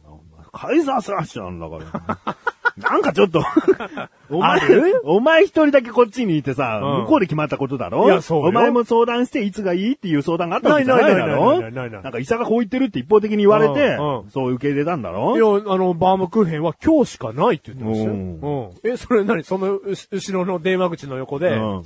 [0.51, 2.35] カイザースラッシュなんだから。
[2.79, 3.43] なんかちょっと。
[4.31, 4.59] お前
[5.03, 7.01] お前一人だけこっちにいてさ、うん。
[7.01, 8.05] 向こうで決まったことだろ？
[8.05, 11.59] いやそうよお前も相談していつがいいっていう相談があったわけじゃないだろ？
[11.61, 14.17] なんか医者がこう言ってるって一方的に言われてうん。
[14.19, 15.35] うん、そう受け入れたんだろ？
[15.35, 18.13] いや、あの、バームクーヘンは今日しかないって言ってましたよ。
[18.13, 18.93] ううん。
[18.93, 19.43] え、それ何？
[19.43, 21.83] その後ろの電話口の横で、うん。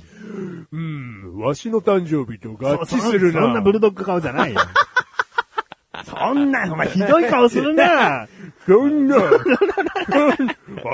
[0.72, 3.40] うん、わしの誕生日と合致するな。
[3.42, 4.60] そんなブルドッグ顔じゃないよ。
[6.02, 8.26] そんな、お前ひどい顔するな。
[8.66, 9.30] そんな、わ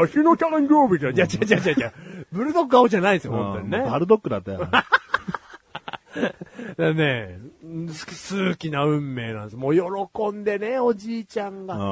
[0.06, 1.10] しの誕生日だ。
[1.10, 1.92] いや、違う違う違う違う。
[2.32, 3.82] ブルドッグ顔じゃないですよ、本当にね。
[3.88, 4.68] バルドッグだったよ。
[6.76, 7.38] だ ね、
[7.88, 9.56] す数奇な運命なんです。
[9.56, 11.74] もう喜んでね、おじいちゃんが。
[11.74, 11.82] うん。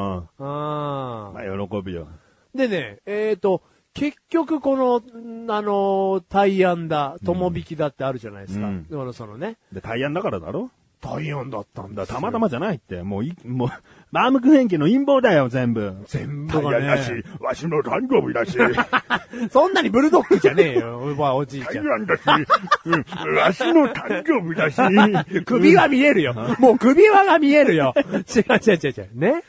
[0.41, 2.09] あまあ喜ぶよ。
[2.55, 3.63] でね、えっ、と、
[3.95, 8.67] 結局この、んあの、大安だ、友引きだってあるじゃないですか。
[8.67, 10.71] うんそのね、で、大安だからだろ
[11.01, 13.03] 大安だったんだたまたまじゃないって。
[13.03, 13.69] もうい、もう、
[14.11, 15.95] バームクーヘン家の陰謀だよ、全部。
[16.07, 18.59] 全部が大安だしね、、わしの誕生日だし、
[19.51, 21.87] そんなにブルドッグじゃねえよ、おばあおじいちゃん。
[21.87, 22.23] 大安だし、
[22.85, 26.35] うん、わしの誕生日だし、 首は見えるよ。
[26.59, 27.95] もう首輪が見えるよ。
[27.97, 29.09] 違う違う違う違う。
[29.15, 29.43] ね。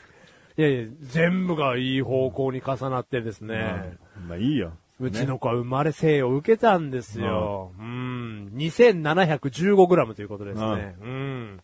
[0.56, 3.96] いやいや、全部がいい方向に重なってですね。
[4.28, 4.72] まあいいよ。
[5.00, 7.72] うちの子は生まれ生を受けたんですよ。
[7.78, 8.52] うん。
[8.54, 10.96] 2715g ということですね。
[11.00, 11.60] うん。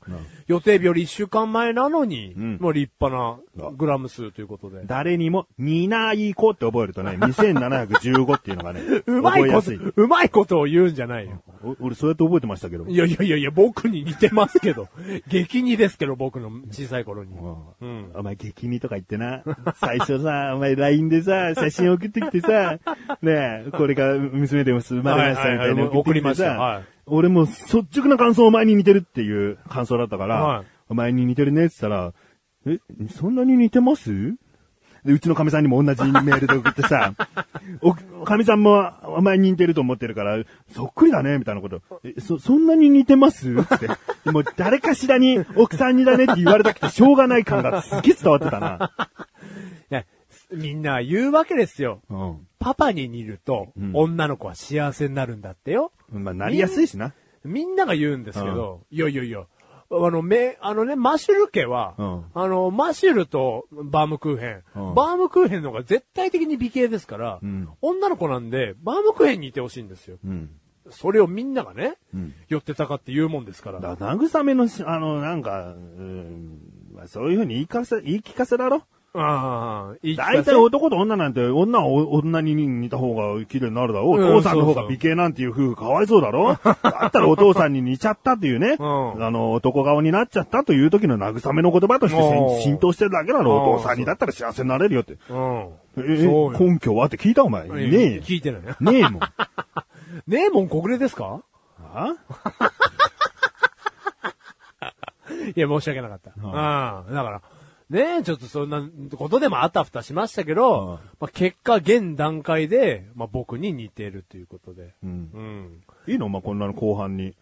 [0.47, 4.83] 予定日より1週間前なのに、んもう立派なグラム数ということで。
[4.87, 11.43] 誰にも、にないこって覚えるとね、2715っていうのがね、 うまいことうまいことを言うんじゃないよ。
[11.63, 12.87] お俺そうやって覚えてましたけど。
[12.87, 14.89] いやいやいやいや、僕に似てますけど。
[15.29, 17.37] 激似ですけど、僕の小さい頃に。
[17.83, 18.13] うん。
[18.15, 19.43] お前激似とか言ってな。
[19.77, 22.79] 最初さ、お前 LINE でさ、写真送ってきてさ、
[23.27, 32.13] ねえ、これが娘でも生まれましたみたいなはい送りましたはい俺も率直な感想お前に似てるっていう感想だったから、はいお前に似てるねって言ったら、
[32.65, 32.79] え、
[33.11, 34.37] そんなに似てます？
[35.05, 37.13] で、うちの神さんにも同じメールで送ってさ、
[37.83, 37.93] お、
[38.25, 41.81] 神さんもお前に似てると思ってるから、そっくりだね、みたいなこと。
[42.05, 43.53] え、そ、そんなに似てます？
[43.53, 43.89] って。
[44.31, 48.93] もう誰かしらに奥さんにだねって言われたくてしょうがない感がすげえ伝わってたな。
[49.91, 50.05] いや
[50.55, 52.01] みんな言うわけですよ。
[52.09, 52.37] うん。
[52.67, 55.93] パパに似ると、ん女の子は幸せになるんだってよ。
[56.11, 57.15] まあ、なりやすいしな。
[57.45, 59.45] みんなが言うんですけど、いやいやいや、
[59.89, 70.19] あの、め、あのね、マシュル家は、うんあの、マシュルとバームクーヘン、うんバームクーヘンの方が絶対的に美形ですから、ん女の子なんで、バームクーヘンにいてほしいんですよ。
[70.25, 70.51] うん。
[70.91, 73.79] それをみんながね、ん寄ってたかって言うもんですから。
[73.79, 76.59] だ慰めのし、あの、なんか、うん、
[76.93, 78.83] まあそういうふうに言い聞かせ、言い聞かせだろ
[79.19, 84.09] ああ、大体男と女なんて、女はお女に似た方が綺麗になるだろう。
[84.11, 86.71] おうん父さんの方が美形なんていう夫婦かわいそうだろだ
[87.07, 93.53] ったらお父さんに似ちゃったっていうね、 うんあの、男顔になっちゃったという時の慰めの言葉としてうん浸透してるだけだろ。
[93.53, 95.17] うんお父さんにだったら幸せになれるよって。
[95.31, 95.69] うん。
[95.99, 96.03] え
[96.59, 97.69] 根拠はって聞いたお前。
[97.69, 98.23] ねえよ。
[98.23, 98.61] 聞いてない。
[98.63, 99.21] ねえもん。
[100.29, 101.41] ねえもん国連ですか？
[101.95, 102.15] あ？
[105.57, 106.31] いや、申し訳なかった。
[106.37, 106.51] うん。
[106.51, 107.43] はだから、
[107.89, 108.83] ねえ、ちょっとそんな
[109.17, 114.95] ことでもあたふたしましたけど、はいまあ、結果、現段階で、まあ、僕に似てるということで。
[115.05, 115.31] うん。
[116.07, 116.13] うん。
[116.13, 116.29] いいの？
[116.29, 117.35] まあ、こんなの後半に。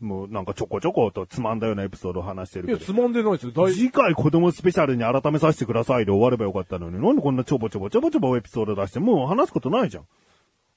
[0.00, 2.92] もうなんかちょこちょことつまんだようなエピソードを話してるいや、けど。
[2.92, 3.52] つまんでないですよ。
[3.54, 10.04] 大次回子供スペシャルに改めさせてくださいで終わればよかったのに、なんでこんなちょぼちょぼちょぼちょぼエピソード出して、もう話すことないじゃん。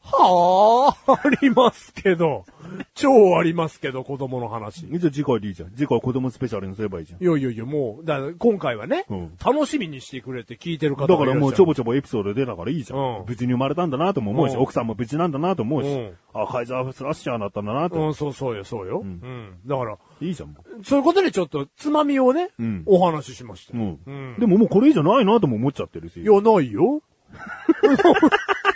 [0.08, 2.46] はあ、ありますけど。
[2.94, 4.86] 超ありますけど、子供の話。
[4.86, 5.72] いじゃあ次回でいいじゃん。
[5.72, 7.24] 次回子供スペシャルにすればいいじゃん。
[7.24, 13.00] やいやいや、もう、だ今回はね、うん楽しみにしてくれて聞いてる方だからもうちょぼちちょぼエピソード出たからいいじゃん。
[13.00, 18.00] うん無事に生まれたんだなとも思うし、うん奥さんも無事なんだなと思うし、うんあ、カイザースラッシャーだったんだなと。
[18.00, 19.02] うん、そうそうよ、そうよ。
[19.04, 19.60] うん。
[19.66, 20.50] だから、いいじゃん。
[20.50, 23.78] もそういうことでちょっと、つまみをね、うんお話ししました。
[23.78, 26.22] ううんうんでももうこれ以上ないなとも思っちゃってるし。
[26.22, 27.02] いや、ないよ。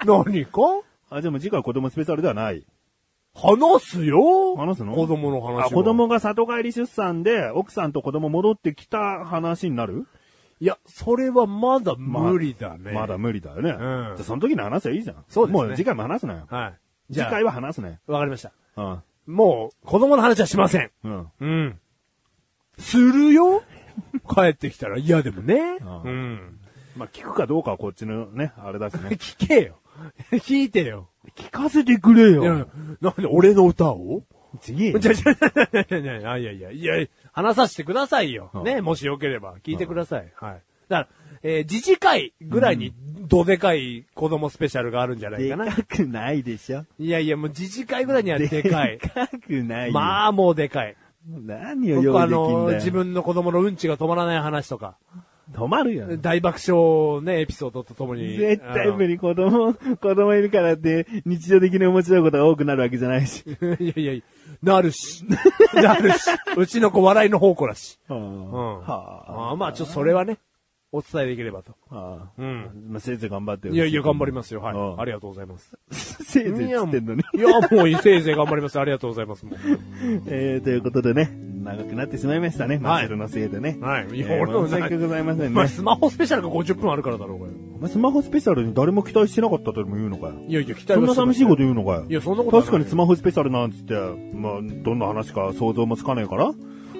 [0.06, 0.60] 何か？
[1.10, 2.64] あ、じゃあもう次回子供スペシャルではない。
[3.34, 4.94] 話すよ話すの？
[4.94, 10.06] 子供の話はあ、子供が里帰り出産で、奥さんと子供戻ってきた話になる？
[10.60, 12.92] いや、それはまだ無理だね。
[12.92, 13.70] まだ無理だよね。
[13.70, 15.24] んじゃあその時に話せばいいじゃん。
[15.28, 16.46] そうですねもう次回も話すなよ。
[16.50, 16.68] は
[17.08, 17.14] い。
[17.14, 17.96] 次回は話すなよ。
[18.06, 18.52] わかりました。
[18.76, 19.02] うん。
[19.26, 20.90] もう、子供の話はしません。
[21.04, 21.26] うん。
[21.40, 21.80] うん。
[22.78, 23.62] するよ？
[24.34, 25.78] 帰ってきたら嫌でもね。
[26.04, 26.58] うん。
[26.96, 29.10] まあ、聞くかどうかはこっちのね、あれだしね。
[29.18, 29.79] 聞けよ。
[30.32, 31.08] 聞いてよ。
[31.36, 32.68] 聞かせてくれいやよ。、
[33.00, 34.22] なんで俺の歌を？
[34.60, 34.92] 次。
[34.98, 38.50] じゃ、じゃ、じゃ、じゃ、じゃ、いやいや、いや、話させてくださいよ。
[38.54, 40.32] うんね、もしよければ、聞いてください。
[40.34, 40.62] はい。
[40.88, 41.08] だから、
[41.42, 42.92] えー、自治会ぐらいに、
[43.28, 45.72] どでかい子供スペシャルがあるんじゃないかな。
[45.72, 46.84] くないでしょ。
[46.98, 48.98] いやいや、もう自治会ぐらいにはでかい。
[48.98, 49.92] かくないよ。
[49.92, 50.96] まあ、もうでかい。
[51.28, 52.60] 何を用意できんだよ。
[52.62, 54.96] の、自分の子供のうんちが止まらない話とか、
[55.52, 56.16] 止まるよ。
[56.18, 58.36] 大爆笑ね、エピソードとともに。
[58.36, 59.18] 絶対無理。
[59.18, 63.44] 子供、子供いるからって、日常的に面白いことが多くなるわけじゃないし。
[63.80, 64.22] いやいやいや、
[64.62, 65.24] なるし。
[65.74, 66.18] なるし。
[66.56, 67.98] うちの子笑いの宝庫だし。
[68.08, 68.20] ううん。
[68.20, 68.52] ん。
[68.52, 70.38] はああまあ、ちょっとそれはね、
[70.92, 71.74] お伝えできればと。
[71.90, 71.94] あ。
[71.94, 72.30] はあ。
[72.36, 72.86] うん。
[72.88, 74.60] まあ、せいぜい頑張ってよいやいや、頑張りますよ。
[74.60, 74.74] はい。
[74.74, 75.76] うんありがとうございます。
[75.90, 77.22] せいぜいっつってんのに。
[77.34, 78.78] いや、もう、せいぜい頑張ります。
[78.78, 79.46] ありがとうございます。
[80.26, 81.30] えー、ということでね、
[81.62, 82.78] 長くなってしまいましたね。
[82.78, 83.78] マシュルのせいでね。
[83.80, 84.08] はい。
[84.08, 85.68] いえや、俺の申し訳ございませんね。
[85.68, 87.52] スマホスペシャルが50分あるからだろうがよ。
[87.76, 90.34] お前スマホスペシャルに誰も期待してなかったとでも言うのかよ。
[90.48, 92.06] いやいや、期待そんな寂しいこと言言うのかよ。
[92.08, 93.94] いやそんなことはない確かにスマホスペシャルなんつって、
[94.34, 96.52] まあ、どんな話か想像もつかねえから、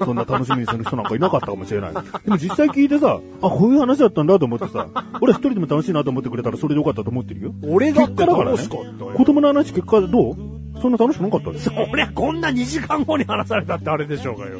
[0.04, 1.92] そんな楽しみにする人なんかいなかったかもしれない。
[1.92, 4.88] でも実際聞いてさ、あ、こういう話だったんだと思ってさ、
[5.20, 7.54] 俺一人でも楽しいなと思ってくれたらそれでよかったと思ってるよ。
[7.66, 10.36] 俺だって結果だからね楽しかったよ子供の話結果どう？
[10.80, 11.64] そんな楽しくなかったです。
[11.64, 14.58] そりゃ、こんな2時間後に話されたってあれでしょうがよ。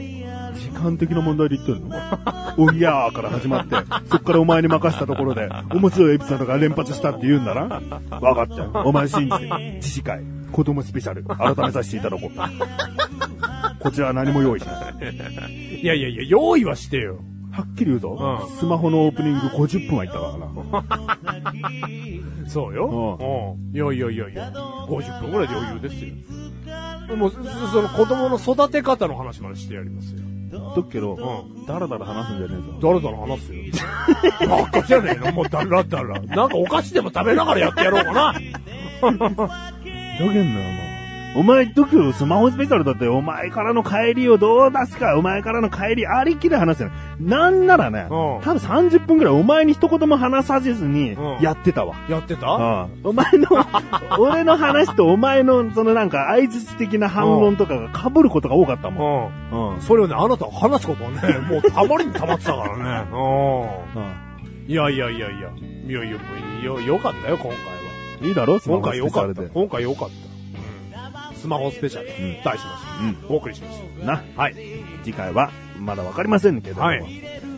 [0.55, 1.97] 時間的な問題で言ってんの？
[2.59, 7.81] おぎゃーから始まって、そっからお前に任せたところで、面白いエピソードが連発したって言うんだな？
[8.21, 8.71] わかったよ。
[8.85, 9.73] お前信じて。
[9.77, 10.23] 自治会、
[10.53, 12.31] 子供スペシャル、改めさせていただこう。
[13.79, 15.81] こちらは何も用意しない。
[15.83, 17.19] いやいやいや、用意はしてよ。
[17.53, 18.17] はっきり言うぞ。
[18.43, 22.47] うんスマホのオープニング50分はいったからな。
[22.47, 23.19] そうよ。
[23.21, 23.77] うん。
[23.77, 24.51] いやいやいやいや、
[24.89, 27.17] 50分ぐらいで余裕ですよ。
[27.17, 27.39] もう、そ
[27.69, 30.21] その子供の育て方の話までしてやりますよ。
[30.59, 31.19] だけど、う
[31.67, 32.93] だらだら話すんじゃねえぞ。
[32.93, 33.63] だらだら話すよ。
[34.49, 35.33] バカじゃねえの？
[35.33, 36.21] もうだらだら。
[36.21, 38.33] なんかお菓子でも食べながらやってやろうかな。
[38.33, 38.43] ふざ
[39.11, 40.90] けんなよ、お前。
[41.37, 46.91] お前、ど今日スマホスペシャルだって、お前からの帰りをどう出すか、お前からの帰りありきで話してる。
[47.21, 51.95] なんならね、うん多分30分くらいお前に一言も話させずにうんやってたわ。
[52.09, 52.49] やってた？
[52.49, 53.47] うんお前の、
[54.19, 59.55] 俺の話とお前の、そのなんか、相槌的な反論とかが被ることが多かったもん。
[59.55, 59.75] うん。
[59.75, 59.81] うん。
[59.83, 63.09] それをね、あなたが話すことはね、もうたまりにたまってたからね。
[63.15, 63.61] うん。
[63.61, 64.31] うん
[64.67, 65.49] いやいやいやいや。
[65.87, 66.17] いやいや、
[66.65, 68.29] よ、よかったよ、今回は。
[68.29, 69.43] いいだろ今回よかった。
[69.43, 70.30] 今回よかった。
[71.41, 71.43] うん。
[71.43, 72.09] スマホスペシャル。
[72.09, 73.33] ん題しました。
[73.33, 74.19] お送りしましな。
[74.19, 74.43] た。
[74.43, 74.57] はい。
[75.03, 77.03] 次回は、まだわかりませんけども、はい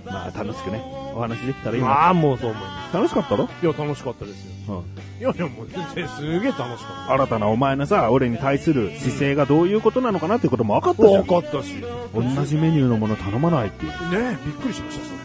[0.04, 0.80] まあ、楽しくね、
[1.14, 1.88] お話できたらいいな。
[1.88, 3.48] まあ、もうそう思いま楽しかったろ？
[3.60, 3.66] す。
[3.66, 4.52] いや、楽しかったですよ。
[4.68, 5.20] うん。
[5.20, 11.08] いやいや、もう全然すげえ楽しかっ新たなお前のさ、俺に対する姿勢がどういうことなのかなっていうことも分かったた。
[11.08, 11.24] じゃん。
[11.24, 11.74] 分かったし。
[11.74, 11.82] ね
[12.14, 13.92] 同じメニューのもの頼まないっていう。
[14.14, 15.16] え、びっくりしました、それ。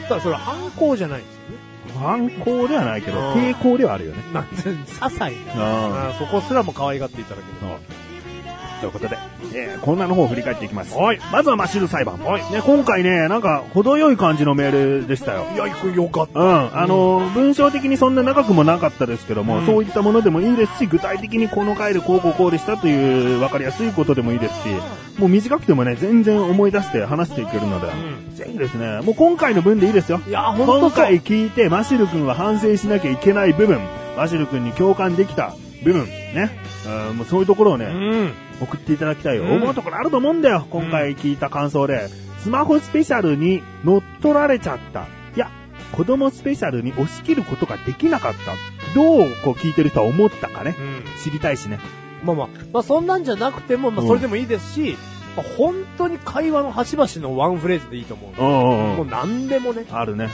[0.00, 0.08] うん。
[0.08, 1.57] ただそれは反抗じゃないんですよね。
[1.98, 4.22] 反抗ではないけど、うん抵抗ではあるよね。
[4.32, 6.14] なんて、些細な。
[6.18, 8.07] そこすらも可愛がっていただける。
[8.78, 9.18] ということで、
[9.54, 10.96] えー、コーナーの方を振り返っていきます。
[10.96, 12.18] はいまずはマシル裁判。
[12.20, 15.46] はいね、今回ね、なんか、程よい感じのメールでしたよ。
[15.54, 16.40] いや、よかった。
[16.40, 16.78] うん。
[16.78, 24.68] あの、文章的にそんな長くもなかったですけども、うんそういったものでもいいですし、具体的にこの回でこうこうこうでしたという分かりやすいことでもいいですし、
[25.18, 30.20] もう短くてもね、全然思い出して話していけるので、んぜひですね、もう今回の分でいいですよ。
[30.26, 30.78] いや、ほんと。
[30.78, 33.80] 今回聞いて、マシル君は反省しなきゃいけない部分、
[34.16, 36.50] マシル君に共感できた部分、ね。
[37.08, 38.32] うんもうそういうところをね、うん。
[38.60, 39.44] 送っていただきたいよ。
[39.44, 40.66] うん思うところあると思うんだよ。
[40.70, 42.08] 今回聞いた感想で。
[42.38, 45.06] スマホスペシャルに乗っ取られちゃった。
[45.34, 45.50] いや、
[45.92, 48.38] 子供スペシャルに押し切ることができなかった。
[48.94, 50.76] どうこう聞いてる人は思ったかね。
[50.78, 51.02] うん。
[51.22, 51.78] 知りたいしね。
[52.22, 54.96] まあまあ、まあそんなんじゃなくても、まあそれでもいいですし、
[55.38, 58.30] まあ本当に会話の端々のワンフレーズでいいと思う。
[58.40, 59.84] うんうんもう何でもね。
[59.90, 60.28] あるね。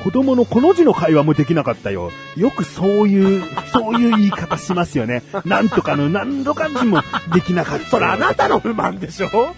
[0.00, 2.10] う子供のこの字の会話もできなかったよ。
[2.36, 5.22] よくそういう、 そういう言い方しますよね。
[5.44, 7.88] なんとかの何とか字もできなかったよ。
[7.90, 9.28] それあなたの不満でしょ？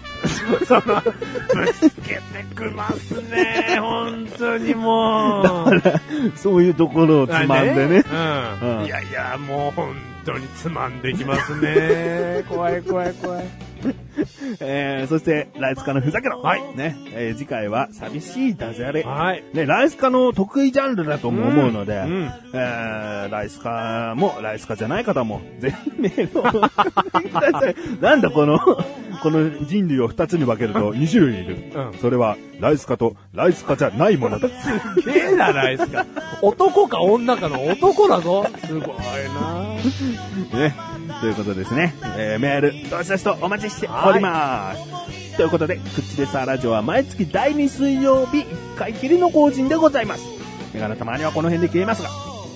[0.67, 2.21] その、ぶつけて
[2.55, 3.77] くますね。
[3.79, 5.81] 本当にもう。
[6.35, 8.03] そういうところをつまんでね。
[8.61, 8.79] うん。
[8.79, 12.43] うんいやいや、もう本当につまんできますね。
[12.49, 13.45] 怖い怖い怖い。
[14.59, 16.41] えー、そして、ライスカのふざけろ。
[16.41, 16.95] はいね。
[17.13, 19.03] えー、次回は、寂しいダジャレ。
[19.03, 19.43] はい。
[19.53, 27.75] ね、ライスカの得意ジャンルだとも思うので、うんうんえー、ライスカも、ライスカじゃない方も、ぜひメールを送ってください。
[28.01, 31.57] なんだこの、この人類を二つに分けると2種類いる。
[31.75, 34.47] うんそれは、ライスカとライスカじゃないものだ。
[34.49, 36.05] すげえな、ライスか。
[36.41, 38.45] 男か女かの男だぞ。
[38.65, 38.87] すごい
[40.53, 40.57] な。
[40.59, 40.90] ね。
[41.21, 41.93] ということですね。
[42.17, 45.37] えー、メール、どしどしとお待ちしております。
[45.37, 50.23] ということで、クッチレサーラジオは毎月第2水曜日1回きりの更新でございます。
[50.73, 52.09] メガネたまにはこの辺で消えますが、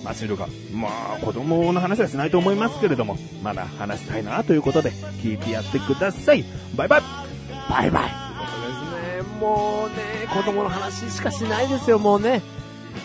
[0.04, 4.90] マシルが、まあ、子供の話はしないと思いますけれども、まだ話したいなということで、
[5.22, 6.44] 聞いてやってください。
[6.76, 7.02] バイバイ
[7.70, 8.10] バイバイ。
[8.10, 8.16] と
[8.68, 9.40] いうことですね。
[9.40, 9.96] もうね、
[10.34, 12.42] 子供の話しかしないですよ、もうね。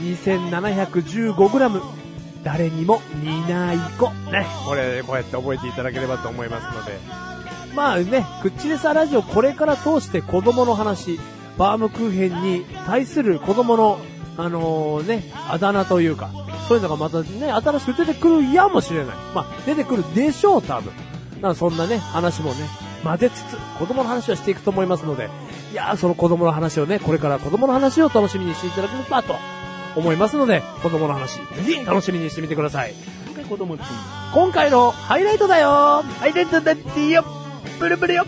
[0.03, 2.01] 2715g。
[2.43, 4.10] 誰にも似ない子。
[4.31, 4.47] ね。
[4.67, 6.99] これ、こうやって覚えていただければと思いますので。
[7.75, 11.20] まあね、クッチレサラジオこれから通して子供の話、
[11.57, 13.99] バームクーヘンに対する子供の、
[14.36, 16.31] あのね、あだ名というか、
[16.69, 19.17] そういうのがまたね、新しく出てくるやもしれない。
[19.35, 20.86] まあ、出てくるでしょう、多分。
[20.86, 20.93] だ
[21.43, 22.67] からそんなね、話もね、
[23.05, 25.28] 混ぜつつ、子供の話をしていくと思いますので、
[25.73, 29.36] いやー、その子供の話をね、これから子供の話を楽しみにしていただければと
[29.97, 32.94] 思いますので、子供の話、ぜひ楽しみにしてみてください。
[33.49, 33.85] 子供って
[34.33, 37.25] 今回のハイライトだよハイライトだってよ
[37.81, 38.25] ブルブルよ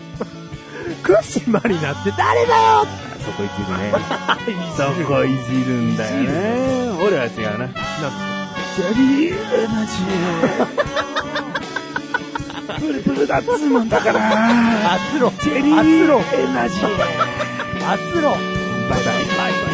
[1.01, 2.85] クッシマリナって誰だよ
[3.23, 3.93] そこいじるね。
[4.75, 6.89] そこいじるんだよね。
[7.01, 7.57] 俺は違うな。
[7.59, 7.83] なんです
[8.75, 12.81] ジャリーエナジー。
[12.81, 14.19] ブルブルだっつうもんだから。
[14.19, 16.07] か熱論ジェリーエ
[16.53, 16.89] ナジー。
[17.79, 18.33] 熱論
[18.89, 19.15] バイバイ。
[19.15, 19.72] バイバイ。